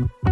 Thank 0.00 0.12
you. 0.24 0.29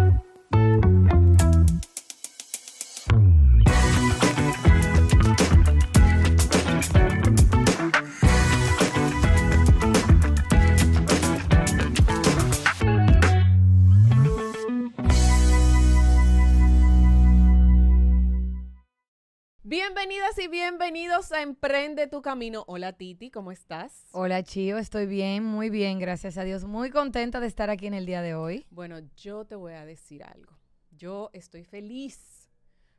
Bienvenidos 20.69 21.31
a 21.31 21.41
Emprende 21.41 22.05
tu 22.05 22.21
Camino. 22.21 22.63
Hola 22.67 22.93
Titi, 22.93 23.31
¿cómo 23.31 23.51
estás? 23.51 24.05
Hola 24.11 24.43
Chío, 24.43 24.77
estoy 24.77 25.07
bien, 25.07 25.43
muy 25.43 25.71
bien, 25.71 25.97
gracias 25.97 26.37
a 26.37 26.43
Dios. 26.43 26.63
Muy 26.63 26.91
contenta 26.91 27.39
de 27.39 27.47
estar 27.47 27.71
aquí 27.71 27.87
en 27.87 27.95
el 27.95 28.05
día 28.05 28.21
de 28.21 28.35
hoy. 28.35 28.67
Bueno, 28.69 28.99
yo 29.17 29.45
te 29.45 29.55
voy 29.55 29.73
a 29.73 29.83
decir 29.83 30.23
algo. 30.23 30.59
Yo 30.91 31.31
estoy 31.33 31.63
feliz 31.63 32.51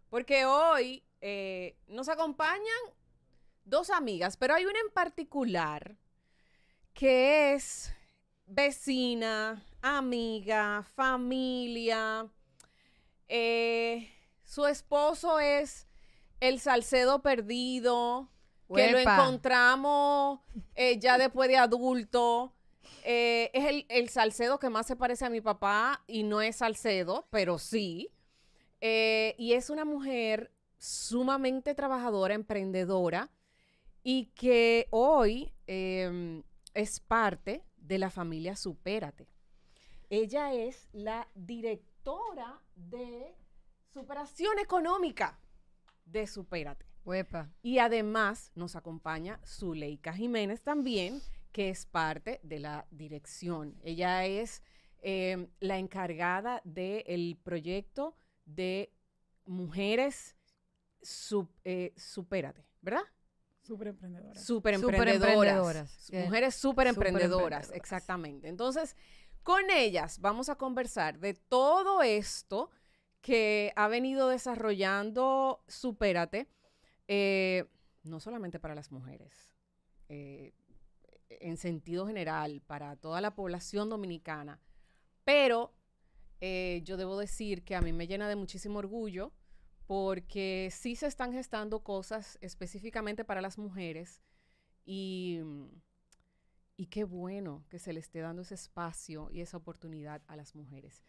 porque 0.09 0.47
hoy 0.47 1.05
eh, 1.21 1.77
nos 1.87 2.09
acompañan 2.09 2.59
dos 3.65 3.91
amigas, 3.91 4.37
pero 4.37 4.55
hay 4.55 4.67
una 4.67 4.81
en 4.81 4.93
particular 4.93 5.97
que 6.93 7.53
es 7.55 7.95
vecina, 8.47 9.65
amiga, 9.81 10.83
familia. 10.97 12.27
Eh, 13.29 14.13
su 14.43 14.67
esposo 14.67 15.39
es 15.39 15.87
el 16.41 16.61
Salcedo 16.61 17.23
perdido, 17.23 18.29
que 18.75 18.91
lo 18.91 18.99
encontramos 18.99 20.41
eh, 20.75 20.99
ya 20.99 21.19
después 21.19 21.49
de 21.49 21.57
adulto. 21.57 22.55
Eh, 23.05 23.51
es 23.55 23.65
el, 23.67 23.87
el, 23.89 24.09
Salcedo 24.09 24.59
que 24.59 24.71
más 24.71 24.87
se 24.87 24.97
parece 24.97 25.25
a 25.25 25.31
mi 25.31 25.41
papá 25.41 26.03
y 26.07 26.23
no 26.23 26.41
es 26.41 26.57
Salcedo, 26.57 27.27
pero 27.31 27.59
sí. 27.59 28.11
Eh, 28.81 29.35
y 29.39 29.53
es 29.53 29.71
una 29.71 29.85
mujer 29.85 30.53
sumamente 30.79 31.75
trabajadora, 31.75 32.35
emprendedora 32.35 33.31
y 34.03 34.27
que 34.35 34.87
hoy 34.91 35.53
em, 35.67 36.43
es 36.73 37.01
parte 37.01 37.63
de 37.77 37.99
la 37.99 38.11
familia 38.11 38.57
Supérate. 38.57 39.29
Ella 40.09 40.55
es 40.55 40.89
la 40.93 41.29
directora 41.35 42.63
de 42.75 43.37
superación 43.93 44.59
económica 44.59 45.39
de 46.11 46.27
Supérate. 46.27 46.87
Y 47.63 47.79
además 47.79 48.53
nos 48.55 48.77
acompaña 48.77 49.41
Zuleika 49.45 50.13
Jiménez 50.13 50.63
también, 50.63 51.21
que 51.53 51.71
es 51.71 51.87
parte 51.87 52.41
de 52.43 52.61
la 52.61 52.87
dirección. 52.91 53.75
Ella 53.83 54.27
es 54.27 54.63
eh, 55.03 55.49
la 55.61 55.79
encargada 55.79 56.61
del 56.65 57.39
proyecto 57.43 58.15
de 58.45 58.93
mujeres 59.47 60.37
eh, 61.65 61.95
Supérate, 61.97 62.65
¿verdad? 62.83 63.03
Super 63.63 63.89
emprendedoras. 63.89 64.45
Super 64.45 64.75
emprendedoras. 64.75 66.11
Mujeres 66.13 66.55
super 66.55 66.87
emprendedoras, 66.87 67.71
exactamente. 67.73 68.49
Entonces, 68.49 68.97
con 69.43 69.71
ellas 69.71 70.21
vamos 70.21 70.49
a 70.49 70.57
conversar 70.57 71.19
de 71.19 71.35
todo 71.35 72.03
esto 72.03 72.71
que 73.21 73.73
ha 73.77 73.89
venido 73.89 74.29
desarrollando 74.29 75.63
Supérate, 75.69 76.49
eh, 77.09 77.67
no 78.03 78.21
solamente 78.21 78.59
para 78.59 78.75
las 78.75 78.91
mujeres, 78.91 79.55
eh, 80.09 80.53
en 81.29 81.57
sentido 81.57 82.07
general, 82.07 82.63
para 82.67 82.97
toda 82.97 83.21
la 83.21 83.35
población 83.35 83.89
dominicana, 83.89 84.61
pero 85.25 85.73
eh, 86.41 86.81
yo 86.85 86.97
debo 86.97 87.19
decir 87.19 87.63
que 87.65 87.77
a 87.77 87.83
mí 87.83 87.93
me 87.93 88.07
llena 88.07 88.29
de 88.29 88.37
muchísimo 88.37 88.79
orgullo 88.79 89.33
porque 89.87 90.71
sí 90.73 90.97
se 90.97 91.07
están 91.07 91.33
gestando 91.33 91.83
cosas 91.83 92.39
específicamente 92.41 93.25
para 93.25 93.41
las 93.41 93.59
mujeres 93.59 94.23
y, 94.85 95.41
y 96.77 96.87
qué 96.87 97.05
bueno 97.05 97.65
que 97.69 97.79
se 97.79 97.93
le 97.93 98.01
esté 98.01 98.21
dando 98.21 98.43
ese 98.43 98.55
espacio 98.55 99.29
y 99.31 99.41
esa 99.41 99.57
oportunidad 99.57 100.23
a 100.29 100.37
las 100.37 100.55
mujeres. 100.55 101.05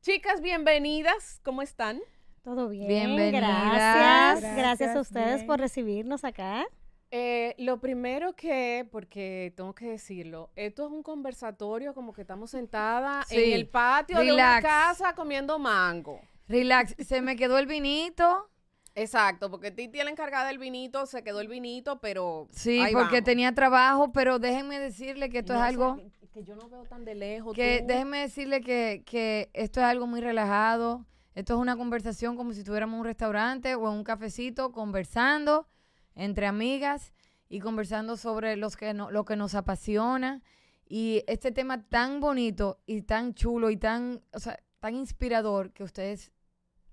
Chicas, 0.00 0.40
bienvenidas. 0.40 1.40
¿Cómo 1.42 1.60
están? 1.60 1.98
Todo 2.42 2.68
bien. 2.68 2.86
Bienvenidas. 2.86 3.42
Gracias. 3.42 4.56
Gracias, 4.56 4.96
a 4.96 5.00
ustedes 5.00 5.44
por 5.44 5.58
recibirnos 5.58 6.24
acá. 6.24 6.66
Eh, 7.10 7.54
lo 7.58 7.80
primero 7.80 8.36
que, 8.36 8.86
porque 8.92 9.52
tengo 9.56 9.74
que 9.74 9.86
decirlo, 9.86 10.50
esto 10.54 10.86
es 10.86 10.92
un 10.92 11.02
conversatorio 11.02 11.94
como 11.94 12.12
que 12.12 12.20
estamos 12.20 12.50
sentadas 12.50 13.30
en 13.32 13.52
el 13.52 13.68
patio 13.68 14.20
de 14.20 14.32
una 14.32 14.62
casa 14.62 15.14
comiendo 15.14 15.58
mango. 15.58 16.20
Relax, 16.46 16.94
se 17.04 17.20
me 17.20 17.34
quedó 17.34 17.58
el 17.58 17.66
vinito. 17.66 18.48
Exacto, 18.94 19.50
porque 19.50 19.70
Titi, 19.70 19.98
la 19.98 20.10
encargada 20.10 20.48
del 20.48 20.58
vinito, 20.58 21.06
se 21.06 21.22
quedó 21.22 21.40
el 21.40 21.48
vinito, 21.48 22.00
pero. 22.00 22.46
Sí, 22.50 22.82
porque 22.92 23.20
tenía 23.20 23.54
trabajo, 23.54 24.12
pero 24.12 24.38
déjenme 24.38 24.78
decirle 24.78 25.28
que 25.28 25.38
esto 25.38 25.54
es 25.54 25.60
algo 25.60 26.00
que 26.38 26.44
yo 26.44 26.54
no 26.54 26.68
veo 26.68 26.84
tan 26.84 27.04
de 27.04 27.16
lejos. 27.16 27.52
Que 27.52 27.82
déjeme 27.84 28.18
decirle 28.18 28.60
que, 28.60 29.02
que 29.04 29.50
esto 29.54 29.80
es 29.80 29.86
algo 29.86 30.06
muy 30.06 30.20
relajado. 30.20 31.04
Esto 31.34 31.54
es 31.54 31.60
una 31.60 31.76
conversación 31.76 32.36
como 32.36 32.52
si 32.52 32.60
estuviéramos 32.60 32.94
en 32.94 33.00
un 33.00 33.06
restaurante 33.06 33.74
o 33.74 33.90
en 33.90 33.98
un 33.98 34.04
cafecito 34.04 34.70
conversando 34.70 35.66
entre 36.14 36.46
amigas 36.46 37.12
y 37.48 37.58
conversando 37.58 38.16
sobre 38.16 38.56
los 38.56 38.76
que 38.76 38.94
no, 38.94 39.10
lo 39.10 39.24
que 39.24 39.34
nos 39.34 39.56
apasiona. 39.56 40.42
Y 40.88 41.24
este 41.26 41.50
tema 41.50 41.82
tan 41.82 42.20
bonito 42.20 42.78
y 42.86 43.02
tan 43.02 43.34
chulo 43.34 43.70
y 43.70 43.76
tan, 43.76 44.22
o 44.32 44.38
sea, 44.38 44.60
tan 44.78 44.94
inspirador 44.94 45.72
que 45.72 45.82
ustedes 45.82 46.30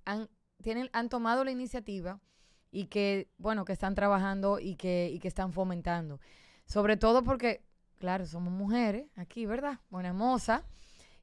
han, 0.05 0.27
tienen, 0.63 0.89
han 0.91 1.07
tomado 1.07 1.43
la 1.43 1.51
iniciativa 1.51 2.19
y 2.71 2.87
que, 2.87 3.29
bueno, 3.37 3.63
que 3.63 3.73
están 3.73 3.93
trabajando 3.93 4.59
y 4.59 4.75
que, 4.75 5.11
y 5.13 5.19
que 5.19 5.27
están 5.27 5.53
fomentando. 5.53 6.19
Sobre 6.65 6.97
todo 6.97 7.23
porque 7.23 7.61
claro, 7.97 8.25
somos 8.25 8.53
mujeres 8.53 9.07
aquí, 9.15 9.45
¿verdad? 9.45 9.79
Buena 9.89 10.13
moza. 10.13 10.63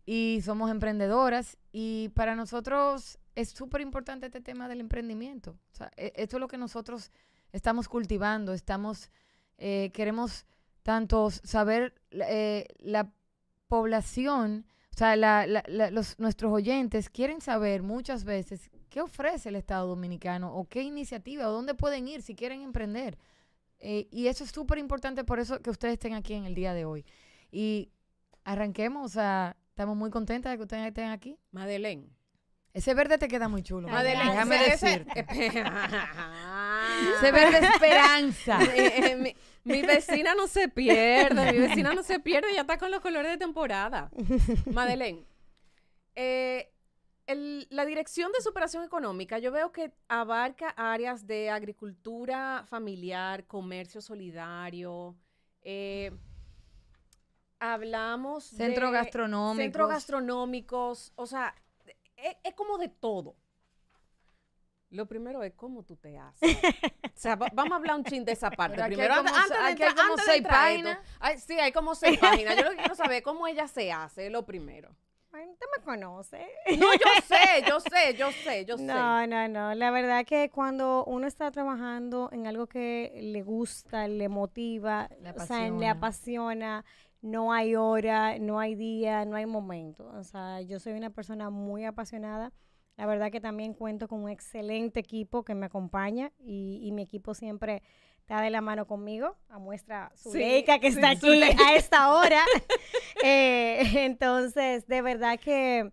Y 0.04 0.40
somos 0.44 0.70
emprendedoras. 0.70 1.58
Y 1.72 2.10
para 2.10 2.34
nosotros 2.34 3.18
es 3.34 3.50
súper 3.50 3.80
importante 3.80 4.26
este 4.26 4.40
tema 4.40 4.68
del 4.68 4.80
emprendimiento. 4.80 5.58
E, 5.96 6.12
esto 6.16 6.36
es 6.36 6.40
lo 6.40 6.48
que 6.48 6.58
nosotros 6.58 7.10
estamos 7.52 7.88
cultivando. 7.88 8.52
Estamos, 8.52 9.10
eh, 9.58 9.90
queremos 9.94 10.44
tanto 10.82 11.30
saber 11.30 11.94
eh, 12.10 12.66
la 12.78 13.12
población, 13.68 14.66
o 14.94 14.98
sea, 14.98 15.16
los, 15.16 16.18
nuestros 16.18 16.52
oyentes 16.52 17.08
quieren 17.08 17.40
saber 17.40 17.82
muchas 17.82 18.24
veces 18.24 18.70
qué 18.90 19.00
ofrece 19.00 19.48
el 19.48 19.56
Estado 19.56 19.86
Dominicano 19.86 20.54
o 20.54 20.68
qué 20.68 20.82
iniciativa 20.82 21.48
o 21.48 21.52
dónde 21.52 21.74
pueden 21.74 22.06
ir 22.08 22.20
si 22.20 22.34
quieren 22.34 22.60
emprender. 22.60 23.16
Eh, 23.82 24.08
y 24.10 24.28
eso 24.28 24.44
es 24.44 24.50
súper 24.50 24.78
importante 24.78 25.24
por 25.24 25.40
eso 25.40 25.60
que 25.60 25.70
ustedes 25.70 25.94
estén 25.94 26.14
aquí 26.14 26.34
en 26.34 26.44
el 26.44 26.54
día 26.54 26.72
de 26.72 26.84
hoy. 26.84 27.04
Y 27.50 27.90
arranquemos, 28.44 29.04
o 29.04 29.08
sea, 29.08 29.56
estamos 29.68 29.96
muy 29.96 30.10
contentas 30.10 30.52
de 30.52 30.56
que 30.56 30.62
ustedes 30.62 30.86
estén 30.86 31.10
aquí. 31.10 31.36
Madeleine. 31.50 32.08
Ese 32.74 32.94
verde 32.94 33.18
te 33.18 33.28
queda 33.28 33.48
muy 33.48 33.62
chulo. 33.62 33.88
Madeleine, 33.88 34.30
déjame 34.30 34.58
decir. 34.58 35.06
Ese, 37.18 37.32
verde 37.32 37.58
esperanza. 37.58 38.62
Eh, 38.62 39.12
eh, 39.12 39.34
mi, 39.64 39.82
vecina 39.82 40.34
no 40.34 40.46
se 40.46 40.68
pierde, 40.68 41.52
mi 41.52 41.58
vecina 41.58 41.92
no 41.92 42.02
se 42.02 42.18
pierde, 42.18 42.54
ya 42.54 42.62
está 42.62 42.78
con 42.78 42.90
los 42.90 43.00
colores 43.00 43.30
de 43.32 43.38
temporada. 43.38 44.10
Madeleine, 44.72 45.24
eh, 46.14 46.71
la 47.34 47.84
dirección 47.84 48.32
de 48.32 48.40
superación 48.40 48.84
económica, 48.84 49.38
yo 49.38 49.52
veo 49.52 49.72
que 49.72 49.92
abarca 50.08 50.70
áreas 50.70 51.26
de 51.26 51.50
agricultura 51.50 52.64
familiar, 52.66 53.46
comercio 53.46 54.00
solidario. 54.00 55.16
Eh, 55.62 56.12
hablamos 57.58 58.44
centro 58.44 58.86
de 58.86 58.92
gastronómicos. 58.94 59.62
Centros 59.62 59.88
gastronómicos. 59.88 61.12
O 61.16 61.26
sea, 61.26 61.54
es, 62.16 62.36
es, 62.42 62.54
como 62.54 62.78
de 62.78 62.88
todo. 62.88 63.36
Lo 64.90 65.06
primero 65.06 65.42
es 65.42 65.54
cómo 65.54 65.84
tú 65.84 65.96
te 65.96 66.18
haces. 66.18 66.56
o 67.04 67.08
sea, 67.14 67.36
vamos 67.36 67.72
a 67.72 67.76
hablar 67.76 67.96
un 67.96 68.04
chin 68.04 68.24
de 68.24 68.32
esa 68.32 68.50
parte. 68.50 68.82
Primero, 68.84 69.14
antes, 69.14 69.48
de, 69.48 69.56
hay 69.56 69.94
como 69.94 70.16
seis 70.18 70.42
páginas. 70.42 70.98
sí, 71.38 71.58
hay 71.58 71.72
como 71.72 71.94
seis 71.94 72.18
páginas. 72.18 72.56
Yo 72.56 72.64
lo 72.64 72.70
que 72.70 72.76
quiero 72.76 72.94
saber 72.94 73.22
cómo 73.22 73.46
ella 73.46 73.68
se 73.68 73.90
hace, 73.90 74.26
es 74.26 74.32
lo 74.32 74.44
primero. 74.44 74.94
Usted 75.40 75.66
me 75.78 75.84
conoce. 75.84 76.46
No, 76.78 76.92
yo 76.92 77.22
sé, 77.24 77.64
yo 77.66 77.80
sé, 77.80 78.14
yo 78.16 78.32
sé, 78.32 78.64
yo 78.66 78.76
sé. 78.76 78.84
No, 78.84 79.26
no, 79.26 79.48
no. 79.48 79.74
La 79.74 79.90
verdad 79.90 80.26
que 80.26 80.50
cuando 80.50 81.04
uno 81.06 81.26
está 81.26 81.50
trabajando 81.50 82.28
en 82.32 82.46
algo 82.46 82.66
que 82.66 83.18
le 83.22 83.42
gusta, 83.42 84.08
le 84.08 84.28
motiva, 84.28 85.08
o 85.34 85.40
sea, 85.40 85.70
le 85.70 85.88
apasiona, 85.88 86.84
no 87.22 87.52
hay 87.52 87.76
hora, 87.76 88.38
no 88.38 88.60
hay 88.60 88.74
día, 88.74 89.24
no 89.24 89.36
hay 89.36 89.46
momento. 89.46 90.06
O 90.14 90.22
sea, 90.22 90.60
yo 90.60 90.78
soy 90.78 90.92
una 90.92 91.10
persona 91.10 91.48
muy 91.48 91.84
apasionada. 91.84 92.52
La 92.96 93.06
verdad 93.06 93.30
que 93.32 93.40
también 93.40 93.72
cuento 93.72 94.08
con 94.08 94.24
un 94.24 94.28
excelente 94.28 95.00
equipo 95.00 95.44
que 95.44 95.54
me 95.54 95.66
acompaña 95.66 96.30
y, 96.38 96.80
y 96.82 96.92
mi 96.92 97.02
equipo 97.02 97.32
siempre 97.34 97.82
está 98.22 98.40
de 98.40 98.50
la 98.50 98.60
mano 98.60 98.86
conmigo, 98.86 99.36
a 99.48 99.58
muestra 99.58 100.12
Zuleika 100.16 100.78
que 100.78 100.86
está 100.86 101.10
aquí 101.10 101.42
a 101.42 101.74
esta 101.74 102.12
hora. 102.12 102.42
Eh, 103.24 103.82
entonces, 104.04 104.88
de 104.88 105.00
verdad 105.00 105.38
que, 105.38 105.92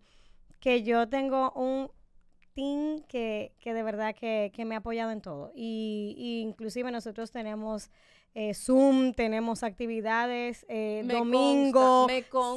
que 0.59 0.81
yo 0.81 1.07
tengo 1.09 1.51
un 1.51 1.91
team 2.55 3.03
que, 3.07 3.53
que 3.59 3.73
de 3.73 3.83
verdad 3.83 4.15
que, 4.15 4.51
que, 4.55 4.65
me 4.65 4.73
ha 4.73 4.79
apoyado 4.79 5.11
en 5.11 5.21
todo. 5.21 5.51
Y, 5.53 6.15
y 6.17 6.41
inclusive 6.41 6.89
nosotros 6.89 7.31
tenemos 7.31 7.91
eh, 8.35 8.53
Zoom, 8.53 9.13
tenemos 9.13 9.63
actividades 9.63 10.65
eh, 10.69 11.03
domingo, 11.05 12.07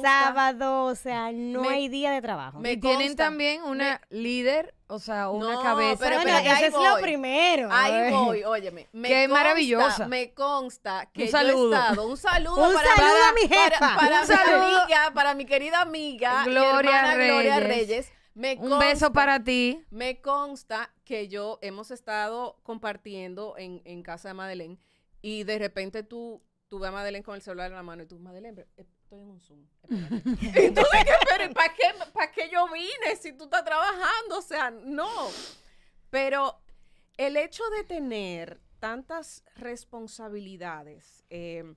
sábado, 0.01 0.85
o 0.85 0.95
sea, 0.95 1.31
no 1.31 1.67
hay 1.67 1.87
día 1.89 2.11
de 2.11 2.21
trabajo. 2.21 2.59
Me 2.59 2.77
tienen 2.77 3.15
también 3.15 3.63
una 3.63 3.99
líder, 4.09 4.75
o 4.87 4.99
sea, 4.99 5.29
una 5.29 5.61
cabeza. 5.61 6.05
Pero, 6.05 6.21
bueno, 6.21 6.37
eso 6.37 6.65
es 6.65 6.73
lo 6.73 7.01
primero. 7.01 7.69
Ahí 7.71 8.11
voy, 8.11 8.43
óyeme. 8.43 8.87
Me 8.91 9.07
Qué 9.07 9.27
maravillosa. 9.27 10.07
Me 10.07 10.33
consta 10.33 11.09
que 11.11 11.23
un 11.23 11.29
saludo. 11.29 11.71
yo 11.71 11.75
he 11.75 11.79
estado, 11.79 12.07
un 12.07 12.17
saludo, 12.17 12.67
un 12.67 12.73
para, 12.73 12.95
saludo 12.95 13.23
a 13.29 13.33
mi 13.33 13.41
jefa. 13.41 13.95
Para, 13.95 14.25
mi 14.25 14.33
amiga, 14.53 15.11
para 15.13 15.33
mi 15.33 15.45
querida 15.45 15.81
amiga 15.81 16.43
Gloria, 16.45 17.15
Reyes. 17.15 17.27
Gloria 17.27 17.59
Reyes. 17.59 18.13
Me 18.35 18.57
un 18.59 18.79
beso 18.79 19.11
para 19.11 19.43
ti. 19.43 19.83
Me 19.91 20.21
consta 20.21 20.91
que 21.03 21.27
yo 21.27 21.59
hemos 21.61 21.91
estado 21.91 22.57
compartiendo 22.63 23.55
en, 23.57 23.81
en 23.85 24.01
casa 24.01 24.29
de 24.29 24.33
Madeleine 24.33 24.77
y 25.23 25.45
de 25.45 25.57
repente 25.57 26.03
tú, 26.03 26.43
tú 26.67 26.79
ves 26.79 26.89
a 26.89 26.91
Madeleine 26.91 27.23
con 27.23 27.35
el 27.35 27.41
celular 27.41 27.71
en 27.71 27.77
la 27.77 27.81
mano 27.81 28.03
y 28.03 28.05
tú, 28.05 28.19
Madeleine, 28.19 28.67
eh, 28.75 28.85
estoy 29.01 29.21
en 29.21 29.29
un 29.29 29.39
Zoom. 29.39 29.65
y 29.89 30.69
tú 30.71 30.81
dices, 30.91 31.17
pero 31.29 31.53
¿para 31.53 31.73
qué, 31.73 31.85
¿para 32.13 32.31
qué 32.33 32.49
yo 32.51 32.67
vine 32.67 33.15
si 33.19 33.31
tú 33.31 33.45
estás 33.45 33.63
trabajando? 33.63 34.37
O 34.37 34.41
sea, 34.41 34.69
no. 34.69 35.09
Pero 36.09 36.59
el 37.15 37.37
hecho 37.37 37.63
de 37.69 37.85
tener 37.85 38.59
tantas 38.79 39.45
responsabilidades 39.55 41.23
eh, 41.29 41.73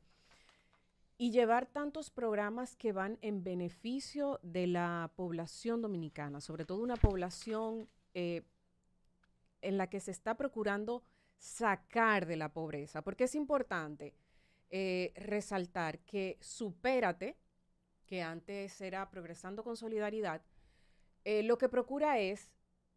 y 1.19 1.31
llevar 1.31 1.67
tantos 1.67 2.11
programas 2.11 2.75
que 2.75 2.91
van 2.91 3.17
en 3.21 3.45
beneficio 3.45 4.41
de 4.43 4.67
la 4.67 5.13
población 5.15 5.83
dominicana, 5.83 6.41
sobre 6.41 6.65
todo 6.65 6.83
una 6.83 6.97
población 6.97 7.89
eh, 8.15 8.43
en 9.63 9.79
la 9.79 9.89
que 9.89 10.01
se 10.01 10.11
está 10.11 10.37
procurando 10.37 11.05
sacar 11.39 12.27
de 12.27 12.37
la 12.37 12.53
pobreza, 12.53 13.03
porque 13.03 13.25
es 13.25 13.35
importante 13.35 14.15
eh, 14.71 15.13
resaltar 15.17 16.01
que 16.01 16.39
Supérate, 16.41 17.37
que 18.07 18.23
antes 18.23 18.81
era 18.81 19.11
Progresando 19.11 19.63
con 19.63 19.77
Solidaridad, 19.77 20.43
eh, 21.25 21.43
lo 21.43 21.59
que 21.59 21.69
procura 21.69 22.19
es 22.19 22.53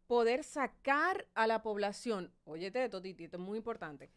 poder 0.06 0.42
sacar 0.42 1.28
a 1.34 1.46
la 1.46 1.62
población, 1.62 2.32
óyete 2.44 2.84
esto, 2.84 3.00
Titi, 3.00 3.24
esto 3.24 3.36
es 3.36 3.42
muy 3.42 3.58
importante. 3.58 4.10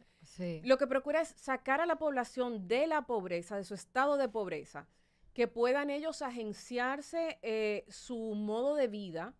Lo 0.64 0.78
que 0.78 0.88
procura 0.88 1.22
es 1.22 1.30
sacar 1.30 1.81
a 1.81 1.86
la 1.86 1.98
población 1.98 2.68
de 2.68 2.88
la 2.88 3.06
pobreza, 3.06 3.58
de 3.58 3.64
su 3.64 3.74
estado 3.74 4.18
de 4.18 4.30
pobreza, 4.30 4.88
que 5.34 5.48
puedan 5.48 5.90
ellos 5.90 6.22
agenciarse 6.22 7.38
eh, 7.42 7.86
su 7.90 8.34
modo 8.36 8.75
de 8.75 8.88
vida 8.88 9.36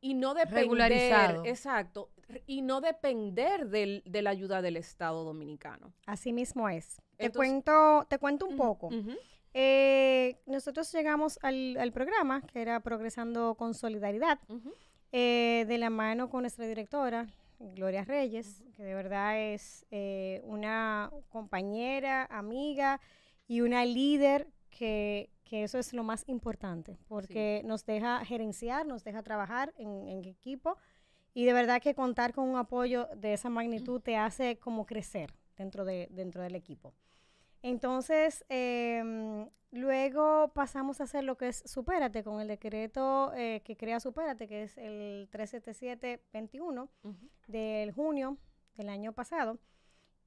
y 0.00 0.14
no 0.14 0.34
depender, 0.34 0.92
exacto, 1.44 2.10
y 2.46 2.62
no 2.62 2.80
depender 2.80 3.68
del, 3.68 4.02
de 4.04 4.22
la 4.22 4.30
ayuda 4.30 4.62
del 4.62 4.76
Estado 4.76 5.24
dominicano. 5.24 5.92
Así 6.06 6.32
mismo 6.32 6.68
es. 6.68 7.00
te 7.16 7.30
cuento, 7.30 8.06
te 8.08 8.18
cuento 8.18 8.46
un 8.46 8.56
poco. 8.56 8.90
Eh, 9.54 10.36
nosotros 10.46 10.92
llegamos 10.92 11.38
al, 11.42 11.90
programa 11.92 12.42
que 12.42 12.60
era 12.60 12.80
Progresando 12.80 13.54
con 13.54 13.74
Solidaridad, 13.74 14.38
eh, 15.12 15.64
de 15.66 15.78
la 15.78 15.90
mano 15.90 16.28
con 16.28 16.42
nuestra 16.42 16.66
directora, 16.66 17.26
Gloria 17.58 18.04
Reyes, 18.04 18.62
que 18.74 18.84
de 18.84 18.94
verdad 18.94 19.38
es 19.38 19.84
eh, 19.90 20.42
una 20.44 21.10
compañera, 21.28 22.26
amiga 22.30 23.00
y 23.48 23.62
una 23.62 23.84
líder 23.84 24.46
que, 24.70 25.30
que 25.48 25.64
eso 25.64 25.78
es 25.78 25.92
lo 25.92 26.04
más 26.04 26.28
importante, 26.28 26.98
porque 27.08 27.62
nos 27.64 27.84
deja 27.84 28.24
gerenciar, 28.24 28.86
nos 28.86 29.02
deja 29.02 29.22
trabajar 29.22 29.72
en, 29.76 30.24
equipo 30.24 30.76
y 31.38 31.44
de 31.44 31.52
verdad 31.52 31.80
que 31.80 31.94
contar 31.94 32.32
con 32.32 32.48
un 32.48 32.56
apoyo 32.56 33.06
de 33.14 33.32
esa 33.32 33.48
magnitud 33.48 34.00
te 34.00 34.16
hace 34.16 34.58
como 34.58 34.86
crecer 34.86 35.32
dentro, 35.56 35.84
de, 35.84 36.08
dentro 36.10 36.42
del 36.42 36.56
equipo. 36.56 36.94
Entonces, 37.62 38.44
em, 38.48 39.48
luego 39.70 40.48
pasamos 40.52 41.00
a 41.00 41.04
hacer 41.04 41.22
lo 41.22 41.36
que 41.36 41.46
es 41.46 41.62
Supérate 41.64 42.24
con 42.24 42.40
el 42.40 42.48
decreto 42.48 43.32
eh, 43.36 43.62
que 43.64 43.76
crea 43.76 44.00
Supérate, 44.00 44.48
que 44.48 44.64
es 44.64 44.76
el 44.78 45.28
377-21 45.30 46.88
del 47.46 47.92
junio 47.92 48.36
del 48.74 48.88
año 48.88 49.12
pasado 49.12 49.60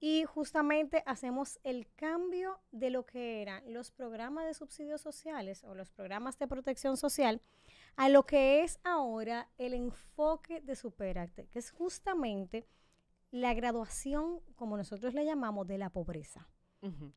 y 0.03 0.25
justamente 0.25 1.03
hacemos 1.05 1.59
el 1.63 1.87
cambio 1.95 2.59
de 2.71 2.89
lo 2.89 3.05
que 3.05 3.43
eran 3.43 3.71
los 3.71 3.91
programas 3.91 4.47
de 4.47 4.55
subsidios 4.55 4.99
sociales 4.99 5.63
o 5.63 5.75
los 5.75 5.91
programas 5.91 6.39
de 6.39 6.47
protección 6.47 6.97
social 6.97 7.39
a 7.95 8.09
lo 8.09 8.25
que 8.25 8.63
es 8.63 8.79
ahora 8.83 9.47
el 9.59 9.75
enfoque 9.75 10.59
de 10.59 10.75
Superacte, 10.75 11.47
que 11.49 11.59
es 11.59 11.69
justamente 11.69 12.65
la 13.29 13.53
graduación, 13.53 14.39
como 14.55 14.75
nosotros 14.75 15.13
le 15.13 15.23
llamamos, 15.23 15.67
de 15.67 15.77
la 15.77 15.91
pobreza. 15.91 16.49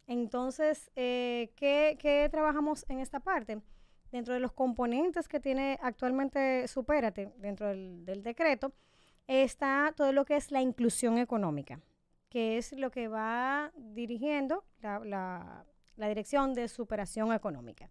Entonces, 0.06 0.90
eh, 0.94 1.52
¿qué, 1.56 2.28
trabajamos 2.30 2.84
en 2.90 3.00
esta 3.00 3.18
parte? 3.18 3.62
Dentro 4.12 4.34
de 4.34 4.40
los 4.40 4.52
componentes 4.52 5.26
que 5.26 5.40
tiene 5.40 5.78
actualmente 5.80 6.68
Supérate, 6.68 7.32
dentro 7.38 7.68
del, 7.68 8.04
del 8.04 8.22
decreto, 8.22 8.74
está 9.26 9.94
todo 9.96 10.12
lo 10.12 10.26
que 10.26 10.36
es 10.36 10.52
la 10.52 10.60
inclusión 10.60 11.16
económica 11.16 11.80
que 12.34 12.58
es 12.58 12.72
lo 12.72 12.90
que 12.90 13.06
va 13.06 13.70
dirigiendo 13.76 14.64
la, 14.80 15.64
Dirección 15.96 16.52
de 16.52 16.66
Superación 16.66 17.32
Económica. 17.32 17.88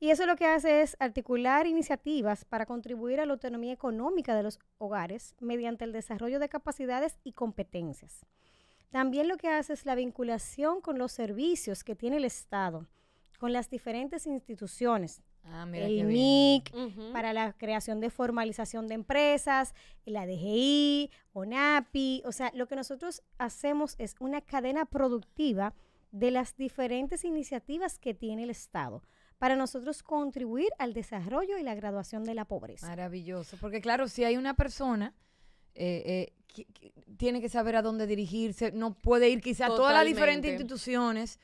Y 0.00 0.08
eso 0.08 0.24
lo 0.24 0.36
que 0.36 0.46
hace 0.46 0.80
es 0.80 0.96
articular 0.98 1.66
iniciativas 1.66 2.46
para 2.46 2.64
contribuir 2.64 3.20
a 3.20 3.26
la 3.26 3.34
autonomía 3.34 3.74
económica 3.74 4.34
de 4.34 4.42
los 4.42 4.58
hogares 4.78 5.34
mediante 5.38 5.84
el 5.84 5.92
desarrollo 5.92 6.38
de 6.38 6.48
capacidades 6.48 7.18
y 7.24 7.32
competencias. 7.32 8.24
También 8.90 9.28
lo 9.28 9.36
que 9.36 9.50
hace 9.50 9.74
es 9.74 9.84
la 9.84 9.96
vinculación 9.96 10.80
con 10.80 10.98
los 10.98 11.12
servicios 11.12 11.84
que 11.84 11.94
tiene 11.94 12.16
el 12.16 12.24
Estado, 12.24 12.86
con 13.38 13.52
las 13.52 13.68
diferentes 13.68 14.26
instituciones, 14.26 15.20
Ah, 15.46 15.66
el 15.72 16.04
MIC, 16.04 16.72
para 17.12 17.32
la 17.32 17.52
creación 17.52 18.00
de 18.00 18.10
formalización 18.10 18.88
de 18.88 18.94
empresas, 18.94 19.74
la 20.04 20.26
DGI, 20.26 21.10
ONAPI. 21.32 22.22
O 22.24 22.32
sea, 22.32 22.50
lo 22.54 22.66
que 22.66 22.76
nosotros 22.76 23.22
hacemos 23.38 23.94
es 23.98 24.14
una 24.20 24.40
cadena 24.40 24.86
productiva 24.86 25.74
de 26.12 26.30
las 26.30 26.56
diferentes 26.56 27.24
iniciativas 27.24 27.98
que 27.98 28.14
tiene 28.14 28.44
el 28.44 28.50
Estado 28.50 29.02
para 29.38 29.56
nosotros 29.56 30.02
contribuir 30.02 30.68
al 30.78 30.94
desarrollo 30.94 31.58
y 31.58 31.62
la 31.62 31.74
graduación 31.74 32.24
de 32.24 32.34
la 32.34 32.44
pobreza. 32.46 32.86
Maravilloso, 32.86 33.58
porque 33.60 33.80
claro, 33.80 34.08
si 34.08 34.24
hay 34.24 34.36
una 34.36 34.54
persona 34.54 35.12
eh, 35.74 36.02
eh, 36.06 36.32
que, 36.46 36.92
tiene 37.16 37.40
que 37.40 37.48
saber 37.48 37.76
a 37.76 37.82
dónde 37.82 38.06
dirigirse, 38.06 38.72
no 38.72 38.94
puede 38.94 39.28
ir 39.28 39.40
quizá 39.40 39.66
a 39.66 39.68
todas 39.68 39.92
las 39.92 40.06
diferentes 40.06 40.52
instituciones 40.52 41.40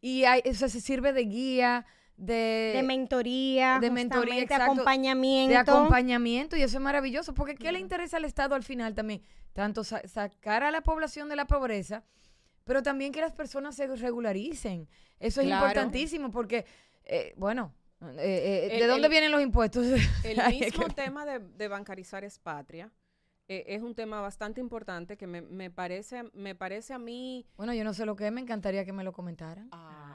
y 0.00 0.24
eso 0.44 0.68
se 0.68 0.80
sirve 0.80 1.12
de 1.12 1.22
guía, 1.22 1.86
de, 2.20 2.82
mentoría, 2.84 3.78
de 3.80 3.90
mentoría, 3.90 4.44
acompañamiento. 4.50 5.50
De 5.50 5.56
acompañamiento, 5.56 6.56
y 6.56 6.62
eso 6.62 6.76
es 6.76 6.82
maravilloso, 6.82 7.32
porque 7.32 7.54
¿qué 7.54 7.72
le 7.72 7.78
interesa 7.78 8.18
al 8.18 8.26
Estado 8.26 8.54
al 8.54 8.62
final 8.62 8.94
también? 8.94 9.22
Tanto 9.54 9.84
sacar 9.84 10.62
a 10.62 10.70
la 10.70 10.82
población 10.82 11.28
de 11.28 11.36
la 11.36 11.46
pobreza, 11.46 12.04
pero 12.64 12.82
también 12.82 13.10
que 13.12 13.20
las 13.20 13.32
personas 13.32 13.74
se 13.74 13.86
regularicen. 13.86 14.86
Eso 15.18 15.40
es 15.40 15.48
importantísimo, 15.48 16.30
porque, 16.30 16.66
eh, 17.04 17.32
bueno, 17.36 17.74
eh, 18.18 18.68
eh, 18.70 18.80
¿de 18.80 18.86
dónde 18.86 19.08
vienen 19.08 19.32
los 19.32 19.40
impuestos? 19.40 19.86
El 20.24 20.60
mismo 20.60 20.88
tema 20.88 21.24
de, 21.24 21.68
bancarizar 21.68 22.22
es 22.22 22.38
patria. 22.38 22.92
es 23.48 23.82
un 23.82 23.94
tema 23.94 24.20
bastante 24.20 24.60
importante 24.60 25.16
que 25.16 25.26
me, 25.26 25.40
me, 25.40 25.70
parece, 25.70 26.24
me 26.34 26.54
parece 26.54 26.92
a 26.92 26.98
mí... 26.98 27.46
Bueno, 27.56 27.72
yo 27.72 27.82
no 27.82 27.94
sé 27.94 28.04
lo 28.04 28.14
que 28.14 28.26
es, 28.26 28.32
me 28.32 28.42
encantaría 28.42 28.84
que 28.84 28.92
me 28.92 29.04
lo 29.04 29.12
comentaran. 29.12 29.70
Ah, 29.72 30.09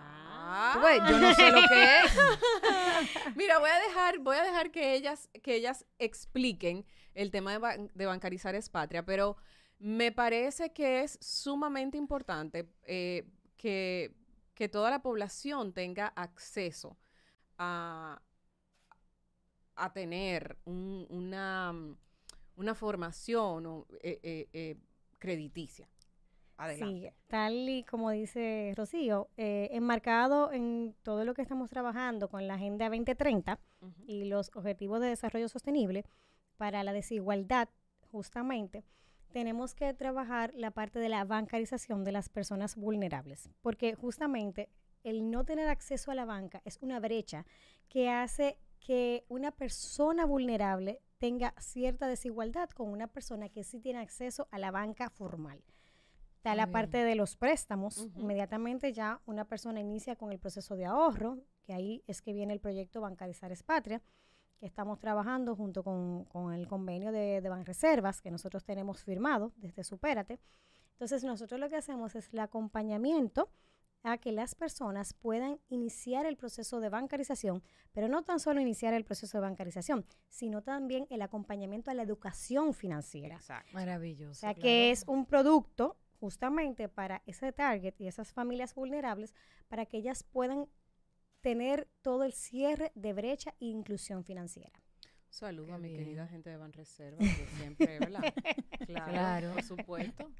yo 1.09 1.19
no 1.19 1.33
sé 1.33 1.51
lo 1.51 1.61
que 1.67 1.99
es. 1.99 2.17
Mira, 3.35 3.59
voy 3.59 3.69
a 3.69 3.79
dejar, 3.79 4.19
voy 4.19 4.37
a 4.37 4.43
dejar 4.43 4.71
que 4.71 4.93
ellas, 4.93 5.29
que 5.43 5.55
ellas 5.55 5.85
expliquen 5.99 6.85
el 7.13 7.31
tema 7.31 7.57
de, 7.93 8.05
bancarizar 8.05 8.55
es 8.55 8.69
patria, 8.69 9.05
pero 9.05 9.37
me 9.79 10.11
parece 10.11 10.73
que 10.73 11.03
es 11.03 11.17
sumamente 11.21 11.97
importante 11.97 12.69
eh, 12.83 13.27
que, 13.57 14.13
toda 14.71 14.89
la 14.89 15.01
población 15.01 15.73
tenga 15.73 16.07
acceso 16.07 16.97
a, 17.57 18.21
a 19.75 19.93
tener 19.93 20.57
una, 20.65 21.73
una 22.55 22.75
formación 22.75 23.85
eh, 24.01 24.47
eh, 24.53 24.77
crediticia. 25.19 25.87
Sí, 26.77 27.09
tal 27.27 27.67
y 27.67 27.83
como 27.83 28.11
dice 28.11 28.73
Rocío, 28.75 29.29
eh, 29.37 29.69
enmarcado 29.71 30.51
en 30.51 30.95
todo 31.03 31.25
lo 31.25 31.33
que 31.33 31.41
estamos 31.41 31.69
trabajando 31.69 32.29
con 32.29 32.47
la 32.47 32.55
Agenda 32.55 32.89
2030 32.89 33.59
y 34.07 34.25
los 34.25 34.51
Objetivos 34.55 35.01
de 35.01 35.07
Desarrollo 35.07 35.49
Sostenible 35.49 36.05
para 36.57 36.83
la 36.83 36.93
desigualdad, 36.93 37.69
justamente, 38.11 38.85
tenemos 39.31 39.75
que 39.75 39.93
trabajar 39.93 40.53
la 40.55 40.71
parte 40.71 40.99
de 40.99 41.09
la 41.09 41.25
bancarización 41.25 42.05
de 42.05 42.13
las 42.13 42.29
personas 42.29 42.77
vulnerables, 42.77 43.49
porque 43.61 43.93
justamente 43.93 44.69
el 45.03 45.29
no 45.29 45.43
tener 45.43 45.67
acceso 45.67 46.09
a 46.11 46.15
la 46.15 46.23
banca 46.23 46.61
es 46.63 46.79
una 46.81 46.99
brecha 46.99 47.45
que 47.89 48.09
hace 48.09 48.57
que 48.79 49.25
una 49.27 49.51
persona 49.51 50.25
vulnerable 50.25 51.01
tenga 51.17 51.53
cierta 51.59 52.07
desigualdad 52.07 52.69
con 52.69 52.89
una 52.89 53.07
persona 53.07 53.49
que 53.49 53.63
sí 53.63 53.79
tiene 53.79 53.99
acceso 53.99 54.47
a 54.51 54.59
la 54.59 54.71
banca 54.71 55.09
formal. 55.09 55.63
Está 56.45 56.53
la 56.53 56.69
parte 56.69 56.99
de 57.03 57.15
los 57.15 57.35
préstamos. 57.35 58.07
Inmediatamente 58.17 58.93
ya 58.93 59.19
una 59.25 59.45
persona 59.45 59.79
inicia 59.79 60.15
con 60.15 60.31
el 60.31 60.37
proceso 60.37 60.75
de 60.75 60.85
ahorro, 60.85 61.39
que 61.63 61.73
ahí 61.73 62.03
es 62.05 62.21
que 62.21 62.33
viene 62.33 62.53
el 62.53 62.59
proyecto 62.59 63.01
Bancarizar 63.01 63.51
Espatria, 63.51 63.99
que 64.59 64.67
estamos 64.67 64.99
trabajando 64.99 65.55
junto 65.55 65.83
con, 65.83 66.53
el 66.53 66.67
convenio 66.67 67.11
de, 67.11 67.41
de 67.41 67.49
Banreservas 67.49 68.21
que 68.21 68.29
nosotros 68.29 68.63
tenemos 68.63 69.03
firmado 69.03 69.53
desde 69.55 69.83
Supérate. 69.83 70.39
Entonces 70.91 71.23
nosotros 71.23 71.59
lo 71.59 71.67
que 71.67 71.77
hacemos 71.77 72.13
es 72.13 72.31
el 72.31 72.37
acompañamiento 72.37 73.49
a 74.03 74.19
que 74.19 74.31
las 74.31 74.53
personas 74.53 75.15
puedan 75.15 75.59
iniciar 75.69 76.27
el 76.27 76.37
proceso 76.37 76.79
de 76.79 76.89
bancarización, 76.89 77.63
pero 77.91 78.07
no 78.07 78.21
tan 78.21 78.39
solo 78.39 78.61
iniciar 78.61 78.93
el 78.93 79.03
proceso 79.03 79.39
de 79.39 79.41
bancarización, 79.41 80.05
sino 80.29 80.61
también 80.61 81.07
el 81.09 81.23
acompañamiento 81.23 81.89
a 81.89 81.95
la 81.95 82.03
educación 82.03 82.75
financiera. 82.75 83.37
Exacto. 83.37 83.73
Maravilloso. 83.73 84.29
O 84.29 84.35
sea, 84.35 84.53
que 84.53 84.91
es 84.91 85.05
un 85.07 85.25
producto 85.25 85.97
justamente 86.19 86.89
para 86.89 87.21
ese 87.25 87.51
target 87.51 87.93
y 87.99 88.07
esas 88.07 88.33
familias 88.33 88.75
vulnerables 88.75 89.33
para 89.67 89.85
que 89.85 89.97
ellas 89.97 90.23
puedan 90.23 90.67
tener 91.41 91.87
todo 92.01 92.23
el 92.23 92.33
cierre 92.33 92.91
de 92.95 93.13
brecha 93.13 93.53
e 93.59 93.65
inclusión 93.65 94.23
financiera. 94.23 94.81
Saludo 95.29 95.73
a 95.73 95.77
mi 95.77 95.89
querida 95.89 96.27
gente 96.27 96.49
de 96.49 96.55
Banreserva, 96.55 97.19
que 97.19 97.47
siempre, 97.57 97.99
¿verdad? 97.99 98.23
Claro, 98.87 99.51
por 99.53 99.63
supuesto. 99.63 100.31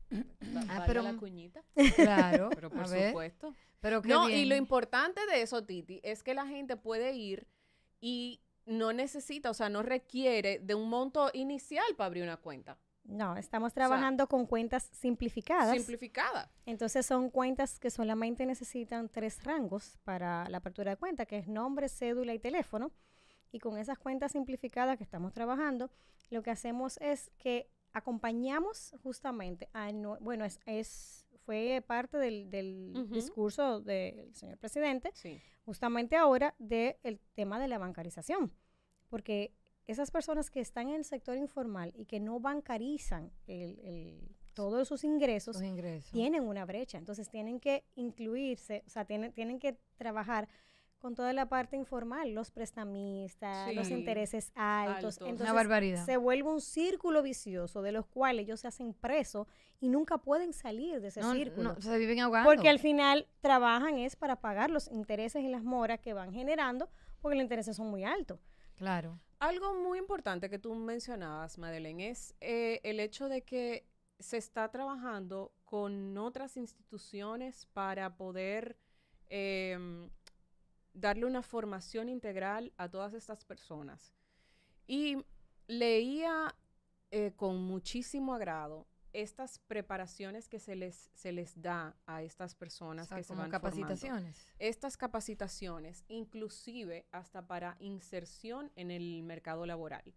Ah, 0.70 0.84
pero 0.88 1.02
la 1.02 1.18
cuñita. 1.18 1.64
Claro, 1.96 2.50
pero 2.56 2.70
por 2.70 2.88
supuesto. 2.88 3.54
Pero 3.82 4.02
no, 4.06 4.30
y 4.30 4.46
lo 4.46 4.56
importante 4.56 5.20
de 5.28 5.42
eso, 5.42 5.66
Titi, 5.66 6.00
es 6.02 6.24
que 6.24 6.34
la 6.34 6.48
gente 6.48 6.78
puede 6.78 7.14
ir 7.14 7.46
y 8.00 8.42
no 8.66 8.94
necesita, 8.94 9.50
o 9.50 9.54
sea, 9.54 9.70
no 9.70 9.84
requiere 9.84 10.60
de 10.60 10.76
un 10.76 10.90
monto 10.90 11.30
inicial 11.34 11.86
para 11.98 12.08
abrir 12.08 12.24
una 12.24 12.38
cuenta. 12.38 12.80
No, 13.06 13.38
estamos 13.38 13.74
trabajando 13.74 14.28
con 14.28 14.46
cuentas 14.46 14.90
simplificadas. 14.92 15.76
Simplificadas. 15.76 16.50
Entonces 16.66 17.06
son 17.06 17.30
cuentas 17.30 17.80
que 17.80 17.92
solamente 17.92 18.46
necesitan 18.46 19.10
tres 19.10 19.44
rangos 19.44 19.98
para 20.04 20.50
la 20.50 20.58
apertura 20.58 20.92
de 20.92 20.98
cuenta, 20.98 21.26
que 21.26 21.38
es 21.38 21.48
nombre, 21.48 21.88
cédula 21.88 22.34
y 22.34 22.40
teléfono. 22.40 22.92
Y 23.52 23.60
con 23.60 23.78
esas 23.78 24.00
cuentas 24.00 24.32
simplificadas 24.32 24.98
que 24.98 25.04
estamos 25.04 25.34
trabajando, 25.34 25.92
lo 26.30 26.42
que 26.42 26.52
hacemos 26.52 26.98
es 26.98 27.32
que 27.38 27.70
acompañamos 27.94 28.94
justamente 29.04 29.70
a, 29.74 29.92
bueno, 30.20 30.44
es, 30.44 30.60
es 30.66 31.26
fue 31.46 31.84
parte 31.86 32.18
del, 32.18 33.10
discurso 33.12 33.80
del 33.80 34.34
señor 34.36 34.58
presidente, 34.58 35.14
justamente 35.64 36.16
ahora 36.16 36.56
del 36.58 37.20
tema 37.36 37.60
de 37.60 37.68
la 37.68 37.78
bancarización, 37.78 38.52
porque 39.10 39.54
esas 39.88 40.12
personas 40.12 40.50
que 40.50 40.60
están 40.60 40.90
en 40.90 40.96
el 40.96 41.06
sector 41.06 41.38
informal 41.38 41.94
y 41.96 42.06
que 42.06 42.20
no 42.20 42.40
bancarizan 42.40 43.32
todos 44.54 44.88
sus 44.88 45.04
ingresos, 45.04 45.62
ingresos, 45.62 46.12
tienen 46.12 46.44
una 46.44 46.66
brecha, 46.66 46.98
entonces 46.98 47.30
tienen 47.30 47.60
que 47.60 47.84
incluirse, 47.96 48.84
o 48.88 48.90
sea, 48.90 49.06
tienen, 49.06 49.34
tienen 49.34 49.60
que 49.60 49.78
trabajar 49.98 50.48
con 51.06 51.14
toda 51.14 51.34
la 51.34 51.48
parte 51.48 51.76
informal, 51.76 52.34
los 52.34 52.50
prestamistas, 52.50 53.72
los 53.76 53.92
intereses 53.92 54.52
altos. 54.56 55.18
Entonces, 55.20 55.42
Una 55.42 55.54
barbaridad. 55.54 56.04
Se 56.04 56.18
vuelve 56.18 56.50
un 56.50 56.62
círculo 56.62 57.22
vicioso 57.22 57.84
de 57.84 57.92
los 57.92 58.08
cuales 58.08 58.46
ellos 58.46 58.62
se 58.62 58.68
hacen 58.68 58.94
presos 58.94 59.46
y 59.80 59.90
nunca 59.90 60.18
pueden 60.18 60.52
salir 60.52 61.02
de 61.02 61.10
ese 61.10 61.22
círculo. 61.22 61.74
No, 61.74 61.82
se 61.82 61.98
viven 62.00 62.22
ahogando. 62.22 62.50
Porque 62.50 62.70
al 62.70 62.80
final 62.80 63.28
trabajan 63.42 64.00
es 64.00 64.16
para 64.16 64.38
pagar 64.38 64.72
los 64.72 64.90
intereses 64.90 65.44
y 65.44 65.48
las 65.48 65.64
moras 65.64 66.00
que 66.00 66.14
van 66.14 66.34
generando 66.34 66.90
porque 67.22 67.36
los 67.36 67.44
intereses 67.44 67.76
son 67.76 67.92
muy 67.92 68.04
altos. 68.04 68.40
Claro. 68.76 69.20
Algo 69.40 69.74
muy 69.76 70.00
importante 70.00 70.50
que 70.50 70.60
tú 70.60 70.74
mencionabas, 70.76 71.58
Madeleine, 71.58 72.10
es 72.10 72.36
eh, 72.42 72.80
el 72.84 73.00
hecho 73.00 73.30
de 73.30 73.44
que 73.44 73.86
se 74.20 74.38
está 74.38 74.70
trabajando 74.72 75.52
con 75.66 76.18
otras 76.18 76.58
instituciones 76.58 77.66
para 77.74 78.16
poder 78.16 78.78
em, 79.28 80.10
darle 80.94 81.26
una 81.26 81.42
formación 81.42 82.08
integral 82.10 82.74
a 82.78 82.90
todas 82.90 83.14
estas 83.14 83.44
personas. 83.44 84.14
Y 84.88 85.18
leía 85.68 86.56
eh, 87.12 87.34
con 87.36 87.58
muchísimo 87.58 88.34
agrado 88.34 88.88
estas 89.16 89.60
preparaciones 89.60 90.50
que 90.50 90.60
se 90.60 90.76
les, 90.76 91.10
se 91.14 91.32
les 91.32 91.62
da 91.62 91.96
a 92.06 92.22
estas 92.22 92.54
personas 92.54 93.10
que 93.10 93.24
se 93.24 93.34
van 93.34 93.50
capacitaciones. 93.50 94.46
Estas 94.60 94.98
capacitaciones, 94.98 96.04
inclusive 96.10 97.06
hasta 97.12 97.48
para 97.48 97.78
inserción 97.80 98.72
en 98.76 98.92
el 98.92 99.24
mercado 99.24 99.66
laboral, 99.66 100.14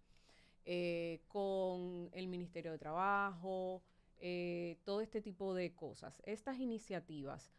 eh, 0.64 1.20
con 1.28 2.10
el 2.12 2.26
Ministerio 2.26 2.72
de 2.72 2.78
Trabajo, 2.78 3.82
eh, 4.18 4.78
todo 4.84 5.00
este 5.00 5.20
tipo 5.20 5.54
de 5.54 5.74
cosas. 5.74 6.20
Estas 6.24 6.58
iniciativas 6.58 7.52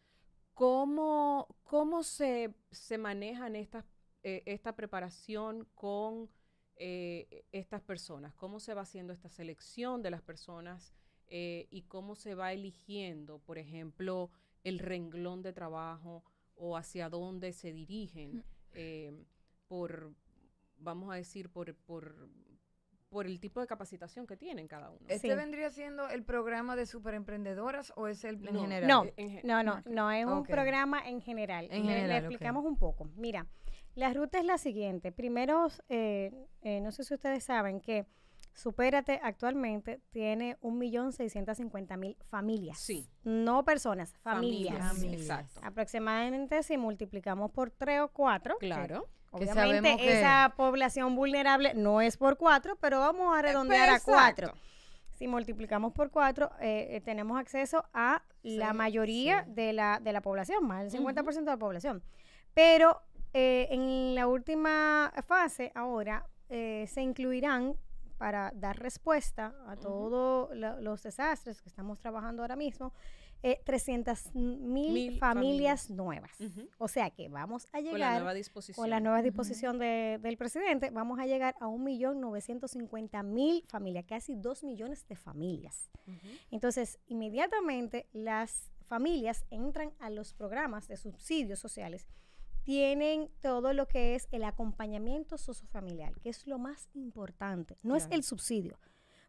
¿Cómo, 0.54 1.48
cómo 1.64 2.04
se, 2.04 2.54
se 2.70 2.98
manejan 2.98 3.56
estas, 3.56 3.86
eh, 4.24 4.44
esta 4.46 4.76
preparación 4.76 5.70
con 5.74 6.30
estas 6.82 7.82
personas? 7.82 8.34
¿Cómo 8.36 8.62
se 8.62 8.74
va 8.74 8.82
haciendo 8.82 9.12
esta 9.12 9.28
selección 9.28 10.02
de 10.02 10.12
las 10.12 10.22
personas 10.22 10.94
eh, 11.30 11.68
y 11.70 11.84
cómo 11.84 12.16
se 12.16 12.36
va 12.36 12.54
eligiendo, 12.54 13.40
por 13.40 13.58
ejemplo, 13.58 14.30
el 14.64 14.80
renglón 14.80 15.42
de 15.42 15.54
trabajo 15.54 16.24
o 16.56 16.76
hacia 16.76 17.10
dónde 17.10 17.54
se 17.54 17.72
dirigen 17.72 18.44
por, 19.68 20.14
vamos 20.78 21.12
a 21.12 21.16
decir, 21.16 21.50
por, 21.50 21.74
por 21.76 22.30
por 23.10 23.26
el 23.26 23.40
tipo 23.40 23.60
de 23.60 23.68
capacitación 23.68 24.28
que 24.28 24.38
tienen 24.38 24.68
cada 24.68 24.90
uno. 24.90 25.00
¿Este 25.08 25.36
vendría 25.36 25.70
siendo 25.72 26.08
el 26.10 26.24
programa 26.24 26.76
de 26.76 26.86
superemprendedoras 26.86 27.92
o 27.96 28.08
es 28.08 28.24
el 28.24 28.48
en 28.48 28.60
general? 28.60 28.88
No, 28.88 29.06
no, 29.44 29.64
no, 29.64 29.82
no, 29.86 30.12
es 30.12 30.26
un 30.26 30.44
programa 30.44 31.02
en 31.08 31.22
general. 31.22 31.68
En 31.72 31.84
general, 31.84 32.08
le, 32.08 32.18
explicamos 32.18 32.66
un 32.66 32.78
poco. 32.78 33.10
Mira, 33.16 33.48
la 33.96 34.14
ruta 34.14 34.40
es 34.40 34.46
la 34.46 34.58
siguiente. 34.58 35.12
Primero, 35.12 35.68
eh, 35.90 36.32
eh, 36.62 36.82
no 36.82 36.92
sé 36.92 37.04
si 37.04 37.14
ustedes 37.14 37.44
saben 37.44 37.82
que 37.82 38.06
Supérate 38.60 39.22
actualmente 39.24 40.02
tiene 40.10 40.60
1.650.000 40.60 42.18
familias. 42.30 42.78
Sí. 42.78 43.10
No 43.24 43.64
personas, 43.64 44.14
familias. 44.22 44.96
familias. 44.96 45.22
Exacto. 45.22 45.62
Aproximadamente 45.64 46.62
si 46.64 46.78
multiplicamos 46.78 47.52
por 47.52 47.72
3 47.72 48.02
o 48.02 48.08
4. 48.10 48.58
Claro. 48.58 49.08
Obviamente 49.32 49.96
esa 50.20 50.54
población 50.58 51.16
vulnerable 51.16 51.74
no 51.74 52.02
es 52.02 52.18
por 52.18 52.36
cuatro, 52.36 52.76
pero 52.82 53.00
vamos 53.00 53.34
a 53.38 53.42
redondear 53.42 53.90
a 53.92 54.00
cuatro. 54.02 54.52
Si 55.14 55.26
multiplicamos 55.28 55.94
por 55.94 56.12
cuatro, 56.12 56.52
eh, 56.60 56.88
eh, 56.92 57.02
tenemos 57.02 57.40
acceso 57.40 57.86
a 57.94 58.24
la 58.44 58.74
mayoría 58.74 59.46
de, 59.48 59.72
la, 59.72 60.02
de 60.02 60.12
la 60.12 60.20
población, 60.20 60.68
más 60.68 60.92
del 60.92 61.02
50% 61.02 61.36
de 61.36 61.46
la 61.46 61.58
población. 61.58 62.04
Pero 62.54 63.04
eh, 63.34 63.68
en 63.72 64.16
la 64.16 64.28
última 64.28 65.14
fase, 65.26 65.72
ahora, 65.76 66.28
se 66.50 67.02
incluirán 67.02 67.78
para 68.20 68.52
dar 68.54 68.78
respuesta 68.78 69.56
a 69.66 69.76
todos 69.78 70.50
los 70.56 71.02
desastres 71.02 71.62
que 71.62 71.70
estamos 71.70 72.00
trabajando 72.00 72.44
ahora 72.44 72.58
mismo, 72.58 72.94
eh, 73.42 73.62
300 73.64 74.36
mil 74.36 75.18
familias, 75.18 75.90
nuevas. 75.90 76.38
O 76.78 76.90
sea 76.90 77.10
que 77.12 77.30
vamos 77.30 77.70
a 77.72 77.80
llegar 77.80 77.92
con 77.94 78.00
la 78.02 78.16
nueva 78.18 78.34
disposición, 78.34 78.76
con 78.76 78.90
la 78.90 79.00
nueva 79.00 79.22
disposición 79.22 79.80
del 79.80 80.36
presidente, 80.38 80.90
vamos 80.90 81.18
a 81.20 81.26
llegar 81.26 81.56
a 81.62 81.68
1.950.000 81.68 83.64
familias, 83.70 84.06
casi 84.06 84.36
2 84.36 84.66
millones 84.66 85.08
de 85.08 85.16
familias. 85.16 85.90
Entonces, 86.52 87.00
inmediatamente 87.08 88.10
las 88.12 88.70
familias 88.88 89.46
entran 89.50 89.94
a 90.00 90.10
los 90.10 90.34
programas 90.34 90.90
de 90.90 90.98
subsidios 90.98 91.60
sociales 91.60 92.10
tienen 92.70 93.32
todo 93.42 93.74
lo 93.74 93.88
que 93.88 94.14
es 94.14 94.28
el 94.30 94.44
acompañamiento 94.44 95.40
sociofamiliar, 95.40 96.14
que 96.20 96.30
es 96.30 96.46
lo 96.46 96.60
más 96.60 96.88
importante. 96.94 97.80
No 97.82 97.96
es 97.96 98.08
el 98.12 98.22
subsidio, 98.24 98.78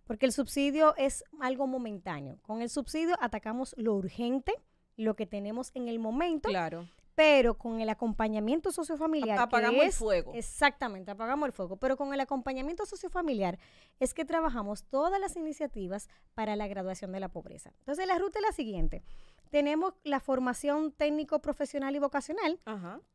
porque 0.05 0.27
el 0.27 0.33
subsidio 0.33 0.95
es 0.99 1.25
algo 1.41 1.67
momentáneo. 1.67 2.37
Con 2.43 2.61
el 2.61 2.69
subsidio 2.69 3.17
atacamos 3.19 3.75
lo 3.79 3.95
urgente, 3.95 4.53
lo 4.99 5.17
que 5.17 5.25
tenemos 5.25 5.71
en 5.73 5.89
el 5.89 5.99
momento. 5.99 6.51
Claro. 6.51 6.87
Pero 7.15 7.57
con 7.57 7.81
el 7.81 7.89
acompañamiento 7.89 8.73
sociofamiliar. 8.73 9.39
Apagamos 9.39 9.85
el 9.85 9.93
fuego. 9.93 10.33
Exactamente, 10.35 11.11
apagamos 11.11 11.47
el 11.47 11.53
fuego. 11.55 11.79
Pero 11.79 11.97
con 11.97 12.13
el 12.13 12.21
acompañamiento 12.21 12.85
sociofamiliar 12.85 13.59
es 14.01 14.13
que 14.13 14.27
trabajamos 14.27 14.85
todas 14.85 15.19
las 15.19 15.37
iniciativas 15.37 16.11
para 16.35 16.57
la 16.57 16.69
graduación 16.69 17.11
de 17.11 17.21
la 17.21 17.31
pobreza. 17.31 17.73
Entonces, 17.79 18.07
la 18.07 18.19
ruta 18.19 18.39
es 18.39 18.45
la 18.45 18.53
siguiente 18.53 19.03
tenemos 19.51 19.95
la 20.05 20.21
formación 20.21 20.93
técnico 20.93 21.41
profesional 21.41 21.95
y 21.95 21.99
vocacional, 21.99 22.61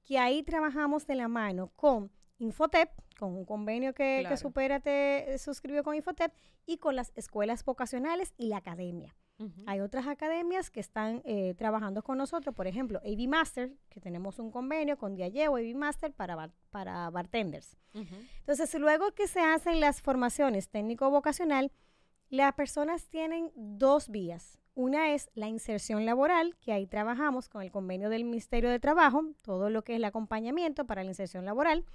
que 0.04 0.20
ahí 0.20 0.44
trabajamos 0.44 1.08
de 1.08 1.15
la 1.15 1.27
mano 1.27 1.72
con 1.75 2.12
Infotep, 2.38 2.89
con 3.18 3.36
un 3.36 3.46
convenio 3.46 3.94
que, 3.94 4.27
Superate 4.38 5.38
suscribió 5.38 5.84
con 5.84 5.96
Infotep, 5.96 6.34
y 6.65 6.77
con 6.77 6.96
las 6.96 7.12
escuelas 7.15 7.63
vocacionales 7.63 8.34
y 8.38 8.48
la 8.48 8.58
academia. 8.58 9.15
Hay 9.65 9.82
otras 9.82 10.08
academias 10.08 10.72
que 10.72 10.80
están 10.80 11.22
eh, 11.25 11.56
trabajando 11.56 12.04
con 12.04 12.18
nosotros, 12.18 12.56
por 12.56 12.68
ejemplo, 12.68 13.01
AV 13.04 13.27
Master, 13.27 13.70
que 13.89 14.00
tenemos 14.00 14.39
un 14.39 14.50
convenio 14.50 14.98
con 14.98 15.13
Diageo 15.13 15.58
AV 15.58 15.75
Master 15.75 16.13
para, 16.13 16.51
para 16.70 17.10
bartenders. 17.10 17.75
Entonces, 17.94 18.74
luego 18.75 19.12
que 19.12 19.27
se 19.27 19.42
hacen 19.42 19.82
las 19.82 20.01
formaciones 20.01 20.70
técnico-vocacional, 20.70 21.74
las 22.30 22.54
personas 22.54 23.10
tienen 23.10 23.51
dos 23.56 24.08
vías. 24.08 24.58
Una 24.75 25.13
es 25.13 25.29
la 25.36 25.48
inserción 25.48 26.05
laboral, 26.05 26.58
que 26.60 26.74
ahí 26.74 26.86
trabajamos 26.86 27.48
con 27.48 27.62
el 27.62 27.72
convenio 27.72 28.10
del 28.10 28.25
Ministerio 28.25 28.70
de 28.70 28.79
Trabajo, 28.79 29.24
todo 29.41 29.70
lo 29.70 29.86
que 29.86 29.94
es 29.94 29.98
el 29.98 30.03
acompañamiento 30.03 30.86
para 30.86 31.03
la 31.03 31.10
inserción 31.10 31.46
laboral, 31.46 31.86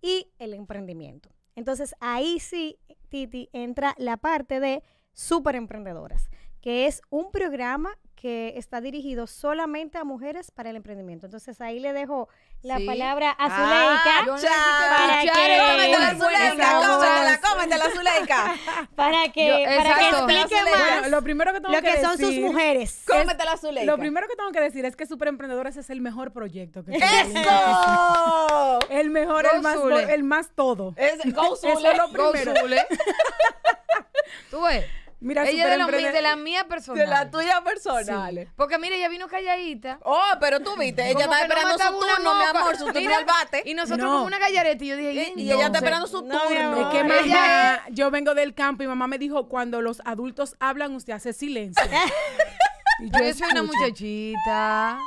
y 0.00 0.28
el 0.38 0.54
emprendimiento. 0.54 1.28
Entonces 1.56 1.94
ahí 1.98 2.38
sí, 2.38 2.78
Titi, 3.08 3.50
entra 3.52 3.96
la 3.98 4.16
parte 4.16 4.60
de 4.60 4.84
super 5.12 5.56
emprendedoras, 5.56 6.30
que 6.60 6.86
es 6.86 7.02
un 7.10 7.30
programa 7.30 7.96
que 8.20 8.52
está 8.56 8.82
dirigido 8.82 9.26
solamente 9.26 9.96
a 9.96 10.04
mujeres 10.04 10.50
para 10.50 10.68
el 10.68 10.76
emprendimiento. 10.76 11.24
Entonces 11.24 11.58
ahí 11.62 11.80
le 11.80 11.94
dejo 11.94 12.28
la 12.60 12.78
palabra 12.84 13.30
a 13.30 13.48
Zuleika. 13.48 14.50
Ah, 14.52 14.96
para 14.98 15.22
que 15.22 15.98
la 15.98 16.10
Zuleika, 16.10 17.40
cómetela, 17.40 17.78
la 17.78 17.90
Zuleika. 17.90 18.54
para 18.94 19.32
que, 19.32 19.64
para 19.78 19.98
que 19.98 20.08
explique 20.10 20.54
más 20.70 21.10
lo 21.10 21.22
primero 21.22 21.54
que 21.54 21.60
tengo 21.60 21.74
lo 21.74 21.80
que, 21.80 22.00
son 22.02 22.18
sus 22.18 22.34
mujeres. 22.34 23.04
Cómetela, 23.06 23.56
Zuleika. 23.56 23.90
Lo 23.90 23.96
primero 23.96 24.28
que 24.28 24.36
tengo 24.36 24.52
que 24.52 24.60
decir 24.60 24.84
es 24.84 24.96
que 24.96 25.06
Super 25.06 25.28
Emprendedores 25.28 25.78
es 25.78 25.88
el 25.88 26.02
mejor 26.02 26.32
proyecto 26.32 26.84
que 26.84 26.96
¡Eso! 26.96 28.78
el 28.90 29.08
mejor, 29.08 29.46
el 29.50 29.62
más, 29.62 29.78
el 30.10 30.24
más 30.24 30.50
todo. 30.54 30.92
Es, 30.98 31.20
go 31.34 31.54
Eso 31.54 31.68
es 31.68 31.96
lo 31.96 32.10
primero. 32.10 32.52
Tú 34.50 34.60
ves. 34.62 34.84
Mira, 35.20 35.46
ella 35.46 35.68
de, 35.68 35.76
la, 35.76 35.86
de 35.86 36.22
la 36.22 36.36
mía 36.36 36.66
personal. 36.66 36.98
De 36.98 37.06
la 37.06 37.30
tuya 37.30 37.62
personal. 37.62 38.48
Porque 38.56 38.78
mira, 38.78 38.96
ella 38.96 39.08
vino 39.08 39.28
calladita. 39.28 39.98
Oh, 40.02 40.32
pero 40.40 40.60
tú 40.60 40.76
viste, 40.78 41.10
ella 41.10 41.24
está 41.24 41.42
esperando 41.42 41.78
su 41.78 41.98
turno, 41.98 42.34
mi 42.38 42.44
amor, 42.44 42.76
su 42.76 42.86
turno 42.86 43.14
al 43.14 43.24
bate. 43.26 43.62
Y 43.66 43.74
nosotros 43.74 44.10
como 44.10 44.24
una 44.24 44.38
gallareta 44.38 44.82
y 44.82 44.88
yo 44.88 44.96
dije, 44.96 45.32
y, 45.36 45.52
ella 45.52 45.66
está 45.66 45.78
esperando 45.78 46.06
su 46.06 46.22
turno. 46.22 46.40
Es 46.40 46.86
que 46.88 47.04
mamá, 47.04 47.82
yo 47.90 48.10
vengo 48.10 48.34
del 48.34 48.54
campo 48.54 48.82
y 48.82 48.86
mamá 48.86 49.06
me 49.06 49.18
dijo, 49.18 49.48
cuando 49.48 49.82
los 49.82 50.00
adultos 50.06 50.56
hablan, 50.58 50.94
usted 50.94 51.12
hace 51.12 51.34
silencio. 51.34 51.84
y 53.00 53.10
yo 53.10 53.34
soy 53.34 53.48
una 53.50 53.62
muchachita. 53.62 54.98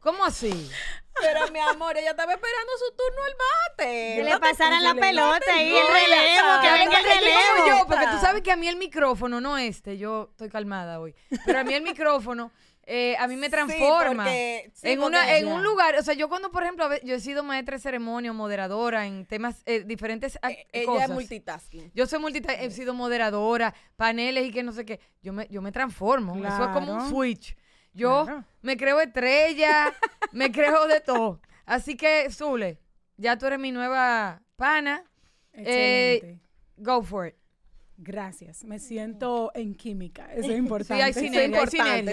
¿Cómo 0.00 0.24
así? 0.24 0.70
Pero 1.20 1.50
mi 1.52 1.58
amor, 1.58 1.96
ella 1.96 2.10
estaba 2.10 2.32
esperando 2.32 2.72
su 2.78 2.96
turno 2.96 3.22
al 3.24 3.34
bate. 3.34 4.14
Que 4.16 4.24
le 4.24 4.38
pasaran 4.38 4.82
la 4.82 4.94
pelota 4.94 5.62
y 5.62 5.76
el 5.76 5.86
relevo, 5.86 6.60
que 6.62 6.70
venga 6.72 6.98
el 6.98 7.04
relevo. 7.04 7.68
Yo, 7.68 7.86
porque 7.86 8.06
tú 8.06 8.18
sabes 8.20 8.42
que 8.42 8.52
a 8.52 8.56
mí 8.56 8.68
el 8.68 8.76
micrófono, 8.76 9.40
no 9.40 9.58
este, 9.58 9.98
yo 9.98 10.28
estoy 10.30 10.48
calmada 10.48 11.00
hoy, 11.00 11.14
pero 11.44 11.60
a 11.60 11.64
mí 11.64 11.74
el 11.74 11.82
micrófono 11.82 12.50
eh, 12.84 13.16
a 13.18 13.28
mí 13.28 13.36
me 13.36 13.48
transforma 13.48 14.26
en, 14.28 15.02
una, 15.02 15.36
en 15.36 15.46
un 15.46 15.62
lugar. 15.62 15.94
O 15.96 16.02
sea, 16.02 16.14
yo 16.14 16.28
cuando, 16.28 16.50
por 16.50 16.64
ejemplo, 16.64 16.88
yo 17.04 17.14
he 17.14 17.20
sido 17.20 17.44
maestra 17.44 17.76
de 17.76 17.82
ceremonia, 17.82 18.32
moderadora 18.32 19.06
en 19.06 19.24
temas 19.24 19.62
eh, 19.66 19.84
diferentes 19.84 20.36
e, 20.42 20.66
ella 20.72 21.04
es 21.04 21.10
multitasking. 21.10 21.92
Yo 21.94 22.06
soy 22.06 22.18
multitasking, 22.18 22.64
he 22.64 22.70
sido 22.70 22.92
moderadora, 22.92 23.74
paneles 23.96 24.46
y 24.46 24.50
que 24.50 24.62
no 24.64 24.72
sé 24.72 24.84
qué. 24.84 24.98
Yo 25.22 25.32
me, 25.32 25.46
yo 25.48 25.62
me 25.62 25.70
transformo. 25.70 26.34
Eso 26.44 26.64
es 26.64 26.70
como 26.70 26.94
un 26.94 27.08
switch. 27.08 27.56
Yo 27.94 28.26
me 28.62 28.76
creo 28.76 29.00
estrella, 29.00 29.94
me 30.32 30.50
creo 30.50 30.86
de 30.86 31.00
todo. 31.00 31.40
Así 31.66 31.96
que, 31.96 32.28
Zule, 32.30 32.78
ya 33.16 33.36
tú 33.38 33.46
eres 33.46 33.58
mi 33.58 33.72
nueva 33.72 34.42
pana. 34.56 35.04
Eh, 35.52 36.14
Excelente. 36.14 36.40
go 36.78 37.02
for 37.02 37.28
it. 37.28 37.34
Gracias, 37.98 38.64
me 38.64 38.80
siento 38.80 39.52
en 39.54 39.76
química, 39.76 40.32
eso 40.32 40.50
es 40.50 40.58
importante. 40.58 40.94
Sí, 40.94 41.00
hay 41.02 41.12
sinergia, 41.12 41.62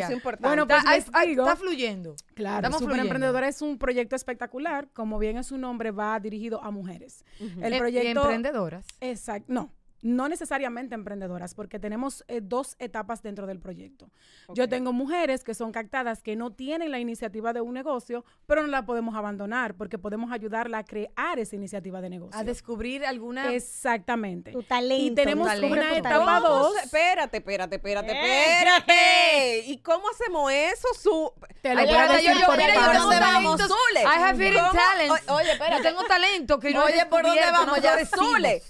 es 0.05 0.12
importante, 0.12 0.48
Bueno, 0.48 0.67
pues 0.67 0.83
está, 0.98 1.55
fluyendo. 1.55 2.15
Claro, 2.36 2.71
Super 2.74 3.00
Emprendedora 3.00 3.48
es 3.48 3.62
un 3.63 3.79
proyecto 3.79 4.15
espectacular, 4.15 4.89
como 4.93 5.17
bien 5.17 5.38
es 5.38 5.48
su 5.48 5.57
nombre, 5.57 5.89
va 5.89 6.19
dirigido 6.19 6.63
a 6.63 6.69
mujeres. 6.69 7.25
El 7.39 7.75
proyecto... 7.79 8.21
emprendedoras. 8.21 8.86
Exacto, 9.01 9.51
no, 9.51 9.71
no 10.01 10.29
necesariamente 10.29 10.96
emprendedoras, 10.96 11.53
porque 11.53 11.79
tenemos 11.79 12.24
eh, 12.27 12.39
dos 12.41 12.75
etapas 12.79 13.22
dentro 13.22 13.48
del 13.48 13.59
proyecto. 13.59 14.09
Yo 14.53 14.70
tengo 14.70 14.94
mujeres 14.94 15.44
que 15.44 15.53
son 15.53 15.72
captadas 15.72 16.22
que 16.22 16.35
no 16.35 16.51
tienen 16.51 16.92
la 16.92 17.00
iniciativa 17.00 17.53
de 17.53 17.62
un 17.62 17.74
negocio, 17.74 18.24
pero 18.46 18.62
no 18.62 18.68
la 18.68 18.85
podemos 18.85 19.16
abandonar 19.16 19.75
porque 19.75 19.98
podemos 19.98 20.31
ayudarla 20.31 20.79
a 20.79 20.83
crear 20.85 21.40
esa 21.40 21.55
iniciativa 21.55 22.01
de 22.01 22.09
negocio. 22.09 22.40
A 22.40 22.44
descubrir 22.44 23.05
alguna... 23.05 23.53
Exactamente. 23.53 24.51
Tu 24.51 24.64
talento. 24.64 25.03
Y 25.03 25.12
tenemos 25.12 25.48
una 25.59 25.98
etapa 25.98 26.40
dos. 26.40 26.75
Espérate, 26.83 27.38
espérate, 27.38 27.75
espérate, 27.75 28.12
espérate. 28.12 29.64
¿Y 29.68 29.77
cómo 29.79 30.09
hacemos 30.09 30.51
eso? 30.51 30.88
Su... 31.00 31.33
Te 31.62 31.75
lo 31.75 31.85
voy 31.85 31.96
a 31.96 32.07
decir 32.07 32.31
yo, 32.40 32.46
por 32.46 32.57
dónde 32.57 33.20
vamos, 33.20 33.62
Zule? 33.62 34.01
I 34.01 34.22
have 34.22 34.38
hidden 34.38 34.64
talent. 34.72 35.29
Oye, 35.29 35.51
espérate. 35.51 35.77
Yo 35.77 35.90
tengo 35.90 36.03
talento 36.05 36.59
que 36.59 36.74
no 36.74 36.85
Oye, 36.85 37.05
¿por 37.05 37.24
dónde 37.24 37.42
vamos 37.51 37.81
ya? 37.81 38.05
Zule. 38.05 38.62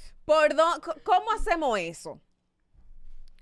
¿Cómo 1.04 1.32
hacemos 1.32 1.80
eso? 1.80 2.22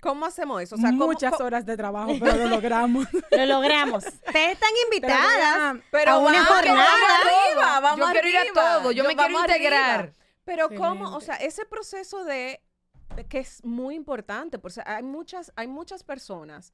¿Cómo 0.00 0.26
hacemos 0.26 0.62
eso? 0.62 0.76
Muchas 0.76 1.40
horas 1.40 1.66
de 1.66 1.76
trabajo, 1.76 2.12
pero 2.20 2.36
lo 2.36 2.48
logramos. 2.48 3.06
lo 3.30 3.46
logramos. 3.46 4.06
Ustedes 4.06 4.52
están 4.52 4.70
invitadas 4.84 5.82
pero, 5.90 6.12
a 6.12 6.18
una 6.18 6.44
jornada. 6.44 6.88
Arriba, 7.20 7.80
vamos 7.80 8.06
yo 8.06 8.12
quiero 8.12 8.28
ir 8.28 8.36
a 8.36 8.52
todo, 8.52 8.92
yo, 8.92 9.04
me 9.04 9.16
quiero 9.16 9.40
integrar. 9.40 10.12
Pero 10.44 10.68
cómo, 10.70 11.14
o 11.14 11.20
sea, 11.20 11.34
ese 11.36 11.66
proceso 11.66 12.24
de, 12.24 12.62
que 13.28 13.40
es 13.40 13.64
muy 13.64 13.94
importante, 13.94 14.58
porque 14.58 14.80
hay 14.86 15.02
muchas, 15.02 15.52
hay 15.56 15.66
muchas 15.66 16.02
personas, 16.02 16.72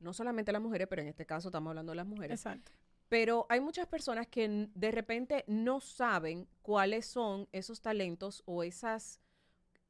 no 0.00 0.12
solamente 0.12 0.50
las 0.50 0.62
mujeres, 0.62 0.88
pero 0.88 1.02
en 1.02 1.08
este 1.08 1.26
caso 1.26 1.48
estamos 1.48 1.70
hablando 1.70 1.92
de 1.92 1.96
las 1.96 2.06
mujeres. 2.06 2.40
Exacto. 2.40 2.72
Pero 3.08 3.46
hay 3.48 3.60
muchas 3.60 3.86
personas 3.86 4.26
que 4.26 4.68
de 4.74 4.90
repente 4.90 5.44
no 5.46 5.80
saben 5.80 6.48
cuáles 6.62 7.06
son 7.06 7.46
esos 7.52 7.80
talentos 7.82 8.42
o 8.46 8.64
esas 8.64 9.20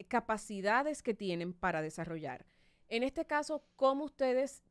capacidades 0.08 1.02
que 1.02 1.14
tienen 1.14 1.52
para 1.52 1.82
desarrollar. 1.82 2.46
En 2.88 3.02
este 3.02 3.24
caso, 3.24 3.64
¿cómo 3.76 4.04
ustedes 4.04 4.62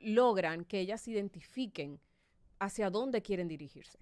logran 0.00 0.64
que 0.64 0.80
ellas 0.80 1.06
identifiquen 1.08 2.00
hacia 2.58 2.90
dónde 2.90 3.22
quieren 3.22 3.48
dirigirse? 3.48 3.98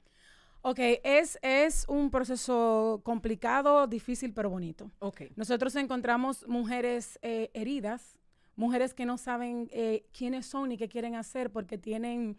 Ok, 0.62 0.78
es, 1.04 1.38
es 1.40 1.86
un 1.88 2.10
proceso 2.10 3.00
complicado, 3.02 3.86
difícil, 3.86 4.34
pero 4.34 4.50
bonito. 4.50 4.90
Okay. 4.98 5.32
Nosotros 5.34 5.74
encontramos 5.76 6.46
mujeres 6.46 7.18
eh, 7.22 7.50
heridas, 7.54 8.18
mujeres 8.56 8.92
que 8.92 9.06
no 9.06 9.16
saben 9.16 9.68
eh, 9.72 10.04
quiénes 10.12 10.44
son 10.44 10.68
ni 10.68 10.76
qué 10.76 10.88
quieren 10.88 11.14
hacer 11.14 11.50
porque 11.50 11.78
tienen 11.78 12.36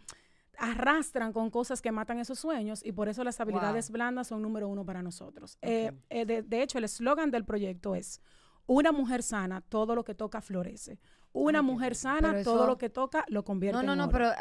arrastran 0.58 1.34
con 1.34 1.50
cosas 1.50 1.82
que 1.82 1.92
matan 1.92 2.20
esos 2.20 2.40
sueños 2.40 2.82
y 2.86 2.92
por 2.92 3.10
eso 3.10 3.24
las 3.24 3.40
habilidades 3.40 3.90
blandas 3.90 4.28
son 4.28 4.42
número 4.42 4.68
uno 4.68 4.86
para 4.86 5.02
nosotros. 5.02 5.58
Eh, 5.62 5.92
eh, 6.10 6.26
de, 6.26 6.62
hecho, 6.62 6.78
el 6.78 6.84
eslogan 6.84 7.32
del 7.32 7.46
proyecto 7.46 7.96
es, 7.96 8.22
una 8.68 8.92
mujer 8.92 9.24
sana, 9.24 9.62
todo 9.62 9.96
lo 9.96 10.04
que 10.04 10.16
toca 10.16 10.42
florece. 10.42 11.00
Una 11.34 11.62
mujer 11.62 11.96
sana, 11.96 12.44
todo 12.44 12.68
lo 12.68 12.78
que 12.78 12.90
toca 12.90 13.24
lo 13.30 13.46
convierte 13.46 13.80
en 13.80 13.86
No, 13.86 13.96
no, 13.96 14.08
no, 14.08 14.12
pero 14.12 14.32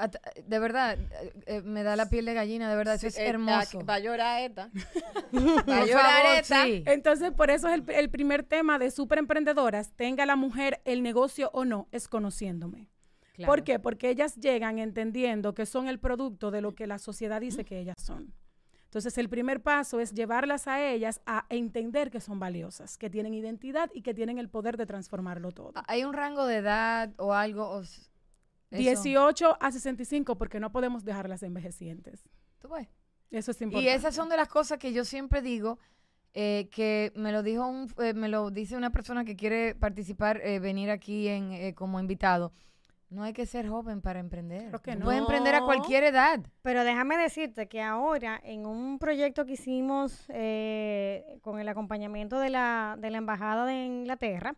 de 0.44 0.58
verdad, 0.58 0.98
eh, 1.46 1.62
me 1.62 1.84
da 1.84 1.94
la 1.94 2.10
piel 2.10 2.24
de 2.24 2.34
gallina, 2.34 2.68
de 2.68 2.74
verdad, 2.74 2.96
eso 2.96 3.06
es 3.06 3.16
hermoso. 3.16 3.84
Va 3.84 3.94
a 3.94 3.98
llorar 4.00 4.40
esta. 4.42 4.70
va 5.68 5.82
a 5.82 5.86
llorar 5.86 6.40
esta. 6.40 6.66
Entonces, 6.66 7.30
por 7.30 7.50
eso 7.50 7.68
es 7.68 7.74
el, 7.74 7.90
el 7.90 8.10
primer 8.10 8.42
tema 8.42 8.80
de 8.80 8.90
super 8.90 9.18
emprendedoras, 9.18 9.92
tenga 9.92 10.26
la 10.26 10.34
mujer 10.34 10.80
el 10.84 11.04
negocio 11.04 11.50
o 11.52 11.64
no, 11.64 11.86
es 11.92 12.08
conociéndome. 12.08 12.88
¿Por 13.46 13.64
qué? 13.64 13.78
Porque 13.78 14.10
ellas 14.10 14.36
llegan 14.36 14.78
entendiendo 14.78 15.54
que 15.54 15.66
son 15.66 15.88
el 15.88 15.98
producto 15.98 16.50
de 16.50 16.60
lo 16.60 16.74
que 16.74 16.86
la 16.86 16.98
sociedad 16.98 17.40
dice 17.40 17.64
que 17.64 17.78
ellas 17.78 17.96
son. 17.98 18.32
Entonces, 18.84 19.16
el 19.18 19.28
primer 19.28 19.62
paso 19.62 20.00
es 20.00 20.12
llevarlas 20.12 20.66
a 20.66 20.84
ellas 20.84 21.20
a 21.24 21.46
entender 21.48 22.10
que 22.10 22.20
son 22.20 22.40
valiosas, 22.40 22.98
que 22.98 23.08
tienen 23.08 23.34
identidad 23.34 23.88
y 23.94 24.02
que 24.02 24.14
tienen 24.14 24.38
el 24.38 24.48
poder 24.48 24.76
de 24.76 24.84
transformarlo 24.84 25.52
todo. 25.52 25.74
¿Hay 25.86 26.02
un 26.02 26.12
rango 26.12 26.44
de 26.44 26.56
edad 26.56 27.12
o 27.18 27.32
algo? 27.32 27.82
18 28.72 29.58
a 29.60 29.70
65, 29.70 30.36
porque 30.36 30.58
no 30.58 30.72
podemos 30.72 31.04
dejarlas 31.04 31.44
envejecientes. 31.44 32.28
¿Tú 32.58 32.68
ves? 32.68 32.88
Eso 33.30 33.52
es 33.52 33.62
importante. 33.62 33.90
Y 33.90 33.94
esas 33.94 34.12
son 34.12 34.28
de 34.28 34.36
las 34.36 34.48
cosas 34.48 34.78
que 34.78 34.92
yo 34.92 35.04
siempre 35.04 35.40
digo, 35.40 35.78
eh, 36.34 36.68
que 36.72 37.12
me 37.14 37.30
lo 37.32 37.42
dijo 37.42 37.66
un, 37.66 37.92
eh, 37.98 38.14
me 38.14 38.28
lo 38.28 38.50
dice 38.50 38.76
una 38.76 38.90
persona 38.90 39.24
que 39.24 39.36
quiere 39.36 39.74
participar, 39.74 40.40
eh, 40.42 40.58
venir 40.58 40.90
aquí 40.90 41.28
en, 41.28 41.74
como 41.74 42.00
invitado 42.00 42.52
no 43.10 43.24
hay 43.24 43.32
que 43.32 43.44
ser 43.44 43.68
joven 43.68 44.00
para 44.00 44.20
emprender. 44.20 44.70
que 44.80 44.94
no. 44.94 45.04
Puedes 45.04 45.20
emprender 45.20 45.54
a 45.56 45.62
cualquier 45.62 46.04
edad. 46.04 46.40
Pero 46.62 46.84
déjame 46.84 47.16
decirte 47.16 47.68
que 47.68 47.82
ahora, 47.82 48.40
en 48.44 48.66
un 48.66 48.98
proyecto 48.98 49.44
que 49.44 49.54
hicimos 49.54 50.24
eh, 50.28 51.38
con 51.42 51.58
el 51.58 51.68
acompañamiento 51.68 52.38
de 52.38 52.50
la, 52.50 52.96
de 52.98 53.10
la 53.10 53.18
Embajada 53.18 53.66
de 53.66 53.84
Inglaterra, 53.84 54.54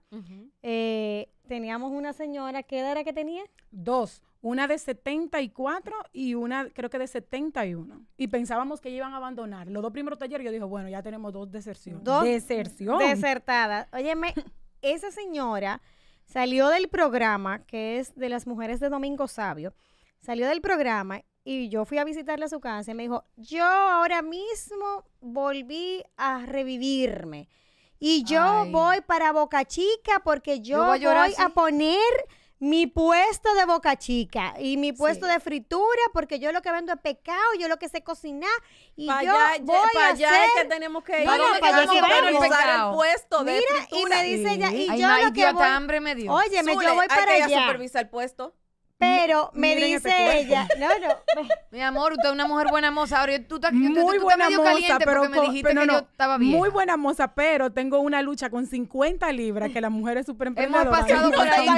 eh, 0.63 1.31
teníamos 1.49 1.93
una 1.93 2.13
señora, 2.13 2.63
¿qué 2.63 2.81
edad 2.81 2.93
era 2.93 3.05
que 3.05 3.13
tenía? 3.13 3.43
Dos. 3.71 4.23
Una 4.43 4.67
de 4.67 4.77
74 4.77 5.95
y 6.13 6.35
una 6.35 6.69
creo 6.71 6.91
que 6.91 6.99
de 6.99 7.07
71. 7.07 8.05
Y 8.19 8.29
pensábamos 8.29 8.81
que 8.81 8.91
iban 8.91 9.15
a 9.15 9.17
abandonar. 9.17 9.69
Los 9.69 9.83
dos 9.83 9.93
primeros 9.93 10.19
talleres 10.19 10.45
yo 10.45 10.53
dije, 10.53 10.65
bueno, 10.65 10.89
ya 10.89 11.03
tenemos 11.03 11.33
dos 11.33 11.51
deserciones. 11.51 12.05
Dos 12.05 12.25
deserción. 12.25 12.99
Desertadas. 12.99 13.89
Óyeme, 13.93 14.35
esa 14.83 15.11
señora 15.11 15.81
salió 16.25 16.69
del 16.69 16.89
programa, 16.89 17.65
que 17.67 17.99
es 17.99 18.15
de 18.15 18.29
las 18.29 18.47
mujeres 18.47 18.81
de 18.81 18.89
Domingo 18.89 19.29
Sabio, 19.29 19.75
salió 20.21 20.49
del 20.49 20.61
programa 20.61 21.23
y 21.45 21.69
yo 21.69 21.85
fui 21.85 21.99
a 21.99 22.05
visitarle 22.05 22.45
a 22.45 22.49
su 22.49 22.61
casa 22.61 22.93
y 22.93 22.95
me 22.95 23.03
dijo, 23.03 23.25
yo 23.37 23.65
ahora 23.65 24.23
mismo 24.23 25.05
volví 25.21 26.03
a 26.17 26.47
revivirme. 26.47 27.49
Y 27.99 28.25
yo 28.25 28.67
voy 28.71 29.01
para 29.03 29.33
Boca 29.33 29.65
Chica 29.65 30.21
porque 30.25 30.61
yo, 30.61 30.85
voy, 30.85 31.05
a, 31.05 31.49
poner 31.51 31.99
mi 32.63 32.87
puesto 32.87 33.53
de 33.55 33.65
boca 33.65 33.97
chica 33.97 34.55
y 34.57 34.77
mi 34.77 34.93
puesto 34.93 35.27
de 35.27 35.41
fritura, 35.41 36.01
porque 36.13 36.39
yo 36.39 36.53
lo 36.53 36.63
que 36.63 36.71
vendo 36.71 36.93
es 36.93 37.01
pecado, 37.01 37.43
yo 37.59 37.67
lo 37.67 37.77
que 37.77 37.89
sé 37.89 38.05
cocinar 38.05 38.53
y 38.95 39.09
yo 39.09 39.35
voy 39.63 39.81
a 40.01 40.11
hacer... 40.11 40.29
es 40.29 40.63
que 40.63 40.69
tenemos 40.69 41.03
que 41.03 41.25
ir. 41.25 41.27
No, 41.27 41.39
para 41.59 41.79
allá 41.79 41.91
que 41.91 41.99
el 41.99 42.95
puesto 42.95 43.43
de 43.43 43.53
Mira, 43.55 43.89
y 43.91 44.05
me 44.05 44.23
dice 44.23 44.53
ella, 44.53 44.71
y 44.71 44.87
yo 44.97 45.09
lo 45.09 45.33
que 45.33 45.53
voy... 45.53 45.67
hambre 45.67 45.99
me 45.99 46.15
dio. 46.15 46.33
Oye, 46.33 46.63
yo 46.65 46.95
voy 46.95 47.09
para 47.09 47.33
allá. 47.33 47.47
Hay 47.47 47.65
supervisar 47.65 48.03
el 48.03 48.11
puesto. 48.11 48.55
Pero 49.03 49.51
me 49.55 49.75
dice 49.75 50.39
ella, 50.39 50.69
no, 50.79 50.89
no. 50.89 51.49
Mi 51.71 51.83
amor, 51.83 52.13
usted 52.13 52.27
es 52.27 52.33
una 52.33 52.47
mujer 52.47 52.69
buena 52.71 52.91
moza. 52.91 53.21
Ahora 53.21 53.33
tú 53.49 53.57
estás 53.57 53.73
muy 53.73 54.19
buena 54.19 54.49
moza, 54.49 54.99
pero 55.05 55.29
me 55.29 55.41
dijiste 55.41 55.75
que 55.75 55.87
yo 55.87 55.99
estaba 55.99 56.39
bien. 56.39 56.53
Muy 56.53 56.71
buena 56.71 56.97
moza, 56.97 57.35
pero 57.35 57.73
tengo 57.73 57.99
una 57.99 58.23
lucha 58.23 58.49
con 58.49 58.67
50 58.67 59.31
libras 59.33 59.71
que 59.73 59.81
las 59.81 59.91
mujeres 59.91 60.27
súper 60.27 60.53
Hemos 60.55 60.87
pasado 60.87 61.33
por 61.33 61.49
ahí. 61.49 61.69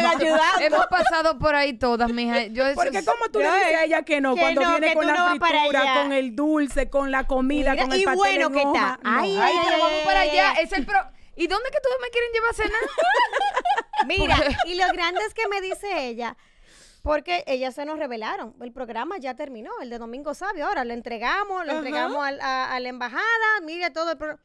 Hemos 0.61 0.87
pasado 0.87 1.39
por 1.39 1.55
ahí 1.55 1.73
todas, 1.75 2.11
mija. 2.13 2.47
Yo 2.47 2.65
Porque 2.75 3.05
como 3.05 3.29
tú 3.33 3.39
le 3.39 3.47
dices 3.47 3.75
a 3.75 3.85
ella 3.85 4.03
que 4.03 4.21
no, 4.21 4.37
cuando 4.37 4.61
viene 4.61 4.95
con 4.95 5.07
la 5.07 5.31
fritura, 5.31 6.03
con 6.03 6.13
el 6.13 6.37
dulce, 6.37 6.91
con 6.91 7.11
la 7.11 7.25
comida, 7.25 7.77
con 7.77 7.93
el 7.93 8.01
y 8.01 8.05
bueno 8.05 8.51
que 8.51 8.63
está. 8.63 9.01
Ay, 9.03 9.39
ay, 9.41 9.55
pero 9.65 9.79
vamos 9.83 10.01
para 10.05 10.21
allá. 10.21 10.53
Es 10.61 10.73
el 10.73 10.85
pro 10.85 10.99
¿Y 11.37 11.47
dónde 11.47 11.71
que 11.71 11.81
todos 11.81 11.97
me 12.01 12.11
quieren 12.11 12.31
llevar 12.33 12.51
a 12.51 12.55
cenar? 12.55 12.81
Mira, 14.07 14.37
y 14.67 14.75
lo 14.75 14.87
grande 14.93 15.21
es 15.27 15.35
que 15.35 15.49
me 15.49 15.61
dice 15.61 16.07
ella, 16.07 16.37
porque 17.05 17.45
ellas 17.47 17.75
se 17.75 17.85
nos 17.85 17.99
revelaron. 17.99 18.57
El 18.63 18.73
programa 18.73 19.19
ya 19.19 19.35
terminó, 19.35 19.71
el 19.83 19.91
de 19.91 19.99
Domingo 19.99 20.33
Sabio. 20.33 20.67
Ahora 20.67 20.87
lo 20.87 20.95
entregamos, 20.95 21.67
lo 21.67 21.73
entregamos 21.75 22.27
a, 22.41 22.81
la 22.81 22.89
embajada. 22.89 23.61
Mire 23.63 23.91
todo 23.91 24.13
el 24.13 24.17
programa. 24.17 24.43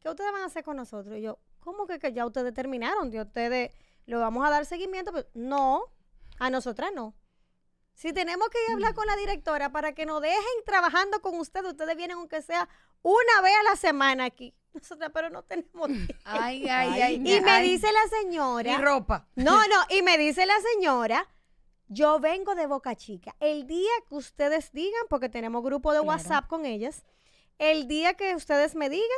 ¿Qué 0.00 0.08
ustedes 0.08 0.32
van 0.32 0.42
a 0.42 0.46
hacer 0.46 0.64
con 0.64 0.76
nosotros? 0.76 1.16
Y 1.16 1.22
yo, 1.22 1.38
¿cómo 1.60 1.86
que, 1.86 2.00
que 2.00 2.12
ya 2.12 2.26
ustedes 2.26 2.52
terminaron? 2.54 3.14
Y 3.14 3.20
ustedes 3.20 3.70
lo 4.06 4.18
vamos 4.18 4.44
a 4.44 4.50
dar 4.50 4.66
seguimiento. 4.66 5.12
Pero 5.12 5.28
no, 5.34 5.84
a 6.40 6.50
nosotras 6.50 6.90
no. 6.92 7.14
Si 7.94 8.12
tenemos 8.12 8.48
que 8.48 8.58
ir 8.64 8.70
a 8.70 8.72
hablar 8.72 8.94
mm. 8.94 8.96
con 8.96 9.06
la 9.06 9.14
directora 9.14 9.70
para 9.70 9.92
que 9.92 10.04
nos 10.04 10.20
dejen 10.20 10.64
trabajando 10.66 11.22
con 11.22 11.38
ustedes, 11.38 11.70
ustedes 11.70 11.96
vienen 11.96 12.16
aunque 12.16 12.42
sea 12.42 12.68
una 13.02 13.42
vez 13.42 13.54
a 13.60 13.62
la 13.62 13.76
semana 13.76 14.24
aquí. 14.24 14.56
Nosotras, 14.72 15.12
pero 15.14 15.30
no 15.30 15.44
tenemos 15.44 15.86
tiempo. 15.86 16.14
Ay, 16.24 16.68
ay, 16.68 17.00
ay. 17.00 17.14
Y 17.14 17.40
me 17.40 17.62
dice 17.62 17.86
la 17.92 18.18
señora. 18.22 18.72
Y 18.72 18.76
ropa. 18.76 19.28
No, 19.36 19.56
no, 19.68 19.76
y 19.88 20.02
me 20.02 20.18
dice 20.18 20.46
la 20.46 20.58
señora 20.74 21.28
yo 21.92 22.20
vengo 22.20 22.54
de 22.54 22.66
Boca 22.66 22.96
Chica. 22.96 23.36
El 23.38 23.66
día 23.66 23.90
que 24.08 24.14
ustedes 24.14 24.72
digan, 24.72 25.02
porque 25.10 25.28
tenemos 25.28 25.62
grupo 25.62 25.92
de 25.92 26.00
WhatsApp 26.00 26.46
con 26.46 26.64
ellas, 26.64 27.04
el 27.58 27.86
día 27.86 28.14
que 28.14 28.34
ustedes 28.34 28.74
me 28.74 28.88
digan, 28.88 29.08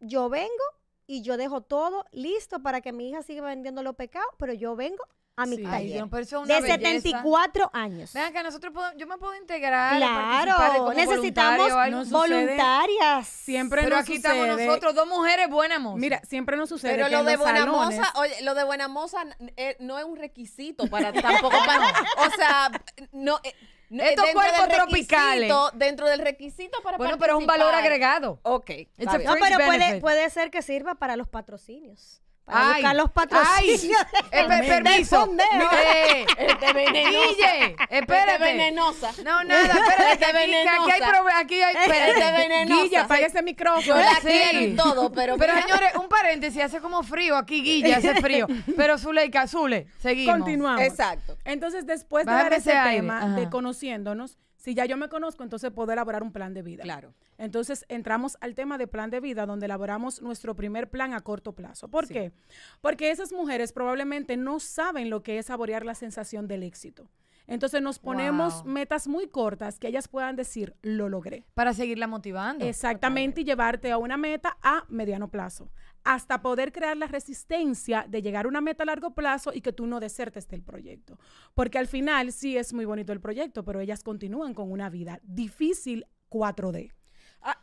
yo 0.00 0.28
vengo 0.28 0.64
y 1.06 1.22
yo 1.22 1.36
dejo 1.36 1.60
todo 1.60 2.04
listo 2.10 2.60
para 2.60 2.80
que 2.80 2.92
mi 2.92 3.10
hija 3.10 3.22
siga 3.22 3.42
vendiendo 3.42 3.82
los 3.82 3.94
pecados, 3.94 4.28
pero 4.38 4.52
yo 4.52 4.74
vengo 4.74 5.04
a 5.36 5.44
mi 5.44 5.58
taller. 5.58 6.08
de 6.08 6.62
74 6.62 7.70
años. 7.72 8.12
Vean 8.14 8.32
que 8.32 8.42
nosotros 8.42 8.72
yo 8.96 9.06
me 9.06 9.18
puedo 9.18 9.34
integrar. 9.36 9.96
Claro, 9.98 10.92
necesitamos 10.94 12.10
voluntarias. 12.10 13.26
Siempre 13.26 13.82
Pero 13.82 13.96
aquí 13.96 14.14
estamos 14.14 14.48
nosotros, 14.48 14.94
dos 14.94 15.06
mujeres 15.06 15.48
buenas 15.48 15.80
mozas. 15.80 16.00
Mira, 16.00 16.20
siempre 16.26 16.56
nos 16.56 16.68
sucede. 16.68 16.94
Pero 16.94 17.08
lo 17.08 17.24
de 17.24 17.36
buena 17.36 17.66
moza, 17.66 18.12
oye, 18.16 18.42
lo 18.42 18.54
de 18.54 18.64
buena 18.64 18.88
moza 18.88 19.24
eh, 19.56 19.76
no 19.80 19.98
es 19.98 20.04
un 20.04 20.16
requisito 20.16 20.88
para 20.88 21.12
tampoco 21.12 21.56
para, 21.64 21.88
o 22.26 22.30
sea, 22.36 22.70
no. 23.12 23.38
Eh, 23.44 23.54
estos 23.88 24.26
cuerpos 24.32 24.68
tropicales. 24.68 25.52
Dentro 25.74 26.08
del 26.08 26.20
requisito 26.20 26.82
para 26.82 26.96
Bueno, 26.96 27.18
pero 27.18 27.34
es 27.34 27.38
un 27.38 27.46
valor 27.46 27.74
agregado. 27.74 28.40
Ok. 28.42 28.70
No, 28.96 29.12
pero 29.38 29.58
puede, 29.64 30.00
puede 30.00 30.30
ser 30.30 30.50
que 30.50 30.62
sirva 30.62 30.94
para 30.94 31.16
los 31.16 31.28
patrocinios. 31.28 32.22
Para 32.46 32.72
buscar 32.74 32.96
los 32.96 33.10
patrocinios. 33.10 34.00
Ay, 34.30 34.48
de, 34.48 34.68
permiso. 34.68 35.26
No, 35.26 35.42
eh, 35.72 36.26
este 36.38 36.72
venenosa. 36.72 37.28
Guille, 37.28 37.76
espérate. 37.90 38.32
Este 38.32 38.38
venenosa. 38.38 39.12
No, 39.24 39.42
nada, 39.42 39.62
espérate. 39.64 40.12
Este 40.12 40.26
aquí, 40.26 40.54
aquí 40.54 40.90
hay 40.92 41.00
problema. 41.00 41.38
Aquí 41.40 41.54
hay. 41.60 41.76
Espérate. 41.76 42.10
Este 42.10 42.32
venenosa. 42.32 42.82
Guille, 42.82 42.98
apaga 42.98 43.26
ese 43.26 43.42
micrófono. 43.42 43.82
Yo 43.82 43.96
la 43.96 44.14
sí. 44.14 44.28
quiero 44.28 44.60
y 44.60 44.76
todo, 44.76 45.10
pero. 45.10 45.36
Pero 45.36 45.54
señores, 45.60 45.96
un 45.96 46.08
paréntesis, 46.08 46.62
hace 46.62 46.80
como 46.80 47.02
frío 47.02 47.36
aquí, 47.36 47.62
Guille, 47.62 47.94
hace 47.96 48.14
frío. 48.22 48.46
Pero 48.76 48.96
Zuleika, 48.96 49.48
Zule, 49.48 49.88
seguimos. 49.98 50.36
Continuamos. 50.36 50.82
Exacto. 50.82 51.36
Entonces, 51.44 51.84
después 51.84 52.26
de 52.26 52.32
dar 52.32 52.52
ese 52.52 52.72
tema 52.72 53.26
de 53.34 53.50
conociéndonos, 53.50 54.38
si 54.66 54.74
ya 54.74 54.84
yo 54.84 54.96
me 54.96 55.08
conozco, 55.08 55.44
entonces 55.44 55.70
puedo 55.70 55.92
elaborar 55.92 56.24
un 56.24 56.32
plan 56.32 56.52
de 56.52 56.60
vida. 56.60 56.82
Claro. 56.82 57.14
Entonces 57.38 57.84
entramos 57.88 58.36
al 58.40 58.56
tema 58.56 58.78
de 58.78 58.88
plan 58.88 59.10
de 59.10 59.20
vida, 59.20 59.46
donde 59.46 59.66
elaboramos 59.66 60.20
nuestro 60.22 60.56
primer 60.56 60.90
plan 60.90 61.14
a 61.14 61.20
corto 61.20 61.52
plazo. 61.52 61.86
¿Por 61.86 62.08
qué? 62.08 62.32
Porque 62.80 63.12
esas 63.12 63.32
mujeres 63.32 63.72
probablemente 63.72 64.36
no 64.36 64.58
saben 64.58 65.08
lo 65.08 65.22
que 65.22 65.38
es 65.38 65.46
saborear 65.46 65.84
la 65.84 65.94
sensación 65.94 66.48
del 66.48 66.64
éxito. 66.64 67.08
Entonces 67.46 67.80
nos 67.80 68.00
ponemos 68.00 68.64
metas 68.64 69.06
muy 69.06 69.28
cortas 69.28 69.78
que 69.78 69.86
ellas 69.86 70.08
puedan 70.08 70.34
decir, 70.34 70.74
lo 70.82 71.08
logré. 71.08 71.44
Para 71.54 71.72
seguirla 71.72 72.08
motivando. 72.08 72.64
Exactamente, 72.64 73.42
y 73.42 73.44
llevarte 73.44 73.92
a 73.92 73.98
una 73.98 74.16
meta 74.16 74.56
a 74.62 74.84
mediano 74.88 75.30
plazo 75.30 75.70
hasta 76.06 76.40
poder 76.40 76.72
crear 76.72 76.96
la 76.96 77.08
resistencia 77.08 78.06
de 78.08 78.22
llegar 78.22 78.44
a 78.44 78.48
una 78.48 78.60
meta 78.60 78.84
a 78.84 78.86
largo 78.86 79.10
plazo 79.10 79.52
y 79.52 79.60
que 79.60 79.72
tú 79.72 79.86
no 79.86 79.98
desertes 79.98 80.48
del 80.48 80.62
proyecto. 80.62 81.18
Porque 81.52 81.78
al 81.78 81.88
final 81.88 82.32
sí 82.32 82.56
es 82.56 82.72
muy 82.72 82.84
bonito 82.84 83.12
el 83.12 83.20
proyecto, 83.20 83.64
pero 83.64 83.80
ellas 83.80 84.04
continúan 84.04 84.54
con 84.54 84.70
una 84.70 84.88
vida 84.88 85.18
difícil 85.24 86.06
4D. 86.30 86.92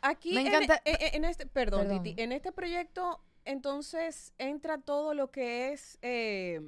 Aquí, 0.02 0.34
Me 0.34 0.46
encanta. 0.46 0.80
En, 0.84 1.24
este, 1.24 1.46
perdón, 1.46 2.02
en 2.04 2.32
este 2.32 2.52
proyecto, 2.52 3.24
entonces 3.46 4.34
entra 4.36 4.78
todo 4.78 5.14
lo 5.14 5.30
que 5.30 5.72
es 5.72 5.98
eh, 6.02 6.60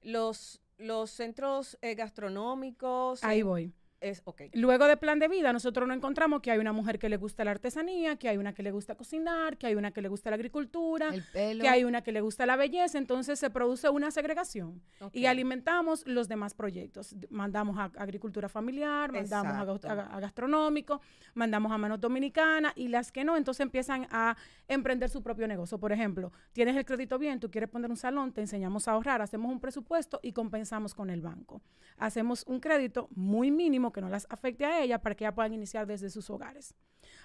los, 0.00 0.62
los 0.78 1.10
centros 1.10 1.78
eh, 1.82 1.94
gastronómicos. 1.94 3.22
Ahí 3.22 3.42
voy 3.42 3.74
es. 4.00 4.22
Luego 4.54 4.86
de 4.86 4.96
plan 4.96 5.18
de 5.18 5.28
vida, 5.28 5.52
nosotros 5.52 5.86
nos 5.86 5.96
encontramos 5.96 6.40
que 6.40 6.50
hay 6.50 6.58
una 6.58 6.72
mujer 6.72 6.98
que 6.98 7.08
le 7.08 7.16
gusta 7.16 7.44
la 7.44 7.50
artesanía, 7.52 8.16
que 8.16 8.28
hay 8.28 8.36
una 8.36 8.52
que 8.52 8.62
le 8.62 8.70
gusta 8.70 8.94
cocinar, 8.94 9.56
que 9.56 9.66
hay 9.66 9.74
una 9.74 9.90
que 9.90 10.02
le 10.02 10.08
gusta 10.08 10.30
la 10.30 10.36
agricultura, 10.36 11.10
que 11.32 11.68
hay 11.68 11.84
una 11.84 12.02
que 12.02 12.12
le 12.12 12.20
gusta 12.20 12.46
la 12.46 12.56
belleza. 12.56 12.98
Entonces 12.98 13.38
se 13.38 13.50
produce 13.50 13.88
una 13.88 14.10
segregación 14.10 14.82
y 15.12 15.26
alimentamos 15.26 16.06
los 16.06 16.28
demás 16.28 16.54
proyectos. 16.54 17.14
Mandamos 17.30 17.78
a 17.78 17.90
agricultura 17.96 18.48
familiar, 18.48 19.12
mandamos 19.12 19.84
a, 19.84 20.20
gastronómico, 20.20 21.00
mandamos 21.34 21.72
a 21.72 21.78
manos 21.78 22.00
dominicana 22.00 22.72
y 22.76 22.88
las 22.88 23.12
que 23.12 23.24
no, 23.24 23.36
entonces 23.36 23.60
empiezan 23.60 24.06
a 24.10 24.36
emprender 24.68 25.10
su 25.10 25.22
propio 25.22 25.46
negocio. 25.46 25.78
Por 25.78 25.92
ejemplo, 25.92 26.32
tienes 26.52 26.76
el 26.76 26.84
crédito 26.84 27.18
bien, 27.18 27.40
tú 27.40 27.50
quieres 27.50 27.68
poner 27.68 27.90
un 27.90 27.96
salón, 27.96 28.32
te 28.32 28.40
enseñamos 28.40 28.88
a 28.88 28.92
ahorrar, 28.92 29.20
hacemos 29.22 29.52
un 29.52 29.60
presupuesto 29.60 30.20
y 30.22 30.32
compensamos 30.32 30.94
con 30.94 31.10
el 31.10 31.20
banco. 31.20 31.60
Hacemos 31.98 32.44
un 32.46 32.60
crédito 32.60 33.08
muy 33.14 33.50
mínimo 33.50 33.89
que 33.92 34.00
no 34.00 34.08
las 34.08 34.26
afecte 34.30 34.64
a 34.64 34.82
ella 34.82 35.00
para 35.00 35.14
que 35.14 35.24
ya 35.24 35.34
puedan 35.34 35.52
iniciar 35.52 35.86
desde 35.86 36.10
sus 36.10 36.28
hogares. 36.30 36.74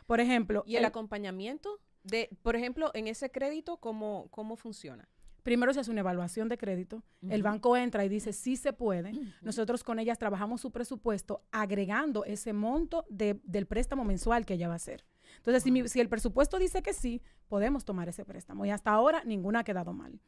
Por 0.05 0.19
ejemplo. 0.19 0.63
¿Y 0.65 0.75
el, 0.75 0.85
acompañamiento? 0.85 1.79
De, 2.03 2.29
por 2.43 2.55
ejemplo, 2.55 2.91
en 2.93 3.07
ese 3.07 3.31
crédito, 3.31 3.77
¿cómo, 3.77 4.27
cómo 4.29 4.55
funciona? 4.55 5.07
Primero 5.43 5.73
se 5.73 5.79
hace 5.79 5.91
una 5.91 5.99
evaluación 5.99 6.49
de 6.49 6.57
crédito, 6.57 7.03
el 7.29 7.43
banco 7.43 7.77
entra 7.77 8.03
y 8.03 8.09
dice 8.09 8.33
sí 8.33 8.55
se 8.57 8.73
puede. 8.73 9.11
Nosotros 9.41 9.83
con 9.83 9.99
ellas 9.99 10.17
trabajamos 10.17 10.59
su 10.59 10.71
presupuesto 10.71 11.43
agregando 11.51 12.25
ese 12.25 12.51
monto 12.51 13.05
del 13.09 13.67
préstamo 13.67 14.03
mensual 14.05 14.43
que 14.43 14.55
ella 14.55 14.67
va 14.67 14.73
a 14.73 14.77
hacer. 14.77 15.05
Entonces, 15.37 15.61
si, 15.61 15.87
si, 15.87 15.99
el 15.99 16.09
presupuesto 16.09 16.57
dice 16.57 16.81
que 16.81 16.93
sí, 16.93 17.21
podemos 17.47 17.85
tomar 17.85 18.09
ese 18.09 18.25
préstamo. 18.25 18.65
Y 18.65 18.71
hasta 18.71 18.89
ahora 18.89 19.23
ninguna 19.23 19.59
ha 19.59 19.63
quedado 19.63 19.93
mal 19.93 20.19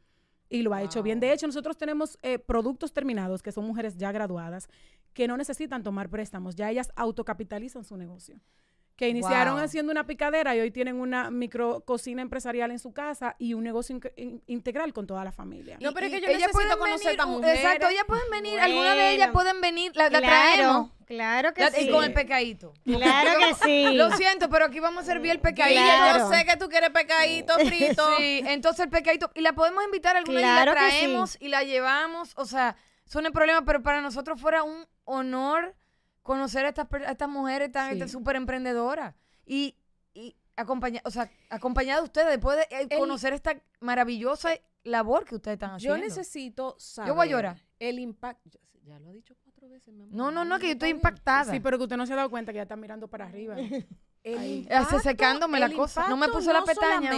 y 0.48 0.62
lo 0.62 0.74
ha 0.74 0.82
hecho 0.82 1.02
bien. 1.02 1.20
De 1.20 1.32
hecho, 1.32 1.46
nosotros 1.46 1.76
tenemos 1.76 2.18
eh, 2.22 2.38
productos 2.38 2.92
terminados, 2.92 3.42
que 3.42 3.52
son 3.52 3.64
mujeres 3.64 3.96
ya 3.96 4.12
graduadas, 4.12 4.68
que 5.12 5.28
no 5.28 5.36
necesitan 5.36 5.82
tomar 5.82 6.08
préstamos, 6.08 6.54
ya 6.56 6.70
ellas 6.70 6.92
autocapitalizan 6.96 7.84
su 7.84 7.96
negocio 7.96 8.40
que 8.98 9.08
iniciaron 9.08 9.60
haciendo 9.60 9.92
una 9.92 10.06
picadera 10.06 10.56
y 10.56 10.60
hoy 10.60 10.72
tienen 10.72 10.96
una 10.96 11.30
micro 11.30 11.82
cocina 11.82 12.20
empresarial 12.20 12.72
en 12.72 12.80
su 12.80 12.92
casa 12.92 13.36
y 13.38 13.54
un 13.54 13.62
negocio 13.62 13.96
integral 14.48 14.92
con 14.92 15.06
toda 15.06 15.22
la 15.22 15.30
familia. 15.30 15.78
No, 15.80 15.94
pero 15.94 16.06
es 16.06 16.12
que 16.12 16.20
yo 16.20 16.26
necesito 16.26 16.76
conocer 16.76 17.20
a 17.20 17.26
mujeres. 17.26 17.60
Exacto, 17.60 17.86
ellas 17.86 18.02
pueden 18.08 18.28
venir, 18.32 18.58
alguna 18.58 18.96
de 18.96 19.14
ellas 19.14 19.30
pueden 19.32 19.60
venir, 19.60 19.92
la, 19.94 20.08
claro, 20.08 20.26
traemos. 20.26 20.90
Claro 21.06 21.54
que 21.54 21.70
sí. 21.70 21.82
Y 21.82 21.90
con 21.92 22.02
el 22.02 22.12
pecadito. 22.12 22.74
Claro 22.84 23.38
que 23.38 23.54
sí. 23.64 23.84
Lo 23.94 24.10
siento, 24.16 24.48
pero 24.50 24.64
aquí 24.64 24.80
vamos 24.80 25.04
a 25.04 25.06
servir 25.06 25.30
el 25.30 25.40
pecadito. 25.40 25.80
Yo 26.18 26.28
sé 26.28 26.44
que 26.44 26.56
tú 26.56 26.68
quieres 26.68 26.90
pecadito 26.90 27.54
frito. 27.66 28.16
sí, 28.16 28.42
entonces 28.46 28.86
el 28.86 28.90
pecadito. 28.90 29.30
Y 29.36 29.42
la 29.42 29.52
podemos 29.52 29.84
invitar 29.84 30.16
alguna 30.16 30.40
claro 30.40 30.72
y 30.72 30.74
la 30.74 30.80
traemos 30.80 31.36
y 31.38 31.48
la 31.48 31.62
llevamos. 31.62 32.32
O 32.34 32.46
sea, 32.46 32.74
son 33.04 33.26
el 33.26 33.32
problema, 33.32 33.64
pero 33.64 33.80
para 33.80 34.00
nosotros 34.00 34.40
fuera 34.40 34.64
un 34.64 34.88
honor 35.04 35.76
conocer 36.28 36.66
a 36.66 36.68
estas, 36.68 36.86
estas 37.08 37.28
mujeres 37.30 37.72
tan 37.72 38.06
súper 38.06 38.36
emprendedoras 38.36 39.14
y, 39.46 39.74
y 40.12 40.36
acompañar, 40.56 41.00
o 41.06 41.10
sea, 41.10 41.30
acompañada 41.48 42.00
de 42.00 42.04
ustedes, 42.04 42.28
después 42.28 42.58
de 42.58 42.66
eh, 42.76 42.98
conocer 42.98 43.32
esta 43.32 43.58
maravillosa 43.80 44.50
labor 44.84 45.24
que 45.24 45.36
ustedes 45.36 45.54
están 45.54 45.70
haciendo. 45.70 45.96
Yo 45.96 46.04
necesito 46.04 46.76
saber. 46.78 47.08
Yo 47.08 47.14
voy 47.14 47.28
a 47.28 47.30
llorar. 47.30 47.64
El 47.78 47.98
impacto. 47.98 48.60
Ya, 48.84 48.98
lo 48.98 49.08
ha 49.08 49.12
dicho 49.12 49.34
cuatro 49.42 49.70
veces, 49.70 49.94
mi 49.94 50.02
amor. 50.02 50.14
No, 50.14 50.30
no, 50.30 50.44
no, 50.44 50.58
que 50.58 50.66
yo 50.66 50.72
estoy 50.72 50.90
impactada. 50.90 51.50
Sí, 51.50 51.60
pero 51.60 51.78
que 51.78 51.84
usted 51.84 51.96
no 51.96 52.06
se 52.06 52.12
ha 52.12 52.16
dado 52.16 52.28
cuenta 52.28 52.52
que 52.52 52.56
ya 52.56 52.64
está 52.64 52.76
mirando 52.76 53.08
para 53.08 53.24
arriba. 53.24 53.56
el 54.22 54.44
impacto, 54.44 55.00
secándome 55.00 55.58
la 55.58 55.72
cosa. 55.72 56.10
No 56.10 56.18
me 56.18 56.28
puso 56.28 56.52
la 56.52 56.62
pestaña. 56.62 57.10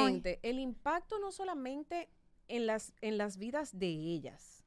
El 0.43 0.61
impacto 0.61 1.19
no 1.19 1.33
solamente 1.33 2.09
en 2.47 2.67
las, 2.69 2.93
en 3.01 3.19
las 3.19 3.39
vidas 3.39 3.77
de 3.77 3.89
ellas 3.89 4.60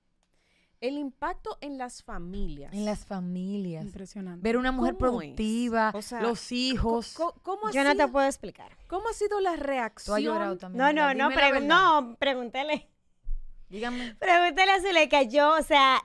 el 0.83 0.97
impacto 0.97 1.57
en 1.61 1.77
las 1.77 2.03
familias. 2.03 2.73
En 2.73 2.83
las 2.83 3.05
familias. 3.05 3.85
Impresionante. 3.85 4.43
Ver 4.43 4.57
una 4.57 4.73
mujer 4.73 4.97
productiva, 4.97 5.93
los 6.19 6.51
hijos. 6.51 7.15
¿cómo, 7.41 7.71
Yo 7.71 7.85
no 7.85 7.95
te 7.95 8.05
puedo 8.09 8.27
explicar. 8.27 8.77
¿Cómo 8.87 9.07
ha 9.07 9.13
sido 9.13 9.39
la 9.39 9.55
reacción? 9.55 10.21
No, 10.73 10.91
no, 10.91 11.13
no, 11.13 11.29
no, 11.61 12.17
pregúntele. 12.19 12.89
Dígame. 13.69 14.15
Pregúntele 14.15 14.73
a 14.73 14.81
Zuleika. 14.81 15.23
Yo, 15.23 15.55
o 15.57 15.61
sea, 15.63 16.03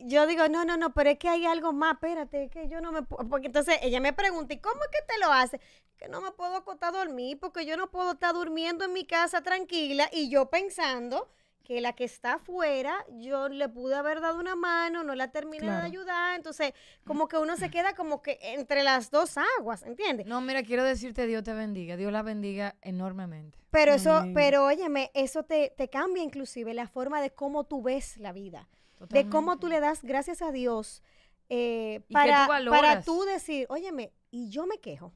yo 0.00 0.26
digo, 0.26 0.46
no, 0.50 0.66
no, 0.66 0.76
no, 0.76 0.92
pero 0.92 1.08
es 1.08 1.18
que 1.18 1.30
hay 1.30 1.46
algo 1.46 1.72
más, 1.72 1.94
espérate, 1.94 2.50
que 2.50 2.68
yo 2.68 2.82
no 2.82 2.92
me 2.92 3.02
puedo, 3.02 3.26
porque 3.30 3.46
entonces 3.46 3.78
ella 3.80 3.98
me 3.98 4.12
pregunta, 4.12 4.52
¿y 4.52 4.58
cómo 4.58 4.78
es 4.82 4.90
que 4.90 5.06
te 5.10 5.18
lo 5.20 5.32
hace? 5.32 5.58
Que 5.96 6.06
no 6.08 6.20
me 6.20 6.32
puedo 6.32 6.54
acostar 6.54 6.94
a 6.94 6.98
dormir, 6.98 7.38
porque 7.40 7.64
yo 7.64 7.78
no 7.78 7.90
puedo 7.90 8.12
estar 8.12 8.34
durmiendo 8.34 8.84
en 8.84 8.92
mi 8.92 9.06
casa 9.06 9.40
tranquila 9.42 10.10
y 10.12 10.28
yo 10.28 10.50
pensando 10.50 11.30
que 11.68 11.82
la 11.82 11.92
que 11.92 12.04
está 12.04 12.36
afuera, 12.36 13.04
yo 13.18 13.50
le 13.50 13.68
pude 13.68 13.94
haber 13.94 14.22
dado 14.22 14.40
una 14.40 14.56
mano, 14.56 15.04
no 15.04 15.14
la 15.14 15.30
terminé 15.30 15.66
de 15.66 15.82
ayudar, 15.82 16.34
entonces 16.34 16.72
como 17.04 17.28
que 17.28 17.36
uno 17.36 17.58
se 17.58 17.68
queda 17.68 17.94
como 17.94 18.22
que 18.22 18.38
entre 18.40 18.82
las 18.82 19.10
dos 19.10 19.36
aguas, 19.58 19.82
¿entiendes? 19.82 20.26
No, 20.26 20.40
mira, 20.40 20.62
quiero 20.62 20.82
decirte 20.82 21.26
Dios 21.26 21.44
te 21.44 21.52
bendiga, 21.52 21.98
Dios 21.98 22.10
la 22.10 22.22
bendiga 22.22 22.76
enormemente. 22.80 23.58
Pero 23.68 23.92
eso, 23.92 24.24
pero 24.32 24.64
óyeme, 24.64 25.10
eso 25.12 25.42
te, 25.42 25.74
te, 25.76 25.90
cambia 25.90 26.22
inclusive 26.22 26.72
la 26.72 26.88
forma 26.88 27.20
de 27.20 27.32
cómo 27.32 27.64
tú 27.64 27.82
ves 27.82 28.16
la 28.16 28.32
vida, 28.32 28.66
de 29.10 29.28
cómo 29.28 29.58
tú 29.58 29.66
le 29.66 29.80
das 29.80 30.02
gracias 30.02 30.40
a 30.40 30.52
Dios 30.52 31.02
eh, 31.50 32.00
para, 32.10 32.46
para 32.46 33.02
tú 33.02 33.24
decir, 33.24 33.66
óyeme, 33.68 34.10
y 34.30 34.48
yo 34.48 34.66
me 34.66 34.78
quejo. 34.78 35.12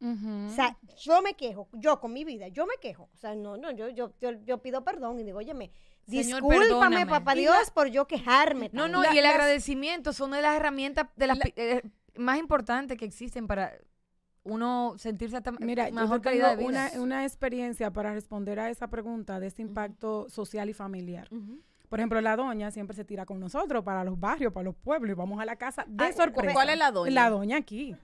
O 0.00 0.50
sea, 0.50 0.76
yo 0.98 1.22
me 1.22 1.34
quejo, 1.34 1.68
yo 1.72 2.00
con 2.00 2.12
mi 2.12 2.24
vida, 2.24 2.48
yo 2.48 2.66
me 2.66 2.74
quejo. 2.80 3.08
O 3.14 3.16
sea, 3.16 3.34
no, 3.34 3.56
no, 3.56 3.70
yo, 3.70 3.88
yo, 3.88 4.12
yo, 4.20 4.58
pido 4.58 4.84
perdón 4.84 5.18
y 5.18 5.24
digo, 5.24 5.38
óyeme, 5.38 5.70
discúlpame, 6.06 7.06
papá 7.06 7.34
Dios, 7.34 7.70
por 7.70 7.88
yo 7.88 8.06
quejarme. 8.06 8.70
No, 8.72 8.88
no, 8.88 9.02
y 9.12 9.18
el 9.18 9.26
agradecimiento 9.26 10.12
son 10.12 10.32
de 10.32 10.42
las 10.42 10.56
herramientas 10.56 11.08
de 11.16 11.26
las 11.26 11.38
eh, 11.56 11.82
más 12.14 12.38
importantes 12.38 12.98
que 12.98 13.04
existen 13.04 13.46
para 13.46 13.72
uno 14.44 14.94
sentirse 14.96 15.38
Mira, 15.60 15.90
mejor 15.90 16.20
calidad 16.20 16.50
de 16.50 16.56
vida. 16.56 16.68
Una, 16.68 17.02
una 17.02 17.24
experiencia 17.24 17.90
para 17.90 18.12
responder 18.12 18.60
a 18.60 18.70
esa 18.70 18.88
pregunta 18.88 19.40
de 19.40 19.48
este 19.48 19.62
impacto 19.62 20.28
social 20.28 20.68
y 20.68 20.72
familiar. 20.72 21.28
Por 21.88 22.00
ejemplo, 22.00 22.20
la 22.20 22.36
doña 22.36 22.70
siempre 22.70 22.96
se 22.96 23.04
tira 23.04 23.26
con 23.26 23.38
nosotros 23.38 23.84
para 23.84 24.02
los 24.04 24.18
barrios, 24.18 24.52
para 24.52 24.64
los 24.64 24.74
pueblos 24.74 25.12
y 25.12 25.14
vamos 25.14 25.40
a 25.40 25.44
la 25.44 25.56
casa 25.56 25.84
de 25.86 26.12
sorpresa. 26.12 26.52
¿Cuál 26.52 26.70
es 26.70 26.78
la 26.78 26.90
doña? 26.90 27.12
La 27.12 27.30
doña 27.30 27.56
aquí. 27.56 27.96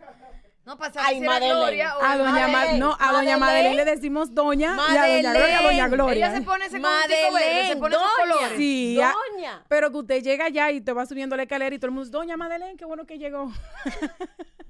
No 0.65 0.79
pasa 0.79 1.01
Ay, 1.05 1.19
Gloria 1.19 1.95
a 2.01 2.17
doña 2.17 2.47
Madeleine. 2.47 2.79
no, 2.79 2.97
a 3.01 3.13
doña 3.13 3.37
Madeleine 3.37 3.75
le 3.77 3.85
decimos 3.85 4.33
doña 4.33 4.77
y 4.93 4.97
a 4.97 5.07
doña 5.09 5.33
Gloria 5.33 5.59
a 5.59 5.63
doña 5.63 5.89
Gloria. 5.89 6.27
Ella 6.29 6.37
se 6.37 6.43
pone 6.43 6.67
ese 6.67 6.79
Madeleine, 6.79 7.33
verde, 7.35 7.69
se 7.69 7.77
pone 7.77 7.97
esos 7.97 8.09
colores. 8.17 8.57
Sí, 8.57 8.95
doña. 8.97 9.65
pero 9.69 9.91
que 9.91 9.97
usted 9.97 10.23
llega 10.23 10.45
allá 10.45 10.71
y 10.71 10.81
te 10.81 10.93
va 10.93 11.05
subiendo 11.05 11.37
la 11.37 11.43
escalera 11.43 11.75
y 11.75 11.79
todo 11.81 11.87
el 11.89 11.93
mundo, 11.93 12.11
doña 12.11 12.37
Madeleine, 12.37 12.77
qué 12.77 12.85
bueno 12.85 13.05
que 13.07 13.19
llegó. 13.19 13.51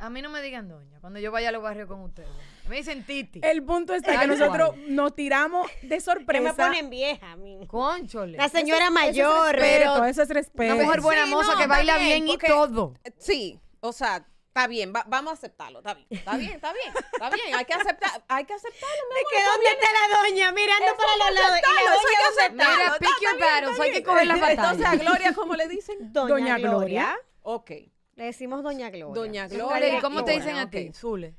A 0.00 0.10
mí 0.10 0.20
no 0.20 0.28
me 0.28 0.42
digan 0.42 0.68
doña 0.68 0.98
cuando 1.00 1.18
yo 1.18 1.32
vaya 1.32 1.48
a 1.48 1.52
los 1.52 1.62
barrios 1.62 1.88
con 1.88 2.00
ustedes. 2.02 2.28
Me 2.68 2.76
dicen 2.76 3.04
Titi. 3.04 3.40
El 3.42 3.62
punto 3.62 3.94
está 3.94 4.20
que 4.20 4.26
nosotros 4.26 4.76
nos 4.88 5.14
tiramos 5.14 5.66
de 5.82 5.98
sorpresa. 6.00 6.42
me 6.42 6.52
ponen 6.52 6.90
vieja 6.90 7.32
a 7.32 7.36
mí. 7.36 7.66
Conchole. 7.66 8.36
La 8.36 8.48
señora 8.48 8.90
mayor. 8.90 9.56
pero 9.58 10.04
eso 10.04 10.22
es 10.22 10.28
respeto. 10.28 10.74
Una 10.74 10.84
mujer 10.84 11.00
buena 11.00 11.26
moza 11.26 11.56
que 11.56 11.66
baila 11.66 11.96
bien, 11.98 12.28
y 12.28 12.36
todo. 12.36 12.94
Sí, 13.18 13.58
o 13.80 13.92
sea, 13.92 14.26
Está 14.54 14.68
bien, 14.68 14.92
vamos 14.92 15.32
a 15.32 15.34
aceptarlo, 15.34 15.80
está 15.80 15.94
bien, 15.94 16.06
está 16.10 16.36
bien, 16.36 16.52
está 16.52 16.72
bien, 16.72 16.94
está 17.12 17.28
bien, 17.28 17.54
hay 17.56 17.64
que 17.64 17.74
aceptar, 17.74 18.22
hay 18.28 18.44
que 18.44 18.54
aceptarlo, 18.54 19.02
mi 19.08 19.18
amor. 19.18 19.32
que 19.32 19.44
dónde 19.50 19.68
está 19.68 19.88
la 19.92 20.16
doña 20.16 20.52
mirando 20.52 20.96
para 20.96 21.16
los 21.16 21.34
lados 21.34 21.58
y 21.58 21.84
la 21.84 21.90
doña 21.90 22.06
que 22.06 22.40
aceptarlo. 22.40 22.84
Mira, 22.84 22.98
pick 23.00 23.20
your 23.20 23.40
battles, 23.40 23.80
hay 23.80 23.90
que 23.90 24.02
coger 24.04 24.26
la 24.28 24.34
batalla. 24.36 24.52
Entonces, 24.52 24.86
a 24.86 24.94
Gloria, 24.94 25.34
¿cómo 25.34 25.56
le 25.56 25.66
dicen? 25.66 25.96
Doña, 26.12 26.58
Gloria. 26.58 27.18
Ok. 27.42 27.70
Le 28.14 28.24
decimos 28.26 28.62
Doña 28.62 28.90
Gloria. 28.90 29.20
Doña 29.20 29.48
Gloria. 29.48 29.98
¿Y 29.98 30.00
cómo 30.00 30.24
te 30.24 30.30
dicen 30.30 30.56
a 30.56 30.70
ti? 30.70 30.92
Zule. 30.94 31.34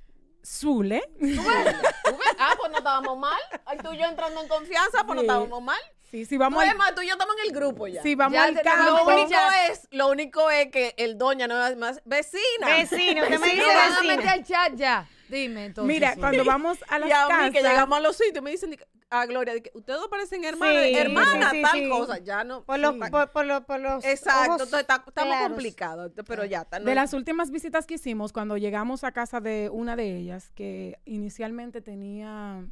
Zule. 0.46 1.02
Ah, 2.38 2.54
pues 2.60 2.70
no 2.70 2.80
estábamos 2.80 3.18
mal. 3.18 3.40
tú 3.82 3.94
y 3.94 3.98
yo 3.98 4.04
entrando 4.04 4.42
en 4.42 4.50
confianza, 4.50 5.06
pues 5.06 5.16
no 5.16 5.22
estábamos 5.22 5.62
mal. 5.62 5.80
Sí, 6.12 6.26
sí, 6.26 6.38
vamos 6.38 6.64
no, 6.64 6.72
al... 6.72 6.78
más, 6.78 6.96
tú 6.96 7.02
y 7.02 7.08
yo 7.08 7.14
estamos 7.14 7.36
en 7.38 7.50
el 7.50 7.56
grupo 7.56 7.88
ya. 7.88 8.02
Sí, 8.02 8.16
vamos 8.16 8.40
al 8.40 8.62
campo. 8.62 8.84
Lo 8.84 9.06
único, 9.06 9.40
es, 9.70 9.88
lo 9.92 10.08
único 10.10 10.50
es 10.50 10.72
que 10.72 10.94
el 10.98 11.18
doña 11.18 11.48
no 11.48 11.66
es 11.66 11.76
más 11.78 12.02
vecina. 12.06 12.68
Vecino, 12.68 13.24
usted 13.24 13.40
me 13.40 13.48
dice 13.48 13.66
vecina. 13.66 14.32
al 14.32 14.44
chat 14.46 14.76
ya. 14.76 15.10
Dime 15.30 15.66
entonces. 15.66 15.94
Mira, 15.94 16.16
cuando 16.16 16.46
vamos 16.46 16.78
a 16.88 17.00
las 17.00 17.10
y 17.10 17.12
a 17.12 17.28
Mí 17.28 17.52
que 17.52 17.62
llegamos 17.62 17.98
a 17.98 18.02
los 18.02 18.16
sitios 18.16 18.44
me 18.44 18.52
dicen 18.52 18.78
a 19.10 19.26
Gloria, 19.26 19.54
ustedes 19.74 20.00
parecen 20.10 20.44
hermanas, 20.44 20.84
sí, 20.84 20.96
hermanas, 20.96 21.54
tal 21.62 21.90
cosa, 21.90 22.18
ya 22.20 22.44
no. 22.44 22.64
Por 22.64 22.80
los, 22.80 22.96
por, 22.96 23.32
por, 23.32 23.66
por 23.66 23.80
los 23.80 24.04
Exacto, 24.04 24.64
entonces 24.64 24.80
estamos 25.08 25.42
complicados, 25.48 26.12
pero 26.28 26.46
ya. 26.46 26.62
Está, 26.62 26.80
de 26.80 26.96
las 26.96 27.14
últimas 27.14 27.52
visitas 27.52 27.86
que 27.86 27.96
hicimos, 27.96 28.34
cuando 28.34 28.58
llegamos 28.58 29.04
a 29.04 29.12
casa 29.12 29.40
de 29.42 29.70
una 29.72 29.96
de 29.96 30.18
ellas, 30.18 30.50
que 30.56 31.00
inicialmente 31.06 31.82
tenía 31.82 32.66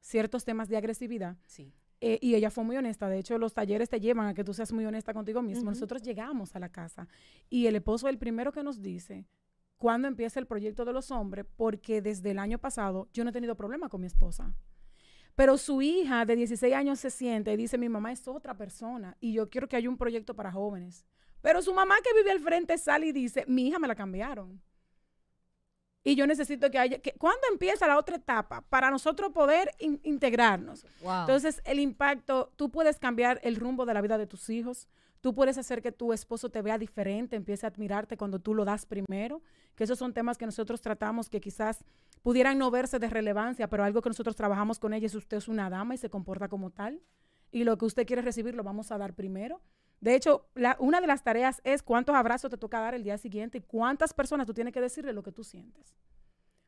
ciertos 0.00 0.44
temas 0.44 0.68
de 0.68 0.76
agresividad. 0.76 1.36
Sí. 1.46 1.72
Eh, 2.00 2.18
y 2.22 2.34
ella 2.34 2.50
fue 2.50 2.64
muy 2.64 2.76
honesta. 2.76 3.08
De 3.08 3.18
hecho, 3.18 3.38
los 3.38 3.52
talleres 3.52 3.90
te 3.90 4.00
llevan 4.00 4.26
a 4.26 4.34
que 4.34 4.44
tú 4.44 4.54
seas 4.54 4.72
muy 4.72 4.86
honesta 4.86 5.12
contigo 5.12 5.42
mismo. 5.42 5.70
Nosotros 5.70 6.02
llegamos 6.02 6.56
a 6.56 6.58
la 6.58 6.70
casa 6.70 7.08
y 7.50 7.66
el 7.66 7.76
esposo 7.76 8.08
es 8.08 8.12
el 8.12 8.18
primero 8.18 8.52
que 8.52 8.62
nos 8.62 8.80
dice 8.80 9.26
cuándo 9.76 10.08
empieza 10.08 10.38
el 10.40 10.46
proyecto 10.46 10.84
de 10.84 10.92
los 10.92 11.10
hombres, 11.10 11.46
porque 11.56 12.02
desde 12.02 12.32
el 12.32 12.38
año 12.38 12.58
pasado 12.58 13.08
yo 13.12 13.24
no 13.24 13.30
he 13.30 13.32
tenido 13.32 13.56
problema 13.56 13.88
con 13.88 14.00
mi 14.00 14.06
esposa. 14.06 14.54
Pero 15.34 15.56
su 15.56 15.80
hija 15.80 16.26
de 16.26 16.36
16 16.36 16.74
años 16.74 17.00
se 17.00 17.10
siente 17.10 17.52
y 17.52 17.56
dice, 17.56 17.78
mi 17.78 17.88
mamá 17.88 18.12
es 18.12 18.28
otra 18.28 18.56
persona 18.56 19.16
y 19.20 19.32
yo 19.32 19.48
quiero 19.48 19.68
que 19.68 19.76
haya 19.76 19.88
un 19.88 19.96
proyecto 19.96 20.34
para 20.34 20.52
jóvenes. 20.52 21.06
Pero 21.40 21.62
su 21.62 21.72
mamá 21.72 21.96
que 22.04 22.12
vive 22.14 22.30
al 22.30 22.40
frente 22.40 22.76
sale 22.76 23.06
y 23.06 23.12
dice, 23.12 23.44
mi 23.46 23.68
hija 23.68 23.78
me 23.78 23.88
la 23.88 23.94
cambiaron. 23.94 24.60
Y 26.02 26.14
yo 26.14 26.26
necesito 26.26 26.70
que 26.70 26.78
haya, 26.78 26.98
que, 26.98 27.12
¿cuándo 27.12 27.42
empieza 27.50 27.86
la 27.86 27.98
otra 27.98 28.16
etapa? 28.16 28.62
Para 28.62 28.90
nosotros 28.90 29.32
poder 29.32 29.70
integrarnos. 29.78 30.86
Entonces, 31.02 31.60
el 31.64 31.78
impacto, 31.78 32.52
tú 32.56 32.70
puedes 32.70 32.98
cambiar 32.98 33.38
el 33.42 33.56
rumbo 33.56 33.84
de 33.84 33.92
la 33.92 34.00
vida 34.00 34.16
de 34.16 34.26
tus 34.26 34.48
hijos, 34.48 34.88
tú 35.20 35.34
puedes 35.34 35.58
hacer 35.58 35.82
que 35.82 35.92
tu 35.92 36.14
esposo 36.14 36.48
te 36.48 36.62
vea 36.62 36.78
diferente, 36.78 37.36
empiece 37.36 37.66
a 37.66 37.68
admirarte 37.68 38.16
cuando 38.16 38.38
tú 38.38 38.54
lo 38.54 38.64
das 38.64 38.86
primero, 38.86 39.42
que 39.74 39.84
esos 39.84 39.98
son 39.98 40.14
temas 40.14 40.38
que 40.38 40.46
nosotros 40.46 40.80
tratamos 40.80 41.28
que 41.28 41.40
quizás 41.40 41.84
pudieran 42.22 42.56
no 42.56 42.70
verse 42.70 42.98
de 42.98 43.10
relevancia, 43.10 43.68
pero 43.68 43.84
algo 43.84 44.00
que 44.00 44.08
nosotros 44.08 44.34
trabajamos 44.36 44.78
con 44.78 44.94
ella 44.94 45.06
es 45.06 45.14
usted 45.14 45.36
es 45.36 45.48
una 45.48 45.68
dama 45.68 45.94
y 45.94 45.98
se 45.98 46.08
comporta 46.08 46.48
como 46.48 46.70
tal, 46.70 47.02
y 47.52 47.64
lo 47.64 47.76
que 47.76 47.84
usted 47.84 48.06
quiere 48.06 48.22
recibir 48.22 48.54
lo 48.54 48.62
vamos 48.62 48.90
a 48.90 48.96
dar 48.96 49.14
primero. 49.14 49.60
De 50.00 50.14
hecho, 50.14 50.48
una 50.78 51.00
de 51.00 51.06
las 51.06 51.22
tareas 51.22 51.60
es 51.62 51.82
cuántos 51.82 52.14
abrazos 52.14 52.50
te 52.50 52.56
toca 52.56 52.80
dar 52.80 52.94
el 52.94 53.04
día 53.04 53.18
siguiente 53.18 53.58
y 53.58 53.60
cuántas 53.60 54.14
personas 54.14 54.46
tú 54.46 54.54
tienes 54.54 54.72
que 54.72 54.80
decirle 54.80 55.12
lo 55.12 55.22
que 55.22 55.32
tú 55.32 55.44
sientes. 55.44 55.94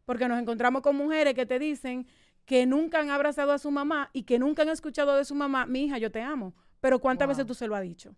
Porque 0.04 0.28
nos 0.28 0.38
encontramos 0.38 0.82
con 0.82 0.96
mujeres 0.96 1.34
que 1.34 1.46
te 1.46 1.58
dicen 1.58 2.06
que 2.44 2.66
nunca 2.66 3.00
han 3.00 3.10
abrazado 3.10 3.52
a 3.52 3.58
su 3.58 3.70
mamá 3.70 4.10
y 4.12 4.24
que 4.24 4.38
nunca 4.38 4.62
han 4.62 4.68
escuchado 4.68 5.16
de 5.16 5.24
su 5.24 5.34
mamá, 5.34 5.64
mi 5.64 5.84
hija, 5.84 5.96
yo 5.98 6.10
te 6.10 6.20
amo. 6.20 6.54
Pero 6.80 6.98
¿cuántas 6.98 7.28
veces 7.28 7.46
tú 7.46 7.54
se 7.54 7.66
lo 7.66 7.74
has 7.74 7.82
dicho? 7.82 8.14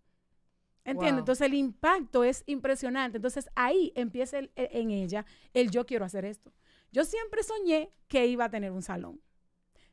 ¿Entiendes? 0.85 1.21
Entonces 1.21 1.47
el 1.47 1.55
impacto 1.55 2.25
es 2.25 2.43
impresionante. 2.47 3.19
Entonces 3.19 3.49
ahí 3.55 3.93
empieza 3.95 4.39
e, 4.39 4.51
en 4.57 4.91
ella 4.91 5.25
el 5.53 5.71
yo 5.71 5.87
quiero 5.87 6.05
hacer 6.05 6.25
esto. 6.25 6.53
Yo 6.91 7.05
siempre 7.05 7.43
soñé 7.43 7.93
que 8.09 8.27
iba 8.27 8.47
a 8.47 8.51
tener 8.51 8.73
un 8.73 8.83
salón. 8.83 9.21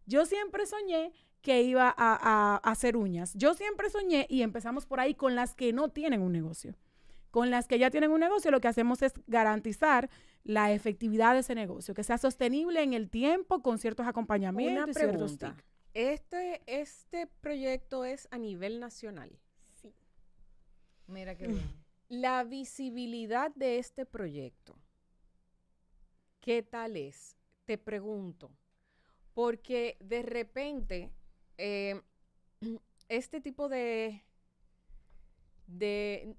Yo 0.05 0.25
siempre 0.25 0.65
soñé 0.65 1.13
que 1.41 1.63
iba 1.63 1.93
a, 1.97 2.57
hacer 2.63 2.95
uñas. 2.95 3.33
Yo 3.35 3.53
siempre 3.53 3.89
soñé 3.89 4.27
y 4.29 4.43
empezamos 4.43 4.85
por 4.85 4.99
ahí 4.99 5.15
con 5.15 5.35
las 5.35 5.55
que 5.55 5.73
no 5.73 5.89
tienen 5.89 6.21
un 6.21 6.31
negocio. 6.31 6.75
Con 7.31 7.49
las 7.49 7.67
que 7.67 7.79
ya 7.79 7.89
tienen 7.89 8.11
un 8.11 8.19
negocio, 8.19 8.51
lo 8.51 8.61
que 8.61 8.67
hacemos 8.67 9.01
es 9.01 9.13
garantizar 9.27 10.09
la 10.43 10.71
efectividad 10.71 11.33
de 11.33 11.39
ese 11.39 11.55
negocio, 11.55 11.93
que 11.93 12.03
sea 12.03 12.17
sostenible 12.17 12.81
en 12.83 12.93
el 12.93 13.09
tiempo 13.09 13.61
con 13.61 13.77
ciertos 13.77 14.07
acompañamientos 14.07 14.89
y 14.89 14.93
ciertos 14.93 15.37
Este, 15.93 16.61
este 16.67 17.27
proyecto 17.27 18.05
es 18.05 18.27
a 18.31 18.37
nivel 18.37 18.79
nacional. 18.79 19.31
Sí. 19.81 19.93
Mira 21.07 21.35
qué 21.35 21.47
bien. 21.47 21.61
La 22.09 22.43
visibilidad 22.43 23.55
de 23.55 23.79
este 23.79 24.05
proyecto, 24.05 24.75
¿qué 26.41 26.61
tal 26.61 26.97
es? 26.97 27.37
Te 27.63 27.77
pregunto, 27.77 28.51
porque 29.33 29.95
de 30.01 30.21
repente 30.21 31.13
eh, 31.63 32.01
este 33.07 33.39
tipo 33.39 33.69
de, 33.69 34.23
de, 35.67 36.35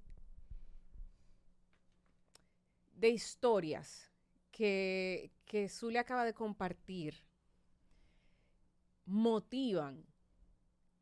de 2.95 3.09
historias 3.09 4.11
que, 4.51 5.31
que 5.45 5.69
Zulia 5.69 6.01
acaba 6.01 6.25
de 6.25 6.33
compartir 6.33 7.23
motivan 9.05 10.05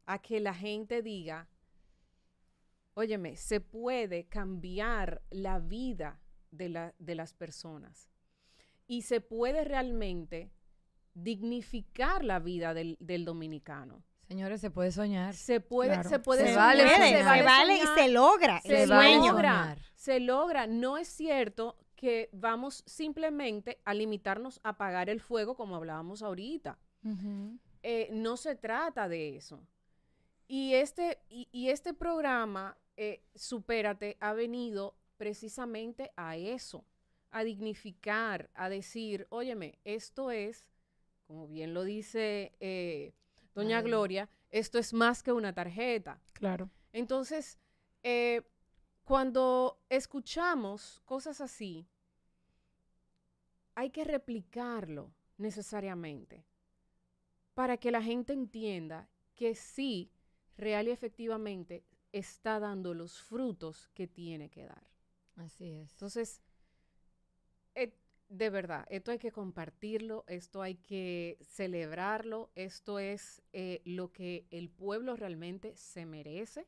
a 0.06 0.20
que 0.20 0.40
la 0.40 0.54
gente 0.54 1.02
diga, 1.02 1.48
óyeme, 2.94 3.36
se 3.38 3.60
puede 3.60 4.26
cambiar 4.26 5.24
la 5.32 5.58
vida 5.58 6.20
de, 6.52 6.94
de 7.00 7.16
las 7.16 7.34
personas 7.34 8.12
y 8.88 9.02
se 9.02 9.20
puede 9.22 9.64
realmente 9.64 10.52
dignificar 11.14 12.24
la 12.24 12.40
vida 12.40 12.74
del, 12.74 12.98
dominicano. 13.26 14.04
Señores, 14.32 14.62
se 14.62 14.72
puede 14.72 14.94
soñar. 14.94 15.36
Se 15.36 15.60
puede, 15.60 16.06
se 16.06 16.18
puede, 16.18 16.48
se 16.48 16.56
vale, 16.56 16.88
se, 16.88 17.22
vale, 17.44 17.76
y 17.76 17.82
se 17.82 18.08
logra. 18.08 18.62
Se 18.62 18.88
logra. 18.88 19.76
Se 19.94 20.22
logra. 20.22 20.68
No 20.68 20.98
es 20.98 21.10
cierto 21.10 21.76
que 21.98 22.30
vamos 22.32 22.82
simplemente 22.86 23.82
a 23.84 23.94
limitarnos 23.94 24.62
a 24.64 24.70
apagar 24.70 25.10
el 25.10 25.20
fuego 25.20 25.58
como 25.58 25.76
hablábamos 25.76 26.22
ahorita. 26.22 26.80
Eh, 27.84 28.08
no 28.14 28.38
se 28.38 28.56
trata 28.56 29.10
de 29.10 29.36
eso. 29.36 29.60
Y 30.48 30.76
este, 30.76 31.20
y, 31.28 31.68
este 31.68 31.94
programa, 31.94 32.78
eh, 32.96 33.26
Supérate, 33.36 34.16
ha 34.22 34.32
venido 34.32 34.96
precisamente 35.18 36.14
a 36.16 36.38
eso, 36.38 36.86
a 37.32 37.44
dignificar, 37.44 38.50
a 38.54 38.70
decir, 38.70 39.28
óyeme, 39.30 39.78
esto 39.84 40.32
es, 40.32 40.70
como 41.28 41.50
bien 41.50 41.74
lo 41.74 41.84
dice 41.84 42.54
eh, 42.62 43.12
doña 43.54 43.82
Gloria, 43.82 44.30
esto 44.50 44.80
es 44.80 44.94
más 44.94 45.24
que 45.24 45.32
una 45.32 45.54
tarjeta. 45.54 46.20
Claro. 46.34 46.70
Entonces, 46.94 47.58
cuando 49.04 49.80
escuchamos 49.90 51.02
cosas 51.06 51.42
así, 51.42 51.88
hay 53.76 53.90
que 53.90 54.04
replicarlo 54.04 55.14
necesariamente 55.38 56.46
para 57.54 57.78
que 57.78 57.92
la 57.92 58.02
gente 58.02 58.34
entienda 58.34 59.10
que 59.36 59.56
sí, 59.56 60.12
real 60.58 60.88
y 60.88 60.92
efectivamente 60.92 61.84
está 62.12 62.60
dando 62.60 62.94
los 62.94 63.20
frutos 63.20 63.90
que 63.94 64.08
tiene 64.08 64.50
que 64.50 64.66
dar. 64.66 64.88
Así 65.36 65.72
es. 65.72 65.92
Entonces, 65.94 66.40
eh, 66.40 66.51
de 68.32 68.50
verdad, 68.50 68.86
esto 68.90 69.12
hay 69.12 69.20
que 69.20 69.34
compartirlo, 69.34 70.24
esto 70.28 70.62
hay 70.62 70.76
que 70.76 71.38
celebrarlo, 71.42 72.50
esto 72.56 72.98
es 72.98 73.42
eh, 73.52 73.82
lo 73.84 74.14
que 74.14 74.48
el 74.52 74.70
pueblo 74.70 75.18
realmente 75.18 75.76
se 75.76 76.06
merece, 76.06 76.66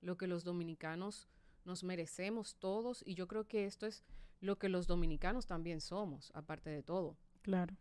lo 0.00 0.16
que 0.16 0.26
los 0.26 0.44
dominicanos 0.44 1.28
nos 1.66 1.84
merecemos 1.84 2.56
todos 2.56 3.02
y 3.04 3.14
yo 3.14 3.28
creo 3.28 3.46
que 3.46 3.66
esto 3.66 3.84
es 3.84 4.02
lo 4.40 4.58
que 4.58 4.70
los 4.70 4.86
dominicanos 4.86 5.46
también 5.46 5.82
somos, 5.82 6.32
aparte 6.34 6.70
de 6.70 6.82
todo. 6.82 7.18
Claro. 7.42 7.76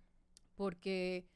Porque 0.56 1.30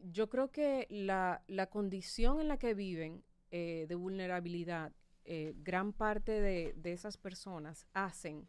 yo 0.00 0.28
creo 0.28 0.50
que 0.50 0.88
la, 0.90 1.44
condición 1.70 2.40
en 2.40 2.48
la 2.48 2.58
que 2.58 2.74
viven 2.74 3.22
eh, 3.52 3.86
de 3.88 3.94
vulnerabilidad, 3.94 4.92
eh, 5.24 5.54
gran 5.58 5.92
parte 5.92 6.40
de, 6.40 6.74
esas 6.84 7.16
personas 7.18 7.86
hacen 7.92 8.48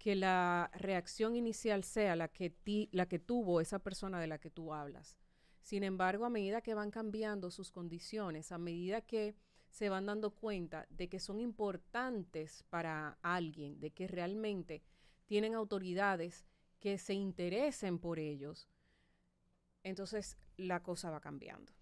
que 0.00 0.16
la 0.16 0.70
reacción 0.72 1.36
inicial 1.36 1.84
sea 1.84 2.16
la 2.16 2.28
que, 2.28 2.54
la 2.90 3.06
que 3.06 3.18
tuvo 3.18 3.60
esa 3.60 3.80
persona 3.80 4.18
de 4.18 4.28
la 4.28 4.38
que 4.38 4.48
tú 4.48 4.72
hablas. 4.72 5.18
Sin 5.60 5.84
embargo, 5.84 6.24
a 6.24 6.30
medida 6.30 6.62
que 6.62 6.72
van 6.72 6.90
cambiando 6.90 7.50
sus 7.50 7.70
condiciones, 7.70 8.50
a 8.50 8.56
medida 8.56 9.02
que 9.02 9.36
se 9.68 9.90
van 9.90 10.06
dando 10.06 10.30
cuenta 10.30 10.86
de 10.88 11.10
que 11.10 11.20
son 11.20 11.38
importantes 11.38 12.64
para 12.70 13.18
alguien, 13.20 13.78
de 13.78 13.90
que 13.90 14.08
realmente 14.08 14.82
tienen 15.26 15.54
autoridades 15.54 16.46
que 16.80 16.96
se 16.96 17.12
interesen 17.12 17.98
por 17.98 18.18
ellos, 18.18 18.70
entonces 19.82 20.38
la 20.56 20.82
cosa 20.82 21.10
va 21.10 21.20
cambiando. 21.20 21.74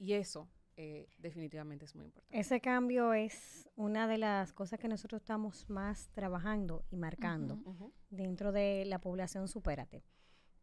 Y 0.00 0.14
eso 0.14 0.48
eh, 0.76 1.08
definitivamente 1.18 1.84
es 1.84 1.94
muy 1.94 2.06
importante. 2.06 2.38
Ese 2.38 2.60
cambio 2.60 3.12
es 3.12 3.68
una 3.76 4.06
de 4.06 4.18
las 4.18 4.52
cosas 4.52 4.78
que 4.78 4.88
nosotros 4.88 5.20
estamos 5.20 5.68
más 5.68 6.08
trabajando 6.12 6.84
y 6.90 6.96
marcando 6.96 7.58
dentro 8.10 8.52
de 8.52 8.84
la 8.86 8.98
población 8.98 9.48
Supérate. 9.48 10.04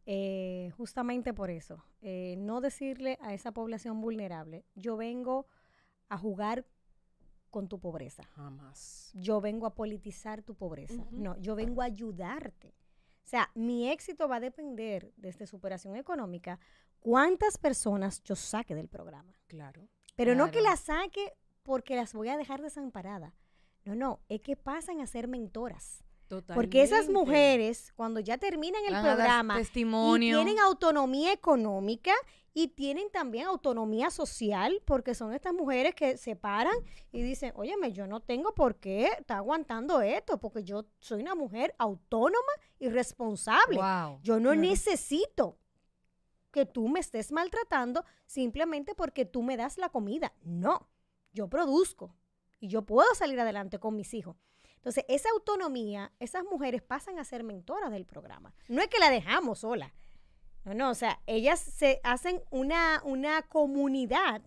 Eh, 0.06 0.72
justamente 0.76 1.32
por 1.32 1.50
eso, 1.50 1.84
eh, 2.00 2.34
no 2.38 2.60
decirle 2.60 3.18
a 3.20 3.34
esa 3.34 3.52
población 3.52 4.00
vulnerable, 4.00 4.64
yo 4.74 4.96
vengo 4.96 5.46
a 6.08 6.18
jugar 6.18 6.66
con 7.50 7.68
tu 7.68 7.78
pobreza. 7.78 8.24
Jamás. 8.34 9.10
Yo 9.14 9.40
vengo 9.40 9.66
a 9.66 9.74
politizar 9.74 10.42
tu 10.42 10.54
pobreza. 10.54 11.06
No, 11.10 11.36
yo 11.38 11.54
vengo 11.54 11.82
a 11.82 11.86
ayudarte. 11.86 12.74
O 13.24 13.28
sea, 13.30 13.50
mi 13.54 13.88
éxito 13.88 14.28
va 14.28 14.36
a 14.36 14.40
depender 14.40 15.12
de 15.16 15.28
esta 15.28 15.46
superación 15.46 15.96
económica, 15.96 16.58
cuántas 16.98 17.58
personas 17.58 18.22
yo 18.22 18.34
saque 18.34 18.74
del 18.74 18.88
programa. 18.88 19.34
Claro. 19.46 19.88
Pero 20.24 20.34
no 20.34 20.50
que 20.50 20.60
las 20.60 20.80
saque 20.80 21.32
porque 21.62 21.96
las 21.96 22.12
voy 22.12 22.28
a 22.28 22.36
dejar 22.36 22.60
desamparadas. 22.60 23.32
No, 23.86 23.94
no, 23.94 24.20
es 24.28 24.42
que 24.42 24.54
pasan 24.54 25.00
a 25.00 25.06
ser 25.06 25.28
mentoras. 25.28 26.04
Totalmente. 26.28 26.54
Porque 26.54 26.82
esas 26.82 27.08
mujeres, 27.08 27.92
cuando 27.96 28.20
ya 28.20 28.36
terminan 28.36 28.82
el 28.84 29.00
programa 29.00 29.58
y 29.58 29.64
tienen 29.64 30.58
autonomía 30.58 31.32
económica 31.32 32.12
y 32.52 32.68
tienen 32.68 33.10
también 33.10 33.46
autonomía 33.46 34.10
social, 34.10 34.82
porque 34.84 35.14
son 35.14 35.32
estas 35.32 35.54
mujeres 35.54 35.94
que 35.94 36.18
se 36.18 36.36
paran 36.36 36.74
y 37.12 37.22
dicen, 37.22 37.52
óyeme, 37.56 37.92
yo 37.92 38.06
no 38.06 38.20
tengo 38.20 38.54
por 38.54 38.76
qué 38.76 39.06
estar 39.06 39.38
aguantando 39.38 40.02
esto, 40.02 40.38
porque 40.38 40.62
yo 40.64 40.84
soy 40.98 41.22
una 41.22 41.34
mujer 41.34 41.74
autónoma 41.78 42.52
y 42.78 42.90
responsable. 42.90 43.80
Yo 44.22 44.38
no 44.38 44.54
necesito 44.54 45.56
que 46.50 46.66
tú 46.66 46.88
me 46.88 47.00
estés 47.00 47.32
maltratando 47.32 48.04
simplemente 48.26 48.94
porque 48.94 49.24
tú 49.24 49.42
me 49.42 49.56
das 49.56 49.78
la 49.78 49.88
comida. 49.88 50.32
No, 50.42 50.88
yo 51.32 51.48
produzco 51.48 52.14
y 52.58 52.68
yo 52.68 52.82
puedo 52.82 53.14
salir 53.14 53.40
adelante 53.40 53.78
con 53.78 53.96
mis 53.96 54.14
hijos. 54.14 54.36
Entonces, 54.76 55.04
esa 55.08 55.28
autonomía, 55.30 56.12
esas 56.20 56.44
mujeres 56.44 56.82
pasan 56.82 57.18
a 57.18 57.24
ser 57.24 57.44
mentoras 57.44 57.90
del 57.90 58.06
programa. 58.06 58.54
No 58.68 58.80
es 58.80 58.88
que 58.88 58.98
la 58.98 59.10
dejamos 59.10 59.60
sola, 59.60 59.92
no, 60.64 60.74
no, 60.74 60.90
o 60.90 60.94
sea, 60.94 61.20
ellas 61.26 61.58
se 61.58 62.00
hacen 62.04 62.42
una, 62.50 63.00
una 63.04 63.42
comunidad 63.42 64.42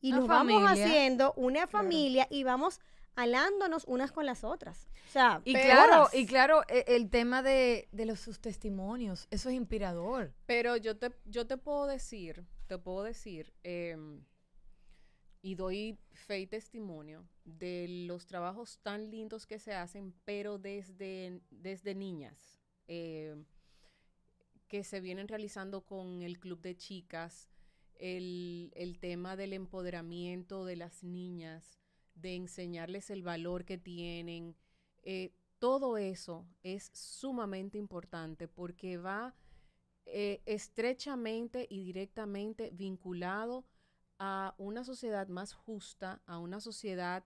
y 0.00 0.12
nos 0.12 0.26
vamos 0.26 0.62
haciendo 0.66 1.34
una 1.36 1.66
familia 1.66 2.26
y 2.30 2.44
vamos 2.44 2.80
alándonos 3.20 3.84
unas 3.86 4.12
con 4.12 4.26
las 4.26 4.44
otras. 4.44 4.88
O 5.08 5.12
sea, 5.12 5.42
y 5.44 5.54
claro, 5.54 6.08
y 6.12 6.26
claro, 6.26 6.62
e, 6.68 6.84
el 6.88 7.10
tema 7.10 7.42
de, 7.42 7.88
los 7.92 8.20
sus 8.20 8.40
testimonios, 8.40 9.26
eso 9.30 9.48
es 9.48 9.54
inspirador. 9.54 10.32
Pero 10.46 10.76
yo 10.76 10.96
te, 10.96 11.12
yo 11.24 11.46
te 11.46 11.56
puedo 11.56 11.86
decir, 11.86 12.44
te 12.66 12.78
puedo 12.78 13.02
decir, 13.02 13.52
em, 13.62 14.24
y 15.42 15.54
doy 15.54 15.98
fe 16.12 16.40
y 16.40 16.46
testimonio 16.46 17.26
de 17.44 17.86
los 18.06 18.26
trabajos 18.26 18.78
tan 18.82 19.10
lindos 19.10 19.46
que 19.46 19.58
se 19.58 19.74
hacen, 19.74 20.14
pero 20.24 20.58
desde, 20.58 21.40
desde 21.50 21.94
niñas. 21.94 22.60
Eh, 22.88 23.36
que 24.70 24.84
se 24.84 25.00
vienen 25.00 25.26
realizando 25.26 25.80
con 25.80 26.22
el 26.22 26.38
Club 26.38 26.60
de 26.60 26.76
Chicas, 26.76 27.50
el, 27.98 28.98
tema 29.00 29.36
del 29.36 29.52
empoderamiento 29.52 30.64
de 30.64 30.76
las 30.76 31.02
niñas, 31.02 31.79
de 32.14 32.36
enseñarles 32.36 33.10
el 33.10 33.22
valor 33.22 33.64
que 33.64 33.78
tienen. 33.78 34.56
Eh, 35.02 35.32
todo 35.58 35.96
eso 35.96 36.46
es 36.62 36.90
sumamente 36.94 37.78
importante 37.78 38.48
porque 38.48 38.96
va 38.96 39.34
eh, 40.06 40.42
estrechamente 40.46 41.66
y 41.68 41.84
directamente 41.84 42.70
vinculado 42.72 43.64
a 44.18 44.54
una 44.58 44.84
sociedad 44.84 45.28
más 45.28 45.52
justa, 45.52 46.22
a 46.26 46.38
una 46.38 46.60
sociedad 46.60 47.24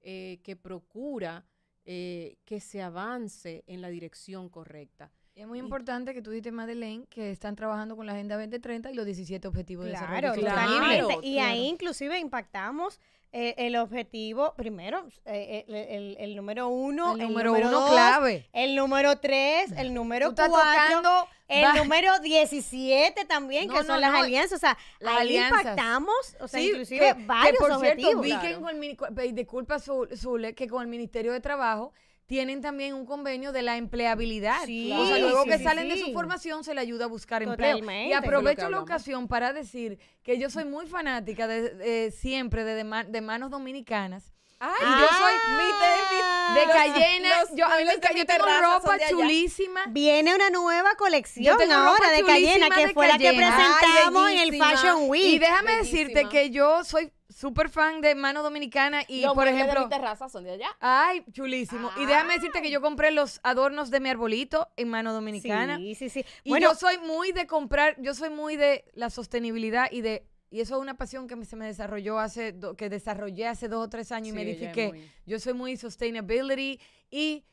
eh, 0.00 0.40
que 0.42 0.56
procura 0.56 1.46
que 1.84 2.60
se 2.60 2.82
avance 2.82 3.64
en 3.66 3.80
la 3.80 3.88
dirección 3.88 4.50
correcta. 4.50 5.10
Es 5.38 5.46
muy 5.46 5.60
importante 5.60 6.12
que 6.14 6.20
tú 6.20 6.32
dices, 6.32 6.52
Madeleine, 6.52 7.06
que 7.06 7.30
están 7.30 7.54
trabajando 7.54 7.94
con 7.94 8.06
la 8.06 8.12
Agenda 8.12 8.36
2030 8.36 8.90
y 8.90 8.94
los 8.94 9.06
17 9.06 9.46
Objetivos 9.46 9.84
de 9.84 9.92
Desarrollo 9.92 10.34
Claro, 10.34 11.22
Y 11.22 11.38
ahí 11.38 11.66
inclusive 11.66 12.18
impactamos 12.18 13.00
eh, 13.30 13.54
el 13.58 13.76
objetivo, 13.76 14.54
primero, 14.56 15.06
eh, 15.26 16.16
el, 16.18 16.34
número 16.34 16.68
uno, 16.68 17.12
el 17.12 17.28
número, 17.28 17.52
uno 17.52 17.88
clave. 17.90 18.48
El 18.54 18.74
número 18.74 19.18
tres, 19.18 19.70
el 19.76 19.92
número 19.92 20.34
cuatro, 20.34 21.28
el 21.46 21.74
número 21.76 22.18
17 22.20 23.26
también, 23.26 23.68
que 23.68 23.84
son 23.84 24.00
las 24.00 24.14
alianzas. 24.14 24.56
O 24.56 24.60
sea, 24.60 24.78
ahí 25.06 25.36
impactamos, 25.36 26.36
o 26.40 26.48
sea, 26.48 26.60
inclusive 26.60 27.14
varios 27.26 27.58
por 27.58 27.72
objetivos. 27.72 28.24
Cierto, 28.24 28.60
vi 28.62 28.96
que 28.96 29.32
disculpa, 29.32 29.78
Zule, 29.78 30.54
que 30.54 30.66
con 30.66 30.82
el 30.82 30.88
Ministerio 30.88 31.32
de 31.32 31.40
Trabajo 31.40 31.92
tienen 32.28 32.60
también 32.60 32.92
un 32.92 33.06
convenio 33.06 33.52
de 33.52 33.62
la 33.62 33.78
empleabilidad. 33.78 34.66
Sí, 34.66 34.92
o 34.92 35.06
sea, 35.06 35.16
luego 35.18 35.44
que 35.44 35.58
salen 35.58 35.88
de 35.88 35.96
su 35.96 36.12
formación 36.12 36.62
se 36.62 36.74
le 36.74 36.80
ayuda 36.82 37.06
a 37.06 37.08
buscar 37.08 37.42
empleo. 37.42 37.78
Y 37.90 38.12
aprovecho 38.12 38.68
la 38.68 38.80
ocasión 38.80 39.26
para 39.28 39.54
decir 39.54 39.98
que 40.22 40.38
yo 40.38 40.50
soy 40.50 40.66
muy 40.66 40.86
fanática 40.86 41.48
de, 41.48 42.12
siempre 42.12 42.64
de, 42.64 42.84
de, 42.84 43.20
manos 43.22 43.50
dominicanas. 43.50 44.34
Ay, 44.60 44.74
y 44.78 45.00
yo 45.00 45.06
soy 45.06 45.34
ah, 45.46 46.54
de, 46.54 46.60
de 46.60 46.66
Cayena. 46.66 47.28
yo, 47.54 47.64
a 47.64 47.76
mí 47.78 47.84
yo 48.16 48.26
tengo 48.26 48.44
ropa 48.44 48.98
chulísima. 49.08 49.86
Viene 49.88 50.34
una 50.34 50.50
nueva 50.50 50.96
colección 50.96 51.56
ahora 51.72 52.10
de 52.10 52.24
Cayena, 52.24 52.68
que 52.68 52.88
fue 52.92 53.08
la 53.08 53.16
que 53.16 53.32
presentamos 53.32 54.30
en 54.30 54.38
el 54.38 54.58
Fashion 54.58 55.08
Week. 55.08 55.24
Y 55.24 55.38
déjame 55.38 55.76
decirte 55.78 56.28
que 56.28 56.50
yo 56.50 56.84
soy 56.84 57.10
súper 57.38 57.68
fan 57.68 58.00
de 58.00 58.16
Mano 58.16 58.42
Dominicana 58.42 59.04
y, 59.06 59.24
por 59.26 59.46
ejemplo... 59.46 59.80
De 59.80 59.86
mi 59.86 59.90
terraza 59.90 60.28
son 60.28 60.42
de 60.42 60.50
allá. 60.50 60.76
Ay, 60.80 61.24
chulísimo. 61.30 61.88
Y 61.96 62.04
déjame 62.04 62.34
decirte 62.34 62.60
que 62.60 62.68
yo 62.68 62.80
compré 62.80 63.12
los 63.12 63.38
adornos 63.44 63.92
de 63.92 64.00
mi 64.00 64.08
arbolito 64.08 64.66
en 64.76 64.88
Mano 64.88 65.12
Dominicana. 65.12 65.76
Sí, 65.76 65.94
sí, 65.94 66.08
sí. 66.08 66.24
Y 66.42 66.50
bueno, 66.50 66.70
yo 66.70 66.74
soy 66.74 66.98
muy 66.98 67.30
de 67.30 67.46
comprar, 67.46 67.94
yo 68.00 68.12
soy 68.12 68.30
muy 68.30 68.56
de 68.56 68.84
la 68.94 69.08
sostenibilidad 69.08 69.88
y 69.92 70.00
de 70.00 70.26
y 70.50 70.62
eso 70.62 70.76
es 70.76 70.80
una 70.80 70.96
pasión 70.96 71.28
que 71.28 71.44
se 71.44 71.54
me 71.54 71.66
desarrolló 71.66 72.18
hace, 72.18 72.56
que 72.76 72.88
desarrollé 72.88 73.46
hace 73.46 73.68
dos 73.68 73.84
o 73.84 73.88
tres 73.88 74.10
años 74.10 74.30
y 74.30 74.32
me 74.32 74.42
edifiqué. 74.42 75.08
Yo 75.24 75.38
soy 75.38 75.52
muy 75.52 75.76
sustainability 75.76 76.80
y 77.10 77.44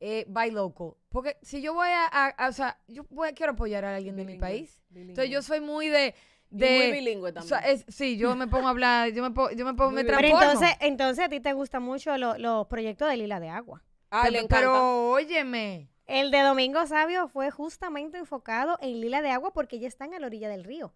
eh, 0.00 0.24
buy 0.26 0.50
local. 0.50 0.94
Porque 1.10 1.36
si 1.42 1.62
yo 1.62 1.74
voy 1.74 1.88
a, 1.90 2.34
o 2.48 2.52
sea, 2.52 2.80
yo 2.88 3.04
voy, 3.10 3.34
quiero 3.34 3.52
apoyar 3.52 3.84
a 3.84 3.94
alguien 3.94 4.16
de 4.16 4.24
mi 4.24 4.38
país. 4.38 4.80
Entonces 4.92 5.30
yo 5.30 5.42
soy 5.42 5.60
muy 5.60 5.88
de... 5.88 6.14
de 6.52 6.76
muy 6.76 6.92
bilingüe 6.92 7.32
también. 7.32 7.84
sí, 7.88 8.16
yo 8.16 8.36
me 8.36 8.46
pongo 8.46 8.66
a 8.66 8.70
hablar, 8.70 9.10
yo 9.12 9.22
me, 9.22 9.30
pongo, 9.30 9.50
yo 9.50 9.64
me, 9.64 9.74
pongo, 9.74 9.90
me 9.90 10.04
Pero 10.04 10.18
entonces, 10.20 10.70
entonces 10.80 11.24
a 11.24 11.28
ti 11.28 11.40
te 11.40 11.52
gustan 11.54 11.82
mucho 11.82 12.16
los 12.18 12.66
proyectos 12.66 13.08
de 13.08 13.16
Lila 13.16 13.40
de 13.40 13.48
Agua. 13.48 13.82
Ah, 14.10 14.24
pero, 14.30 14.46
pero 14.48 15.10
óyeme. 15.10 15.88
El 16.06 16.30
de 16.30 16.40
Domingo 16.42 16.86
Sabio 16.86 17.28
fue 17.28 17.50
justamente 17.50 18.18
enfocado 18.18 18.76
en 18.82 19.00
Lila 19.00 19.22
de 19.22 19.30
Agua 19.30 19.52
porque 19.52 19.78
ya 19.78 19.88
están 19.88 20.12
a 20.12 20.18
la 20.18 20.26
orilla 20.26 20.48
del 20.48 20.64
río. 20.64 20.92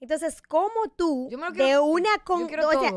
Entonces, 0.00 0.42
¿cómo 0.42 0.88
tú, 0.96 1.28
de, 1.54 1.78
una 1.78 2.10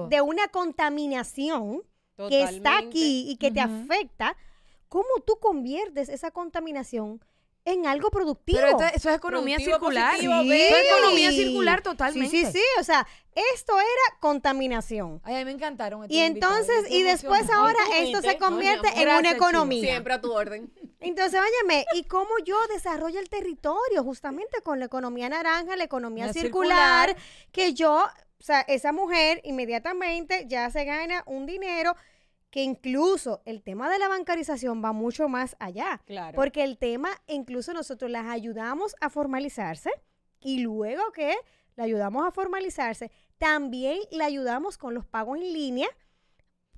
de 0.10 0.22
una 0.22 0.48
contaminación 0.50 1.82
que 2.30 2.44
está 2.44 2.78
aquí 2.78 3.32
y 3.32 3.38
que 3.38 3.52
te 3.52 3.62
afecta, 3.62 4.36
cómo 4.88 5.10
tú 5.26 5.38
conviertes 5.40 6.10
esa 6.10 6.32
contaminación 6.32 7.24
en 7.66 7.86
algo 7.86 8.10
productivo. 8.10 8.60
Pero 8.60 8.80
eso 8.94 9.10
es 9.10 9.16
economía 9.16 9.58
circular. 9.58 10.16
sí. 10.18 10.26
es 10.26 10.86
economía 10.88 11.32
circular 11.32 11.82
totalmente. 11.82 12.30
Sí, 12.30 12.46
sí, 12.46 12.52
sí. 12.54 12.64
O 12.80 12.84
sea, 12.84 13.08
esto 13.54 13.80
era 13.80 14.20
contaminación. 14.20 15.22
Ay, 15.24 15.36
a 15.36 15.40
mí 15.40 15.46
me 15.46 15.52
encantaron. 15.52 16.06
Y 16.10 16.20
entonces, 16.20 16.90
y 16.90 17.04
después 17.04 17.50
ahora 17.50 17.80
esto 17.96 18.22
se 18.22 18.38
convierte 18.38 18.88
en 18.96 19.10
una 19.10 19.32
economía. 19.32 19.82
Siempre 19.82 20.14
a 20.14 20.22
tu 20.22 20.32
orden. 20.34 20.72
Entonces, 21.00 21.40
óyeme, 21.40 21.86
¿y 21.96 22.04
cómo 22.04 22.30
yo 22.46 22.58
desarrollo 22.68 23.20
el 23.20 23.30
territorio? 23.30 24.04
Justamente 24.04 24.62
con 24.62 24.80
la 24.80 24.86
economía 24.86 25.30
naranja, 25.30 25.76
la 25.76 25.84
economía 25.84 26.32
circular, 26.34 27.16
que 27.52 27.74
yo, 27.74 28.04
o 28.40 28.44
sea, 28.44 28.62
esa 28.62 28.92
mujer 28.92 29.42
inmediatamente 29.44 30.46
ya 30.48 30.70
se 30.70 30.84
gana 30.84 31.24
un 31.26 31.46
dinero 31.46 31.96
que 32.52 32.62
incluso 32.62 33.42
el 33.46 33.64
tema 33.64 33.90
de 33.90 33.98
la 33.98 34.10
bancarización 34.10 34.84
va 34.84 34.92
mucho 34.92 35.30
más 35.30 35.56
allá. 35.60 36.02
Claro. 36.06 36.36
Porque 36.36 36.64
el 36.64 36.78
tema, 36.78 37.10
incluso 37.28 37.74
nosotros 37.74 38.12
las 38.12 38.28
ayudamos 38.28 38.96
a 39.00 39.10
formalizarse 39.10 39.90
y 40.42 40.60
luego 40.60 41.12
que 41.14 41.34
la 41.76 41.86
ayudamos 41.86 42.28
a 42.28 42.32
formalizarse, 42.32 43.10
también 43.38 44.00
le 44.12 44.24
ayudamos 44.24 44.78
con 44.78 44.94
los 44.94 45.06
pagos 45.06 45.40
en 45.40 45.54
línea 45.54 45.88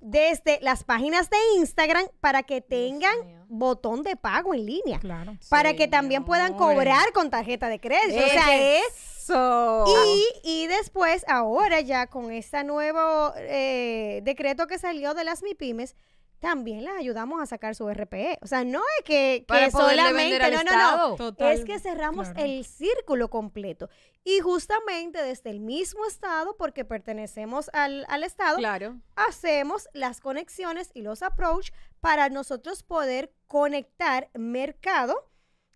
desde 0.00 0.58
las 0.60 0.84
páginas 0.84 1.28
de 1.28 1.36
Instagram 1.56 2.06
para 2.20 2.42
que 2.42 2.60
tengan 2.60 3.16
botón 3.48 4.02
de 4.02 4.16
pago 4.16 4.54
en 4.54 4.66
línea. 4.66 4.98
Claro. 5.00 5.36
Para 5.48 5.74
que 5.74 5.88
también 5.88 6.24
puedan 6.24 6.54
cobrar 6.54 7.12
con 7.12 7.30
tarjeta 7.30 7.68
de 7.68 7.80
crédito. 7.80 8.24
o 8.24 8.28
sea, 8.28 8.78
es... 8.78 9.13
Y, 9.28 10.24
y, 10.42 10.66
después, 10.66 11.24
ahora 11.28 11.80
ya 11.80 12.06
con 12.08 12.32
este 12.32 12.64
nuevo 12.64 13.32
eh, 13.36 14.20
decreto 14.22 14.66
que 14.66 14.78
salió 14.78 15.14
de 15.14 15.24
las 15.24 15.42
MIPIMES, 15.42 15.96
también 16.44 16.84
las 16.84 16.98
ayudamos 16.98 17.40
a 17.40 17.46
sacar 17.46 17.74
su 17.74 17.88
RPE. 17.88 18.38
O 18.42 18.46
sea, 18.46 18.64
no 18.64 18.82
es 18.98 19.04
que, 19.06 19.46
solamente, 19.70 20.38
no, 20.50 20.62
no, 20.62 21.16
no, 21.16 21.48
es 21.48 21.64
que 21.64 21.78
cerramos 21.78 22.28
el 22.36 22.66
círculo 22.66 23.30
completo. 23.30 23.88
Y 24.24 24.40
justamente 24.40 25.22
desde 25.22 25.48
el 25.48 25.60
mismo 25.60 26.04
estado, 26.04 26.54
porque 26.58 26.84
pertenecemos 26.84 27.70
al, 27.72 28.04
estado, 28.24 28.58
claro. 28.58 29.00
hacemos 29.16 29.88
las 29.94 30.20
conexiones 30.20 30.90
y 30.92 31.00
los 31.00 31.22
approach 31.22 31.70
para 32.00 32.28
nosotros 32.28 32.82
poder 32.82 33.32
conectar 33.46 34.28
mercado 34.34 35.30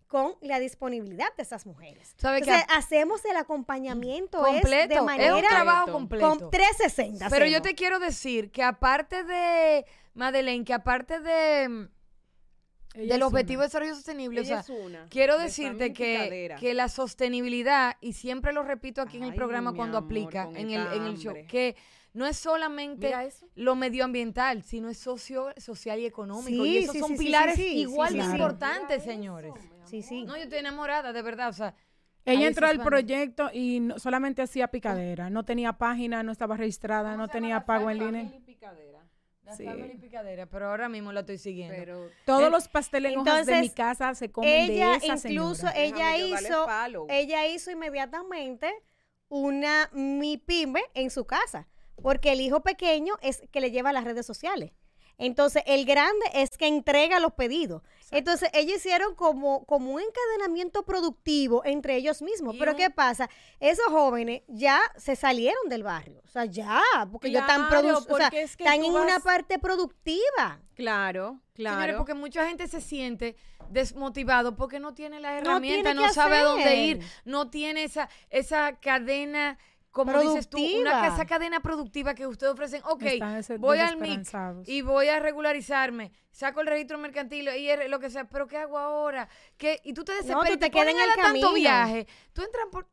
con 0.09 0.33
la 0.41 0.59
disponibilidad 0.59 1.33
de 1.37 1.43
esas 1.43 1.67
mujeres. 1.67 2.15
¿Sabe 2.17 2.39
Entonces, 2.39 2.65
hacemos 2.69 3.23
el 3.25 3.37
acompañamiento 3.37 4.41
completo, 4.41 4.95
de 4.95 5.01
manera 5.01 5.37
es 5.37 5.43
un 5.43 5.47
trabajo 5.47 5.91
completo. 5.91 6.27
Con 6.27 6.49
360. 6.49 7.29
Pero 7.29 7.45
yo 7.45 7.61
te 7.61 7.75
quiero 7.75 7.99
decir 7.99 8.49
que 8.51 8.63
aparte 8.63 9.23
de 9.23 9.85
Madeleine, 10.15 10.65
que 10.65 10.73
aparte 10.73 11.19
de 11.19 11.87
del 12.95 13.21
objetivo 13.21 13.61
de 13.61 13.67
desarrollo 13.67 13.93
sostenible, 13.93 14.41
o 14.41 14.43
sea, 14.43 14.65
quiero 15.09 15.37
decirte 15.37 15.93
que, 15.93 16.55
que, 16.59 16.73
la 16.73 16.89
sostenibilidad, 16.89 17.95
y 18.01 18.13
siempre 18.13 18.51
lo 18.51 18.63
repito 18.63 19.03
aquí 19.03 19.17
en 19.17 19.23
el 19.23 19.35
programa 19.35 19.73
cuando 19.73 19.99
aplica, 19.99 20.49
en 20.55 20.71
el, 20.71 20.87
en 20.93 21.03
el 21.03 21.17
show, 21.17 21.35
que 21.47 21.75
no 22.13 22.25
es 22.25 22.37
solamente 22.37 23.13
lo 23.55 23.75
medioambiental, 23.75 24.63
sino 24.63 24.89
es 24.89 24.97
socio, 24.97 25.53
social 25.57 25.99
y 25.99 26.07
económico. 26.07 26.65
y 26.65 26.79
esos 26.79 26.97
son 26.97 27.15
pilares 27.15 27.59
igual 27.59 28.13
de 28.13 28.23
importantes, 28.23 29.03
señores. 29.03 29.53
Sí, 29.89 30.01
sí. 30.01 30.23
No, 30.23 30.35
yo 30.37 30.43
estoy 30.43 30.59
enamorada, 30.59 31.13
de 31.13 31.21
verdad, 31.21 31.49
o 31.49 31.53
sea. 31.53 31.75
Ella 32.25 32.47
entró 32.47 32.67
al 32.67 32.81
proyecto 32.81 33.49
y 33.51 33.89
solamente 33.97 34.41
hacía 34.41 34.67
picadera, 34.67 35.29
no 35.29 35.45
tenía 35.45 35.73
página, 35.73 36.21
no 36.21 36.31
estaba 36.31 36.57
registrada, 36.57 37.15
no 37.15 37.27
tenía 37.27 37.65
pago 37.65 37.89
en 37.89 37.97
línea. 37.97 38.31
Sí. 39.57 39.65
picadera, 39.99 40.45
pero 40.45 40.69
ahora 40.69 40.89
mismo 40.89 41.11
la 41.11 41.21
estoy 41.21 41.39
siguiendo. 41.39 42.09
Todos 42.25 42.51
los 42.51 42.67
pasteles 42.67 43.13
de 43.45 43.61
mi 43.61 43.69
casa 43.69 44.13
se 44.13 44.31
comen 44.31 44.69
ella 44.69 44.91
de 44.91 44.97
esa 44.97 45.27
incluso 45.27 45.67
ella 45.75 46.17
hizo 46.17 46.67
ella 47.09 47.47
hizo 47.47 47.71
inmediatamente 47.71 48.71
una 49.27 49.89
mi 49.91 50.37
pyme 50.37 50.83
en 50.93 51.09
su 51.09 51.25
casa, 51.25 51.67
porque 52.01 52.31
el 52.33 52.41
hijo 52.41 52.61
pequeño 52.61 53.15
es 53.21 53.41
que 53.51 53.59
le 53.59 53.71
lleva 53.71 53.89
a 53.89 53.93
las 53.93 54.03
redes 54.03 54.25
sociales. 54.25 54.71
Entonces, 55.19 55.61
el 55.67 55.85
grande 55.85 56.25
es 56.33 56.57
que 56.57 56.65
entrega 56.65 57.19
los 57.19 57.33
pedidos. 57.33 57.83
Entonces, 58.09 58.49
ellos 58.53 58.77
hicieron 58.77 59.13
como, 59.15 59.65
como 59.65 59.91
un 59.91 60.01
encadenamiento 60.01 60.83
productivo 60.83 61.63
entre 61.65 61.97
ellos 61.97 62.21
mismos. 62.21 62.55
Pero, 62.57 62.75
¿qué 62.75 62.89
pasa? 62.89 63.29
Esos 63.59 63.85
jóvenes 63.87 64.41
ya 64.47 64.79
se 64.95 65.15
salieron 65.15 65.67
del 65.67 65.83
barrio. 65.83 66.21
O 66.23 66.27
sea, 66.27 66.45
ya, 66.45 66.81
porque 67.11 67.31
ya 67.31 67.41
están, 67.41 67.63
o 67.63 68.17
sea, 68.17 68.29
están 68.29 68.83
en 68.83 68.95
una 68.95 69.19
parte 69.19 69.59
productiva. 69.59 70.61
Claro, 70.73 71.39
claro. 71.53 71.75
Señores, 71.75 71.95
porque 71.97 72.13
mucha 72.13 72.47
gente 72.47 72.67
se 72.67 72.79
siente 72.79 73.35
desmotivado 73.69 74.55
porque 74.55 74.79
no 74.79 74.93
tiene 74.93 75.19
las 75.19 75.41
herramientas, 75.41 75.95
no, 75.95 76.11
sabe 76.13 76.37
a 76.37 76.43
dónde 76.43 76.75
ir, 76.75 76.99
no 77.25 77.49
tiene 77.49 77.83
esa, 77.83 78.09
esa 78.29 78.79
cadena 78.79 79.57
como 80.05 80.19
dices 80.19 80.49
tú, 80.49 80.57
una 80.57 81.07
esa 81.07 81.25
cadena 81.25 81.59
productiva 81.59 82.13
que 82.13 82.27
ustedes 82.27 82.53
ofrecen, 82.53 82.81
ok, 82.85 83.03
voy 83.59 83.79
al 83.79 83.97
MIC 83.97 84.27
y 84.65 84.81
voy 84.81 85.07
a 85.07 85.19
regularizarme, 85.19 86.11
saco 86.31 86.61
el 86.61 86.67
registro 86.67 86.97
mercantil 86.97 87.49
y 87.49 87.87
lo 87.87 87.99
que 87.99 88.09
sea, 88.09 88.25
pero 88.27 88.47
¿qué 88.47 88.57
hago 88.57 88.77
ahora? 88.77 89.29
¿Qué? 89.57 89.79
Y 89.83 89.93
tú 89.93 90.03
te 90.03 90.13
desesperas, 90.13 90.49
no, 90.49 90.57
te, 90.57 90.71
quedas 90.71 90.87
en 90.87 90.99
el 90.99 91.15
tanto 91.15 91.53
viaje, 91.53 92.07
tú 92.33 92.41
entras 92.41 92.65
por... 92.71 92.87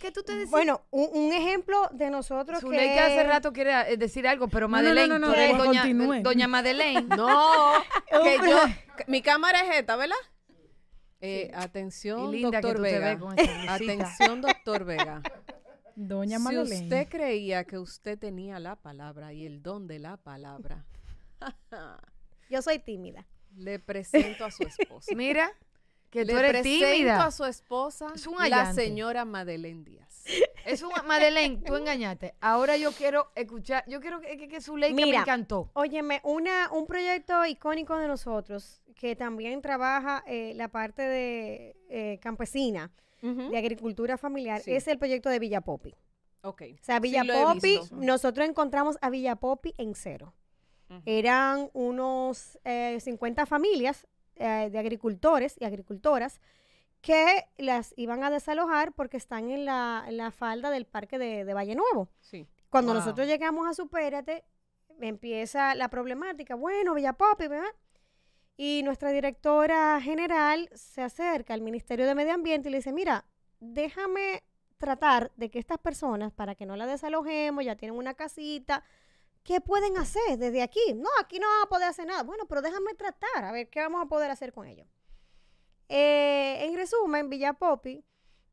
¿Qué 0.00 0.12
tú 0.12 0.22
te 0.22 0.36
decís? 0.36 0.52
Bueno, 0.52 0.82
un, 0.90 1.32
ejemplo 1.32 1.88
de 1.92 2.08
nosotros 2.08 2.60
Su 2.60 2.70
que... 2.70 2.96
hace 2.96 3.24
rato 3.24 3.52
quiere 3.52 3.92
eh, 3.92 3.96
decir 3.96 4.26
algo, 4.28 4.46
pero 4.46 4.68
Madeleine, 4.68 5.08
no, 5.08 5.18
no, 5.18 5.34
no, 5.34 5.64
doña, 5.64 5.84
doña 6.22 6.46
Madeleine. 6.46 7.02
no, 7.16 7.72
que 8.22 8.38
yo, 8.48 8.60
mi 9.08 9.20
cámara 9.20 9.62
es 9.62 9.80
esta, 9.80 9.96
¿verdad? 9.96 10.14
Eh, 11.26 11.50
atención, 11.54 12.38
doctor 12.42 12.82
Vega. 12.82 13.18
Atención, 13.68 14.42
doctor 14.42 14.84
Vega. 14.84 15.22
Doña 15.96 16.38
Si 16.38 16.58
usted 16.58 17.08
creía 17.08 17.64
que 17.64 17.78
usted 17.78 18.18
tenía 18.18 18.58
la 18.58 18.76
palabra 18.76 19.32
y 19.32 19.46
el 19.46 19.62
don 19.62 19.86
de 19.86 19.98
la 19.98 20.16
palabra. 20.16 20.84
Yo 22.50 22.62
soy 22.62 22.78
tímida. 22.78 23.26
Le 23.56 23.78
presento 23.78 24.44
a 24.44 24.50
su 24.50 24.64
esposa. 24.64 25.12
Mira, 25.16 25.52
que 26.10 26.24
tú 26.24 26.32
Le 26.32 26.48
eres 26.48 26.62
presento 26.62 27.12
a 27.12 27.30
su 27.30 27.44
esposa, 27.44 28.12
la 28.48 28.72
señora 28.72 29.24
Madeleine 29.24 29.84
Díaz. 29.84 30.24
Es 30.64 30.82
un 30.82 30.90
Madeleine, 31.06 31.58
tú 31.58 31.76
engañaste. 31.76 32.34
Ahora 32.40 32.78
yo 32.78 32.92
quiero 32.92 33.30
escuchar, 33.34 33.84
yo 33.86 34.00
quiero 34.00 34.22
que, 34.22 34.48
que, 34.48 34.60
su 34.62 34.78
ley 34.78 34.94
que 34.94 35.04
me 35.04 35.16
encantó. 35.16 35.70
Óyeme, 35.74 36.22
una, 36.24 36.70
un 36.72 36.86
proyecto 36.86 37.44
icónico 37.44 37.98
de 37.98 38.08
nosotros 38.08 38.82
que 38.94 39.14
también 39.14 39.60
trabaja 39.60 40.24
eh, 40.26 40.54
la 40.54 40.68
parte 40.68 41.02
de 41.02 41.76
eh, 41.90 42.18
campesina 42.22 42.90
de 43.24 43.56
agricultura 43.56 44.18
familiar 44.18 44.60
es 44.66 44.86
el 44.86 44.98
proyecto 44.98 45.30
de 45.30 45.38
Villa 45.38 45.62
Popi. 45.62 45.94
Ok. 46.42 46.62
O 46.74 46.84
sea, 46.84 47.00
Villa 47.00 47.24
Popi, 47.24 47.80
nosotros 47.92 48.46
encontramos 48.46 48.98
a 49.00 49.08
Villa 49.08 49.36
Popi 49.36 49.74
en 49.78 49.94
cero. 49.94 50.34
Eran 51.06 51.70
unos 51.72 52.58
50 52.64 53.42
eh, 53.42 53.46
familias 53.46 54.06
eh, 54.36 54.68
de 54.70 54.78
agricultores 54.78 55.56
y 55.58 55.64
agricultoras 55.64 56.40
que 57.00 57.44
las 57.58 57.94
iban 57.96 58.22
a 58.22 58.30
desalojar 58.30 58.92
porque 58.92 59.16
están 59.16 59.50
en 59.50 59.64
la, 59.64 60.32
falda 60.36 60.70
del 60.70 60.86
parque 60.86 61.18
de, 61.18 61.52
Valle 61.52 61.74
Nuevo. 61.74 62.08
Sí. 62.20 62.46
Cuando 62.68 62.94
nosotros 62.94 63.26
llegamos 63.26 63.66
a 63.66 63.74
Supérate, 63.74 64.44
empieza 65.00 65.74
la 65.74 65.88
problemática. 65.88 66.54
Bueno, 66.54 66.94
Villa 66.94 67.14
Popi, 67.14 67.48
¿verdad? 67.48 67.72
Y 68.56 68.82
nuestra 68.84 69.10
directora 69.10 70.00
general 70.00 70.70
se 70.74 71.02
acerca 71.02 71.54
al 71.54 71.60
Ministerio 71.60 72.06
de 72.06 72.14
Medio 72.14 72.34
Ambiente 72.34 72.68
y 72.68 72.72
le 72.72 72.78
dice, 72.78 72.92
mira, 72.92 73.24
déjame 73.58 74.44
tratar 74.78 75.32
de 75.36 75.50
que 75.50 75.58
estas 75.58 75.78
personas, 75.78 76.32
para 76.32 76.54
que 76.54 76.66
no 76.66 76.76
la 76.76 76.86
desalojemos, 76.86 77.64
ya 77.64 77.76
tienen 77.76 77.98
una 77.98 78.14
casita, 78.14 78.84
¿qué 79.42 79.60
pueden 79.60 79.96
hacer 79.96 80.38
desde 80.38 80.62
aquí? 80.62 80.94
No, 80.94 81.08
aquí 81.20 81.38
no 81.38 81.46
vamos 81.46 81.66
a 81.66 81.68
poder 81.68 81.88
hacer 81.88 82.06
nada. 82.06 82.22
Bueno, 82.22 82.46
pero 82.46 82.62
déjame 82.62 82.94
tratar, 82.94 83.44
a 83.44 83.52
ver 83.52 83.68
qué 83.70 83.80
vamos 83.80 84.02
a 84.02 84.08
poder 84.08 84.30
hacer 84.30 84.52
con 84.52 84.66
ellos. 84.66 84.86
Eh, 85.88 86.64
en 86.64 86.76
resumen, 86.76 87.28
Villa 87.28 87.54
Popi 87.54 88.04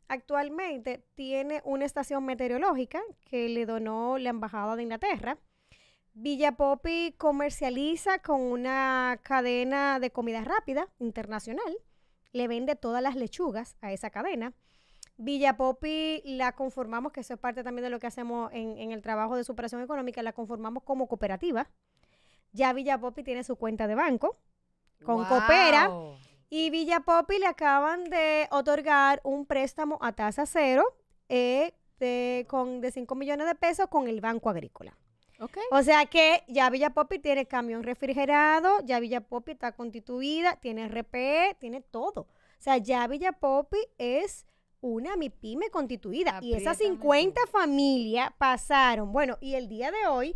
actualmente 0.08 1.06
tiene 1.16 1.62
una 1.64 1.86
estación 1.86 2.26
meteorológica 2.26 3.02
que 3.24 3.48
le 3.48 3.66
donó 3.66 4.18
la 4.18 4.30
Embajada 4.30 4.76
de 4.76 4.84
Inglaterra. 4.84 5.38
Villa 6.14 6.52
Popi 6.54 7.16
comercializa 7.18 8.20
con 8.20 8.42
una 8.42 9.20
cadena 9.24 10.00
de 10.00 10.12
comida 10.12 10.44
rápida 10.44 10.88
internacional. 11.00 11.78
Le 12.34 12.48
vende 12.48 12.76
todas 12.76 13.02
las 13.02 13.16
lechugas 13.16 13.76
a 13.82 13.92
esa 13.92 14.10
cadena. 14.10 14.54
Villa 15.18 15.56
Popi 15.56 16.22
la 16.26 16.54
conformamos, 16.54 17.12
que 17.12 17.22
eso 17.22 17.36
es 17.36 17.40
parte 17.40 17.64
también 17.64 17.84
de 17.84 17.90
lo 17.90 18.00
que 18.00 18.08
hacemos 18.08 18.52
en, 18.54 18.92
el 18.92 19.02
trabajo 19.02 19.36
de 19.38 19.44
superación 19.44 19.82
económica, 19.82 20.22
la 20.24 20.34
conformamos 20.34 20.84
como 20.84 21.08
cooperativa. 21.08 21.70
Ya 22.52 22.74
Villa 22.74 23.00
Popi 23.00 23.24
tiene 23.24 23.44
su 23.44 23.56
cuenta 23.56 23.88
de 23.88 23.96
banco 23.96 24.38
con 25.06 25.24
Coopera 25.26 25.90
y 26.50 26.70
Villa 26.70 27.00
Popi 27.00 27.40
le 27.40 27.48
acaban 27.48 28.04
de 28.06 28.48
otorgar 28.52 29.22
un 29.24 29.46
préstamo 29.46 29.98
a 30.02 30.12
tasa 30.12 30.46
cero 30.46 30.84
eh, 31.30 31.74
de, 32.00 32.46
con, 32.50 32.82
de 32.82 32.92
5 32.92 33.16
millones 33.16 33.48
de 33.48 33.56
pesos 33.56 33.88
con 33.88 34.08
el 34.08 34.20
Banco 34.20 34.50
Agrícola. 34.50 34.98
Okay. 35.42 35.64
O 35.72 35.82
sea 35.82 36.06
que 36.06 36.44
ya 36.48 36.70
Villa 36.70 36.92
Popi 36.92 37.18
tiene 37.18 37.48
camión 37.48 37.82
refrigerado, 37.82 38.80
ya 38.86 39.00
Villa 39.00 39.22
Popi 39.22 39.54
está 39.54 39.72
constituida, 39.72 40.58
tiene 40.58 40.88
RPE, 40.88 41.58
tiene 41.60 41.82
todo. 41.82 42.22
O 42.22 42.64
sea, 42.64 42.78
ya 42.78 43.08
Villa 43.08 43.32
Popi 43.32 43.80
es 43.98 44.46
una 44.82 45.16
MIPYME 45.16 45.72
constituida. 45.72 46.40
y 46.42 46.54
esas 46.54 46.78
50 46.78 47.42
familias 47.52 48.30
pasaron. 48.38 49.12
Bueno, 49.12 49.38
y 49.42 49.56
el 49.56 49.68
día 49.68 49.92
de 49.92 50.08
hoy 50.08 50.36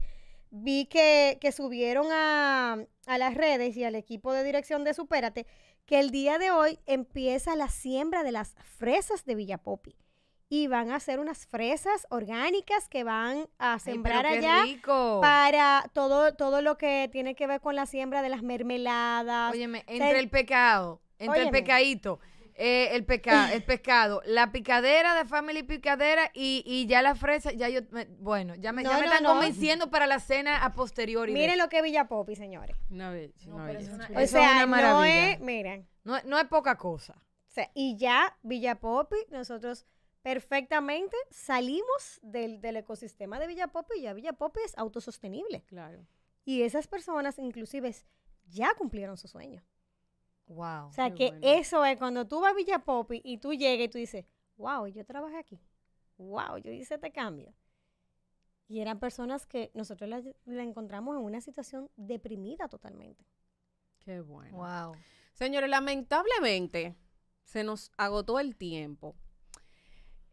vi 0.49 0.85
que, 0.85 1.37
que 1.39 1.51
subieron 1.51 2.07
a, 2.11 2.77
a, 3.05 3.17
las 3.17 3.35
redes 3.35 3.75
y 3.77 3.83
al 3.83 3.95
equipo 3.95 4.33
de 4.33 4.43
dirección 4.43 4.83
de 4.83 4.93
Supérate 4.93 5.45
que 5.85 5.99
el 5.99 6.09
día 6.09 6.39
de 6.39 6.51
hoy 6.51 6.79
empieza 6.85 7.55
la 7.55 7.69
siembra 7.69 8.23
de 8.23 8.31
las 8.31 8.55
fresas 8.63 9.25
de 9.25 9.35
Villapopi. 9.35 9.95
Y 10.47 10.67
van 10.67 10.91
a 10.91 10.95
hacer 10.95 11.19
unas 11.19 11.47
fresas 11.47 12.05
orgánicas 12.09 12.87
que 12.87 13.03
van 13.03 13.47
a 13.57 13.79
sembrar 13.79 14.25
allá 14.25 14.63
para 15.21 15.89
todo, 15.93 16.35
todo 16.35 16.61
lo 16.61 16.77
que 16.77 17.09
tiene 17.11 17.35
que 17.35 17.47
ver 17.47 17.61
con 17.61 17.75
la 17.75 17.85
siembra 17.85 18.21
de 18.21 18.29
las 18.29 18.43
mermeladas. 18.43 19.51
Óyeme, 19.51 19.83
entre 19.87 20.19
el 20.19 20.29
pecado, 20.29 21.01
entre 21.17 21.43
el 21.43 21.49
pecadito 21.49 22.19
eh, 22.57 22.95
el, 22.95 23.05
peca 23.05 23.53
el 23.53 23.63
pescado, 23.65 24.21
la 24.25 24.51
picadera 24.51 25.13
de 25.15 25.25
Family 25.25 25.63
Picadera 25.63 26.31
y, 26.33 26.63
y 26.65 26.87
ya 26.87 27.01
la 27.01 27.15
fresa, 27.15 27.51
ya 27.51 27.67
yo, 27.69 27.81
bueno, 28.19 28.55
ya 28.55 28.71
me, 28.71 28.83
ya 28.83 28.97
me 28.97 29.05
están 29.05 29.25
convenciendo 29.25 29.89
para 29.89 30.07
la 30.07 30.19
cena 30.19 30.63
a 30.63 30.71
posteriori. 30.71 31.33
Miren 31.33 31.57
lo 31.57 31.67
que 31.67 31.77
es 31.77 31.83
Villa 31.83 32.07
Popi, 32.07 32.35
señores. 32.35 32.77
No, 32.89 33.11
o 33.11 34.27
sea, 34.27 34.65
no 34.65 35.03
es, 35.03 35.39
miren. 35.41 35.87
No, 36.03 36.21
no 36.23 36.39
es 36.39 36.45
poca 36.45 36.77
cosa. 36.77 37.13
O 37.47 37.51
sea, 37.55 37.69
y 37.73 37.97
ya 37.97 38.37
Villa 38.41 38.75
Popi, 38.75 39.17
nosotros 39.31 39.85
perfectamente 40.25 41.15
salimos 41.29 42.19
del, 42.23 42.59
del 42.59 42.77
ecosistema 42.77 43.37
de 43.37 43.45
Villa 43.45 43.67
Popi 43.67 43.99
y 43.99 44.01
ya 44.01 44.13
Villa 44.13 44.33
Popi 44.33 44.59
es 44.65 44.75
autosostenible. 44.75 45.61
Claro. 45.67 46.03
Y 46.43 46.63
esas 46.63 46.87
personas 46.87 47.37
inclusive 47.37 47.95
ya 48.47 48.73
cumplieron 48.73 49.17
su 49.17 49.27
sueño. 49.27 49.63
Wow. 50.47 50.87
O 50.87 50.91
sea, 50.91 51.13
que 51.13 51.37
eso 51.43 51.85
es 51.85 51.99
cuando 51.99 52.25
tú 52.25 52.41
vas 52.41 52.53
a 52.53 52.55
Villa 52.55 52.79
Popi 52.79 53.21
y 53.23 53.37
tú 53.37 53.53
llegas 53.53 53.85
y 53.85 53.89
tú 53.89 53.99
dices, 53.99 54.25
wow, 54.57 54.87
yo 54.87 55.05
trabajé 55.05 55.37
aquí. 55.37 55.61
Wow, 56.17 56.57
yo 56.57 56.71
hice 56.71 56.95
este 56.95 57.11
cambio. 57.11 57.53
Y 58.67 58.79
eran 58.79 58.99
personas 58.99 59.45
que 59.45 59.69
nosotros 59.75 60.09
la, 60.09 60.63
encontramos 60.63 61.17
en 61.17 61.23
una 61.23 61.39
situación 61.39 61.91
deprimida 61.97 62.67
totalmente. 62.67 63.23
Qué 63.99 64.21
bueno. 64.21 64.57
Wow. 64.57 64.95
Señores, 65.33 65.69
lamentablemente 65.69 66.95
se 67.43 67.63
nos 67.63 67.91
agotó 67.95 68.39
el 68.39 68.55
tiempo. 68.55 69.15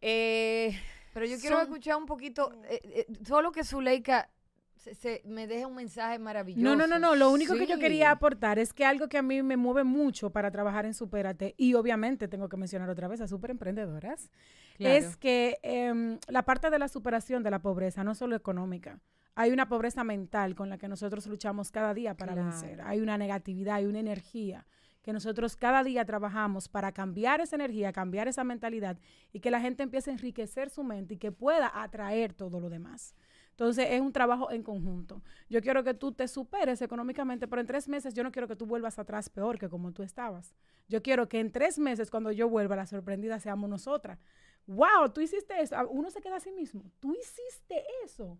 Eh, 0.05 0.77
Pero 1.13 1.25
yo 1.25 1.39
quiero 1.39 1.61
escuchar 1.61 1.95
un 1.95 2.05
poquito, 2.05 2.51
eh, 2.65 2.81
eh, 2.83 3.07
solo 3.25 3.53
que 3.53 3.63
Zuleika 3.63 4.29
se, 4.75 5.21
me 5.23 5.47
deja 5.47 5.65
un 5.65 5.75
mensaje 5.75 6.19
maravilloso. 6.19 6.61
No, 6.61 6.75
no, 6.75 6.87
no, 6.87 6.99
no. 6.99 7.15
Lo 7.15 7.31
único 7.31 7.53
que 7.53 7.65
yo 7.65 7.79
quería 7.79 8.11
aportar 8.11 8.59
es 8.59 8.73
que 8.73 8.83
algo 8.83 9.07
que 9.07 9.17
a 9.17 9.21
mí 9.21 9.41
me 9.41 9.55
mueve 9.55 9.85
mucho 9.85 10.29
para 10.31 10.51
trabajar 10.51 10.85
en 10.85 10.93
Supérate, 10.93 11.55
y 11.57 11.75
obviamente 11.75 12.27
tengo 12.27 12.49
que 12.49 12.57
mencionar 12.57 12.89
otra 12.89 13.07
vez 13.07 13.21
a 13.21 13.27
Super 13.27 13.51
Emprendedoras, 13.51 14.29
es 14.77 15.15
que 15.15 15.57
em, 15.63 16.19
la 16.27 16.43
parte 16.43 16.69
de 16.69 16.79
la 16.79 16.89
superación 16.89 17.41
de 17.41 17.51
la 17.51 17.59
pobreza, 17.59 18.03
no 18.03 18.13
solo 18.13 18.35
económica, 18.35 18.99
hay 19.35 19.51
una 19.51 19.69
pobreza 19.69 20.03
mental 20.03 20.53
con 20.53 20.69
la 20.69 20.77
que 20.77 20.89
nosotros 20.89 21.25
luchamos 21.27 21.71
cada 21.71 21.93
día 21.93 22.15
para 22.17 22.35
vencer. 22.35 22.81
Hay 22.81 22.99
una 22.99 23.17
negatividad, 23.17 23.75
hay 23.75 23.85
una 23.85 23.99
energía 23.99 24.65
que 25.03 25.13
nosotros 25.13 25.55
cada 25.55 25.83
día 25.83 26.05
trabajamos 26.05 26.67
para 26.69 26.91
cambiar 26.93 27.41
esa 27.41 27.57
energía, 27.57 27.91
cambiar 27.91 28.27
esa 28.27 28.43
mentalidad 28.43 28.97
y 29.33 29.41
que 29.41 29.51
la 29.51 29.59
gente 29.59 29.83
empiece 29.83 30.09
a 30.09 30.13
enriquecer 30.13 30.69
su 30.69 30.83
mente 30.83 31.15
y 31.15 31.17
que 31.17 31.31
pueda 31.31 31.69
atraer 31.83 32.33
todo 32.33 32.59
lo 32.59 32.69
demás. 32.69 33.13
Entonces 33.51 33.87
es 33.91 34.01
un 34.01 34.11
trabajo 34.11 34.49
en 34.49 34.63
conjunto. 34.63 35.21
Yo 35.49 35.61
quiero 35.61 35.83
que 35.83 35.93
tú 35.93 36.13
te 36.13 36.27
superes 36.27 36.81
económicamente, 36.81 37.47
pero 37.47 37.59
en 37.59 37.67
tres 37.67 37.87
meses 37.87 38.15
yo 38.15 38.23
no 38.23 38.31
quiero 38.31 38.47
que 38.47 38.55
tú 38.55 38.65
vuelvas 38.65 38.97
atrás 38.97 39.29
peor 39.29 39.59
que 39.59 39.69
como 39.69 39.91
tú 39.91 40.01
estabas. 40.01 40.55
Yo 40.87 41.03
quiero 41.03 41.29
que 41.29 41.39
en 41.39 41.51
tres 41.51 41.77
meses, 41.77 42.09
cuando 42.09 42.31
yo 42.31 42.49
vuelva, 42.49 42.75
la 42.75 42.87
sorprendida 42.87 43.39
seamos 43.39 43.69
nosotras. 43.69 44.19
¡Wow! 44.65 45.09
Tú 45.13 45.21
hiciste 45.21 45.61
eso. 45.61 45.75
Uno 45.89 46.09
se 46.09 46.21
queda 46.21 46.37
a 46.37 46.39
sí 46.39 46.51
mismo. 46.51 46.83
Tú 46.99 47.13
hiciste 47.13 47.83
eso. 48.05 48.39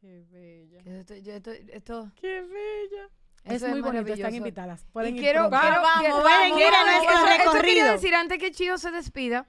Qué 0.00 0.24
bella. 0.30 0.80
esto, 1.72 2.12
Qué 2.14 2.40
bella. 2.40 3.10
Es 3.44 3.62
muy 3.68 3.80
bonito, 3.80 4.12
están 4.12 4.34
invitadas. 4.34 4.86
Pueden 4.92 5.16
y 5.16 5.20
quiero, 5.20 5.50
quiero, 5.50 5.82
vamos, 5.82 6.22
pueden 6.22 6.58
ir 6.58 6.74
a 6.74 6.84
nuestro 6.84 7.26
recorrido. 7.26 7.80
Esto 7.80 7.92
decir, 7.92 8.14
antes 8.14 8.38
que 8.38 8.50
Chío 8.50 8.78
se 8.78 8.90
despida, 8.90 9.46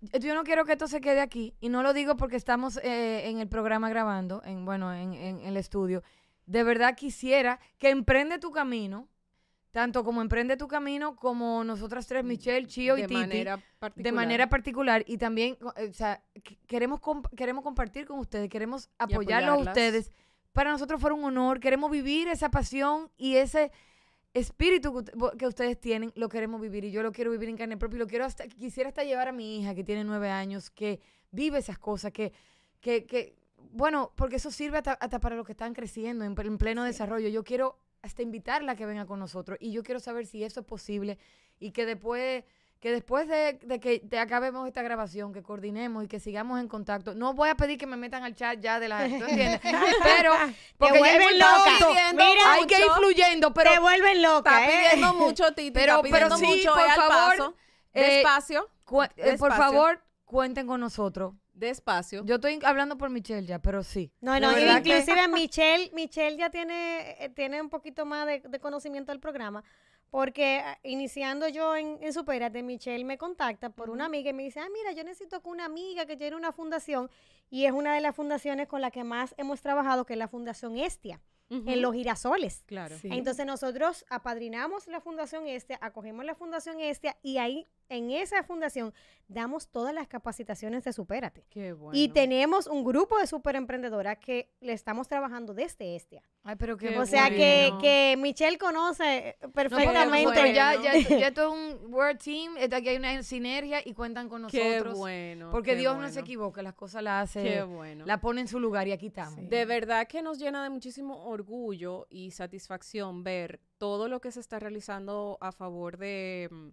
yo 0.00 0.34
no 0.34 0.44
quiero 0.44 0.64
que 0.64 0.72
esto 0.72 0.88
se 0.88 1.00
quede 1.00 1.20
aquí 1.20 1.54
y 1.60 1.68
no 1.68 1.82
lo 1.82 1.92
digo 1.92 2.16
porque 2.16 2.36
estamos 2.36 2.78
eh, 2.78 3.28
en 3.28 3.38
el 3.38 3.48
programa 3.48 3.90
grabando, 3.90 4.42
en 4.44 4.64
bueno, 4.64 4.92
en, 4.94 5.40
el 5.40 5.56
estudio. 5.56 6.02
De 6.46 6.64
verdad 6.64 6.96
quisiera 6.96 7.60
que 7.78 7.90
emprende 7.90 8.38
tu 8.38 8.50
camino, 8.50 9.08
tanto 9.70 10.02
como 10.02 10.22
emprende 10.22 10.56
tu 10.56 10.66
camino, 10.66 11.14
como 11.14 11.62
nosotras 11.62 12.06
tres, 12.06 12.24
Michelle, 12.24 12.66
Chio 12.66 12.96
y 12.96 13.02
Titi, 13.02 13.14
manera 13.14 13.62
de 13.94 14.12
manera 14.12 14.48
particular. 14.48 15.04
Y 15.06 15.18
también, 15.18 15.58
o 15.60 15.92
sea, 15.92 16.22
queremos, 16.66 17.00
queremos 17.36 17.62
compartir 17.62 18.06
con 18.06 18.18
ustedes, 18.18 18.48
queremos 18.48 18.88
apoyarlos 18.98 19.58
a 19.66 19.70
ustedes. 19.70 20.10
Para 20.52 20.70
nosotros 20.70 21.00
fue 21.00 21.12
un 21.12 21.24
honor, 21.24 21.60
queremos 21.60 21.90
vivir 21.90 22.28
esa 22.28 22.50
pasión 22.50 23.10
y 23.16 23.36
ese 23.36 23.70
espíritu 24.34 25.04
que, 25.36 25.46
ustedes 25.46 25.80
tienen, 25.80 26.12
lo 26.14 26.28
queremos 26.28 26.60
vivir 26.60 26.84
y 26.84 26.90
yo 26.90 27.02
lo 27.02 27.12
quiero 27.12 27.30
vivir 27.30 27.48
en 27.48 27.56
carne 27.56 27.76
propia 27.76 27.96
y 27.96 27.98
lo 28.00 28.06
quiero 28.06 28.24
hasta, 28.24 28.46
quisiera 28.46 28.88
hasta 28.88 29.04
llevar 29.04 29.28
a 29.28 29.32
mi 29.32 29.58
hija 29.58 29.74
que 29.74 29.84
tiene 29.84 30.04
nueve 30.04 30.30
años, 30.30 30.70
que 30.70 31.00
vive 31.30 31.58
esas 31.58 31.78
cosas, 31.78 32.12
que, 32.12 32.32
que, 32.80 33.06
que 33.06 33.40
bueno, 33.72 34.12
porque 34.16 34.36
eso 34.36 34.50
sirve 34.50 34.78
hasta, 34.78 35.20
para 35.20 35.36
los 35.36 35.46
que 35.46 35.52
están 35.52 35.74
creciendo 35.74 36.24
en, 36.24 36.34
pleno 36.34 36.84
desarrollo. 36.84 37.28
Yo 37.28 37.44
quiero 37.44 37.78
hasta 38.02 38.22
invitarla 38.22 38.72
a 38.72 38.76
que 38.76 38.86
venga 38.86 39.06
con 39.06 39.18
nosotros 39.18 39.58
y 39.60 39.72
yo 39.72 39.82
quiero 39.82 40.00
saber 40.00 40.26
si 40.26 40.42
eso 40.42 40.60
es 40.60 40.66
posible 40.66 41.18
y 41.58 41.72
que 41.72 41.84
después 41.84 42.44
que 42.80 42.90
después 42.90 43.28
de, 43.28 43.58
que 43.78 44.00
te 44.00 44.18
acabemos 44.18 44.66
esta 44.66 44.82
grabación, 44.82 45.34
que 45.34 45.42
coordinemos 45.42 46.02
y 46.02 46.08
que 46.08 46.18
sigamos 46.18 46.58
en 46.58 46.66
contacto, 46.66 47.14
no 47.14 47.34
voy 47.34 47.50
a 47.50 47.54
pedir 47.54 47.76
que 47.76 47.86
me 47.86 47.98
metan 47.98 48.24
al 48.24 48.34
chat 48.34 48.58
ya 48.58 48.80
de 48.80 48.88
la 48.88 49.06
¿tú 49.06 49.16
entiendes? 49.16 49.60
pero 50.02 50.32
porque 50.78 50.94
te 50.94 50.98
vuelven 50.98 51.38
loca. 51.38 52.12
Mira, 52.12 52.52
hay 52.52 52.66
que 52.66 52.78
ir 52.78 52.90
fluyendo, 52.96 53.52
pero 53.52 53.72
te 53.72 53.78
vuelven 53.78 54.22
loca. 54.22 54.64
Está 54.64 54.64
¿eh? 54.64 54.88
pidiendo 54.92 55.14
mucho, 55.14 55.52
Titi, 55.52 55.70
pero, 55.72 56.00
pero 56.10 56.34
sí, 56.38 56.46
mucho, 56.46 56.72
por 56.72 56.90
favor, 56.90 57.54
eh, 57.92 58.14
despacio, 58.14 58.70
eh, 59.16 59.36
por 59.38 59.52
favor, 59.52 60.02
cuenten 60.24 60.66
con 60.66 60.80
nosotros. 60.80 61.34
Despacio. 61.52 62.24
Yo 62.24 62.36
estoy 62.36 62.58
hablando 62.64 62.96
por 62.96 63.10
Michelle 63.10 63.46
ya, 63.46 63.58
pero 63.58 63.82
sí. 63.82 64.10
No, 64.22 64.40
no, 64.40 64.58
inclusive 64.58 65.28
Michelle, 65.28 65.90
Michelle 65.92 66.38
ya 66.38 66.48
tiene, 66.48 67.30
tiene 67.36 67.60
un 67.60 67.68
poquito 67.68 68.06
más 68.06 68.26
de, 68.26 68.40
de 68.40 68.58
conocimiento 68.58 69.12
del 69.12 69.20
programa 69.20 69.62
porque 70.10 70.62
ah, 70.64 70.78
iniciando 70.82 71.48
yo 71.48 71.76
en, 71.76 71.98
en 72.00 72.12
Superate, 72.12 72.62
Michelle 72.62 73.04
me 73.04 73.18
contacta 73.18 73.70
por 73.70 73.90
una 73.90 74.06
amiga 74.06 74.30
y 74.30 74.32
me 74.32 74.42
dice, 74.42 74.60
ah, 74.60 74.68
mira, 74.72 74.92
yo 74.92 75.04
necesito 75.04 75.40
que 75.40 75.48
una 75.48 75.64
amiga 75.64 76.06
que 76.06 76.16
tiene 76.16 76.36
una 76.36 76.52
fundación 76.52 77.10
y 77.50 77.64
es 77.66 77.72
una 77.72 77.94
de 77.94 78.00
las 78.00 78.14
fundaciones 78.14 78.68
con 78.68 78.80
la 78.80 78.90
que 78.90 79.04
más 79.04 79.34
hemos 79.36 79.60
trabajado, 79.60 80.06
que 80.06 80.14
es 80.14 80.18
la 80.18 80.28
Fundación 80.28 80.76
Estia. 80.76 81.20
En 81.52 81.82
los 81.82 81.94
girasoles. 81.94 82.62
Claro. 82.66 82.94
Entonces 83.02 83.44
nosotros 83.44 84.04
apadrinamos 84.08 84.86
la 84.86 85.00
Fundación 85.00 85.48
Estia, 85.48 85.80
acogemos 85.82 86.24
la 86.24 86.36
Fundación 86.36 86.78
Estia 86.78 87.16
y 87.24 87.38
ahí 87.38 87.66
en 87.90 88.10
esa 88.10 88.42
fundación 88.42 88.94
damos 89.28 89.68
todas 89.68 89.94
las 89.94 90.08
capacitaciones 90.08 90.82
de 90.84 90.92
Supérate. 90.92 91.44
Qué 91.50 91.72
bueno. 91.72 91.98
Y 91.98 92.08
tenemos 92.08 92.66
un 92.66 92.84
grupo 92.84 93.18
de 93.18 93.26
superemprendedoras 93.26 94.18
que 94.18 94.50
le 94.60 94.72
estamos 94.72 95.06
trabajando 95.06 95.54
desde 95.54 95.94
este. 95.94 96.22
Ay, 96.42 96.56
pero 96.56 96.76
qué, 96.76 96.98
O 96.98 97.06
sea 97.06 97.28
que, 97.28 97.72
que 97.80 98.16
Michelle 98.18 98.58
conoce 98.58 99.36
perfectamente. 99.52 100.54
ya, 100.54 100.74
ya, 100.74 100.96
ya 100.96 101.28
esto 101.28 101.54
es 101.54 101.84
un 101.84 101.92
Word 101.94 102.18
Team, 102.18 102.54
aquí 102.72 102.88
hay 102.88 102.96
una 102.96 103.22
sinergia 103.22 103.80
y 103.84 103.92
cuentan 103.92 104.28
con 104.28 104.42
nosotros. 104.42 104.94
Qué 104.94 104.98
bueno. 104.98 105.50
Porque 105.50 105.76
Dios 105.76 105.96
no 105.98 106.08
se 106.08 106.20
equivoca, 106.20 106.62
las 106.62 106.74
cosas 106.74 107.02
las 107.02 107.30
hace, 107.30 107.42
qué 107.42 107.62
bueno. 107.62 108.06
la 108.06 108.20
pone 108.20 108.40
en 108.40 108.48
su 108.48 108.58
lugar 108.58 108.88
y 108.88 108.92
aquí 108.92 109.08
estamos. 109.08 109.48
De 109.48 109.64
verdad 109.64 110.06
que 110.08 110.22
nos 110.22 110.38
llena 110.38 110.62
de 110.62 110.70
muchísimo 110.70 111.26
orgullo 111.26 112.06
y 112.08 112.30
satisfacción 112.30 113.22
ver 113.22 113.60
todo 113.78 114.08
lo 114.08 114.20
que 114.20 114.32
se 114.32 114.40
está 114.40 114.58
realizando 114.58 115.38
a 115.40 115.52
favor 115.52 115.96
de 115.96 116.48
mm, 116.50 116.68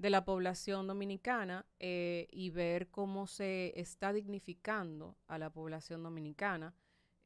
de 0.00 0.08
la 0.08 0.24
población 0.24 0.86
dominicana 0.86 1.66
eh, 1.78 2.26
y 2.30 2.48
ver 2.48 2.88
cómo 2.88 3.26
se 3.26 3.78
está 3.78 4.14
dignificando 4.14 5.18
a 5.26 5.36
la 5.36 5.50
población 5.50 6.02
dominicana, 6.02 6.74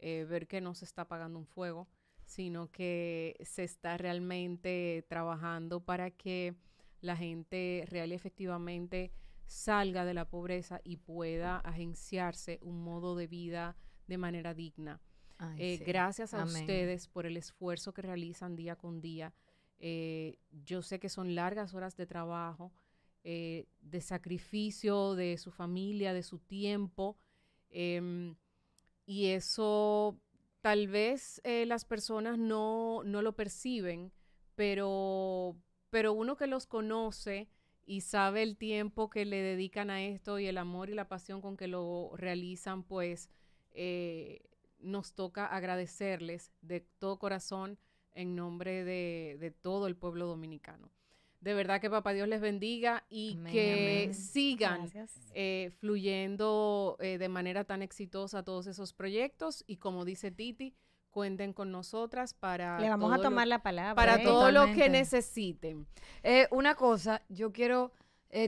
eh, 0.00 0.26
ver 0.28 0.48
que 0.48 0.60
no 0.60 0.74
se 0.74 0.84
está 0.84 1.02
apagando 1.02 1.38
un 1.38 1.46
fuego, 1.46 1.86
sino 2.24 2.72
que 2.72 3.36
se 3.44 3.62
está 3.62 3.96
realmente 3.96 5.06
trabajando 5.08 5.84
para 5.84 6.10
que 6.10 6.56
la 7.00 7.16
gente 7.16 7.84
real 7.86 8.10
y 8.10 8.16
efectivamente 8.16 9.12
salga 9.46 10.04
de 10.04 10.14
la 10.14 10.28
pobreza 10.28 10.80
y 10.82 10.96
pueda 10.96 11.58
agenciarse 11.58 12.58
un 12.60 12.82
modo 12.82 13.14
de 13.14 13.28
vida 13.28 13.76
de 14.08 14.18
manera 14.18 14.52
digna. 14.52 15.00
Eh, 15.58 15.76
gracias 15.86 16.34
a 16.34 16.42
ustedes 16.42 17.06
por 17.06 17.24
el 17.24 17.36
esfuerzo 17.36 17.94
que 17.94 18.02
realizan 18.02 18.56
día 18.56 18.74
con 18.74 19.00
día 19.00 19.32
eh, 19.86 20.38
yo 20.64 20.80
sé 20.80 20.98
que 20.98 21.10
son 21.10 21.34
largas 21.34 21.74
horas 21.74 21.94
de 21.94 22.06
trabajo, 22.06 22.72
eh, 23.22 23.66
de 23.82 24.00
sacrificio 24.00 25.14
de 25.14 25.36
su 25.36 25.50
familia, 25.50 26.14
de 26.14 26.22
su 26.22 26.38
tiempo, 26.38 27.18
em, 27.68 28.34
y 29.04 29.26
eso 29.26 30.18
tal 30.62 30.88
vez 30.88 31.42
eh, 31.44 31.66
las 31.66 31.84
personas 31.84 32.38
no, 32.38 33.02
no, 33.04 33.20
lo 33.20 33.36
perciben, 33.36 34.10
pero, 34.54 35.54
pero 35.90 36.14
uno 36.14 36.38
que 36.38 36.46
los 36.46 36.64
conoce 36.64 37.50
y 37.84 38.00
sabe 38.00 38.42
el 38.42 38.56
tiempo 38.56 39.10
que 39.10 39.26
le 39.26 39.42
dedican 39.42 39.90
a 39.90 40.02
esto 40.02 40.38
y 40.38 40.46
el 40.46 40.56
amor 40.56 40.88
y 40.88 40.94
la 40.94 41.08
pasión 41.08 41.42
con 41.42 41.58
que 41.58 41.68
lo 41.68 42.12
realizan, 42.16 42.84
pues 42.84 43.28
nos 44.78 45.12
toca 45.12 45.44
agradecerles 45.44 46.52
de 46.62 46.80
todo 46.80 47.18
corazón 47.18 47.78
en 48.14 48.34
nombre 48.34 48.84
de, 48.84 49.54
todo 49.62 49.86
el 49.86 49.96
pueblo 49.96 50.26
dominicano. 50.26 50.90
De 51.40 51.52
verdad 51.52 51.80
que 51.80 51.90
papá 51.90 52.14
Dios 52.14 52.26
les 52.26 52.40
bendiga 52.40 53.04
y 53.10 53.36
que 53.52 54.14
sigan 54.14 54.90
eh, 55.34 55.72
fluyendo 55.78 56.96
eh, 57.00 57.18
de 57.18 57.28
manera 57.28 57.64
tan 57.64 57.82
exitosa 57.82 58.42
todos 58.42 58.66
esos 58.66 58.94
proyectos 58.94 59.62
y 59.66 59.76
como 59.76 60.06
dice 60.06 60.30
Titi, 60.30 60.74
cuenten 61.10 61.52
con 61.52 61.70
nosotras 61.70 62.32
para... 62.32 62.80
Le 62.80 62.88
vamos 62.88 63.12
a 63.12 63.20
tomar 63.20 63.46
la 63.46 63.62
palabra. 63.62 63.94
Para 63.94 64.22
todo 64.22 64.50
lo 64.50 64.72
que 64.72 64.88
necesiten. 64.88 65.86
Eh, 66.22 66.48
una 66.50 66.74
cosa, 66.74 67.22
yo 67.28 67.52
quiero 67.52 67.92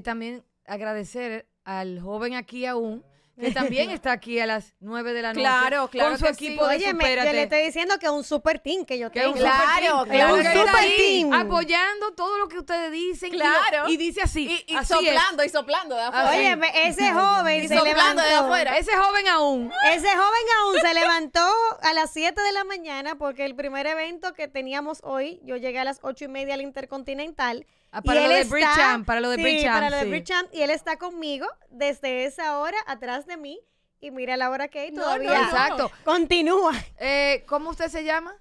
también 0.02 0.42
agradecer 0.64 1.46
al 1.64 2.00
joven 2.00 2.34
aquí 2.34 2.66
aún 2.66 3.04
que 3.38 3.50
también 3.50 3.90
está 3.90 4.12
aquí 4.12 4.38
a 4.40 4.46
las 4.46 4.74
9 4.80 5.12
de 5.12 5.22
la 5.22 5.28
noche. 5.28 5.40
Claro, 5.40 5.88
claro. 5.88 6.10
Con 6.10 6.18
su 6.18 6.26
equipo 6.26 6.66
de 6.66 6.76
Oye, 6.76 6.86
yo 6.86 7.32
le 7.32 7.42
estoy 7.42 7.62
diciendo 7.62 7.98
que 7.98 8.06
es 8.06 8.12
un 8.12 8.24
super 8.24 8.58
team 8.58 8.84
que 8.84 8.98
yo 8.98 9.10
tengo. 9.10 9.34
claro, 9.34 10.04
que 10.04 10.18
es 10.18 10.24
un 10.24 10.44
super 10.44 10.96
team. 10.96 11.32
Apoyando 11.32 12.12
todo 12.12 12.38
lo 12.38 12.48
que 12.48 12.58
ustedes 12.58 12.90
dicen. 12.90 13.30
Claro. 13.30 13.88
Y, 13.88 13.96
dice 13.96 14.22
así. 14.22 14.64
Y, 14.66 14.84
soplando, 14.84 15.44
y 15.44 15.48
soplando 15.48 15.94
de 15.94 16.02
afuera. 16.02 16.30
Oye, 16.30 16.88
ese 16.88 17.12
joven 17.12 17.68
se 17.68 17.82
levantó. 17.82 18.22
de 18.22 18.34
afuera. 18.34 18.78
Ese 18.78 18.96
joven 18.96 19.28
aún. 19.28 19.72
Ese 19.92 20.08
joven 20.08 20.46
aún 20.60 20.80
se 20.80 20.94
levantó 20.94 21.48
a 21.82 21.92
las 21.92 22.12
7 22.12 22.40
de 22.40 22.52
la 22.52 22.64
mañana 22.64 23.16
porque 23.16 23.44
el 23.44 23.54
primer 23.54 23.86
evento 23.86 24.32
que 24.34 24.48
teníamos 24.48 25.00
hoy, 25.02 25.40
yo 25.44 25.56
llegué 25.56 25.78
a 25.78 25.84
las 25.84 25.98
8 26.02 26.24
y 26.24 26.28
media 26.28 26.54
al 26.54 26.62
Intercontinental 26.62 27.66
Ah, 27.90 28.02
para, 28.02 28.22
lo 28.22 28.28
de 28.28 28.40
está, 28.40 29.02
para 29.06 29.20
lo 29.20 29.30
de 29.30 29.36
sí, 29.36 29.64
para 29.64 29.90
lo 29.90 29.96
de 29.96 30.04
Bridge 30.04 30.30
Y 30.52 30.62
él 30.62 30.70
está 30.70 30.98
conmigo 30.98 31.46
desde 31.70 32.24
esa 32.24 32.58
hora 32.58 32.76
atrás 32.86 33.26
de 33.26 33.36
mí. 33.36 33.60
Y 34.00 34.10
mira 34.10 34.36
la 34.36 34.50
hora 34.50 34.68
que 34.68 34.80
hay 34.80 34.92
todavía. 34.92 35.42
Exacto. 35.42 35.90
Continúa. 36.04 36.72
Eh, 36.98 37.44
¿Cómo 37.46 37.70
usted 37.70 37.88
se 37.88 38.04
llama? 38.04 38.36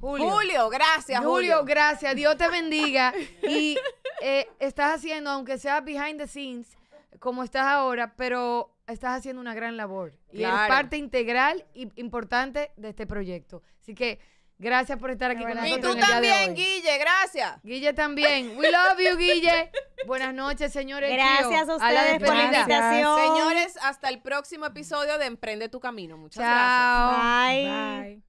Julio. 0.00 0.30
Julio, 0.30 0.68
gracias. 0.68 1.24
Julio, 1.24 1.64
gracias. 1.64 2.14
Dios 2.14 2.36
te 2.36 2.48
bendiga. 2.48 3.12
y 3.42 3.76
eh, 4.20 4.48
estás 4.58 4.96
haciendo, 4.96 5.30
aunque 5.30 5.58
sea 5.58 5.80
behind 5.80 6.18
the 6.18 6.26
scenes, 6.26 6.76
como 7.18 7.42
estás 7.42 7.66
ahora, 7.66 8.14
pero 8.16 8.70
estás 8.86 9.18
haciendo 9.18 9.40
una 9.40 9.54
gran 9.54 9.76
labor. 9.76 10.12
Y 10.32 10.44
es 10.44 10.50
parte 10.50 10.96
integral 10.96 11.64
y 11.74 11.88
importante 12.00 12.70
de 12.76 12.90
este 12.90 13.06
proyecto. 13.06 13.62
Así 13.80 13.94
que 13.94 14.18
Gracias 14.58 14.98
por 14.98 15.10
estar 15.10 15.30
aquí 15.30 15.42
con 15.42 15.54
nosotros. 15.54 15.96
Y 15.96 16.00
tú 16.00 16.06
también, 16.06 16.54
Guille, 16.54 16.98
gracias. 16.98 17.62
Guille 17.62 17.92
también. 17.92 18.56
We 18.56 18.70
love 18.70 18.98
you, 18.98 19.16
Guille. 19.18 19.70
Buenas 20.06 20.32
noches, 20.32 20.72
señores. 20.72 21.12
Gracias 21.12 21.68
a 21.68 21.76
ustedes 21.76 22.18
por 22.20 22.34
la 22.34 22.44
invitación. 22.44 23.20
Señores, 23.20 23.78
hasta 23.82 24.08
el 24.08 24.20
próximo 24.20 24.66
episodio 24.66 25.18
de 25.18 25.26
Emprende 25.26 25.68
tu 25.68 25.80
Camino. 25.80 26.16
Muchas 26.16 26.42
gracias. 26.42 27.18
Bye. 27.18 28.10
Bye. 28.10 28.22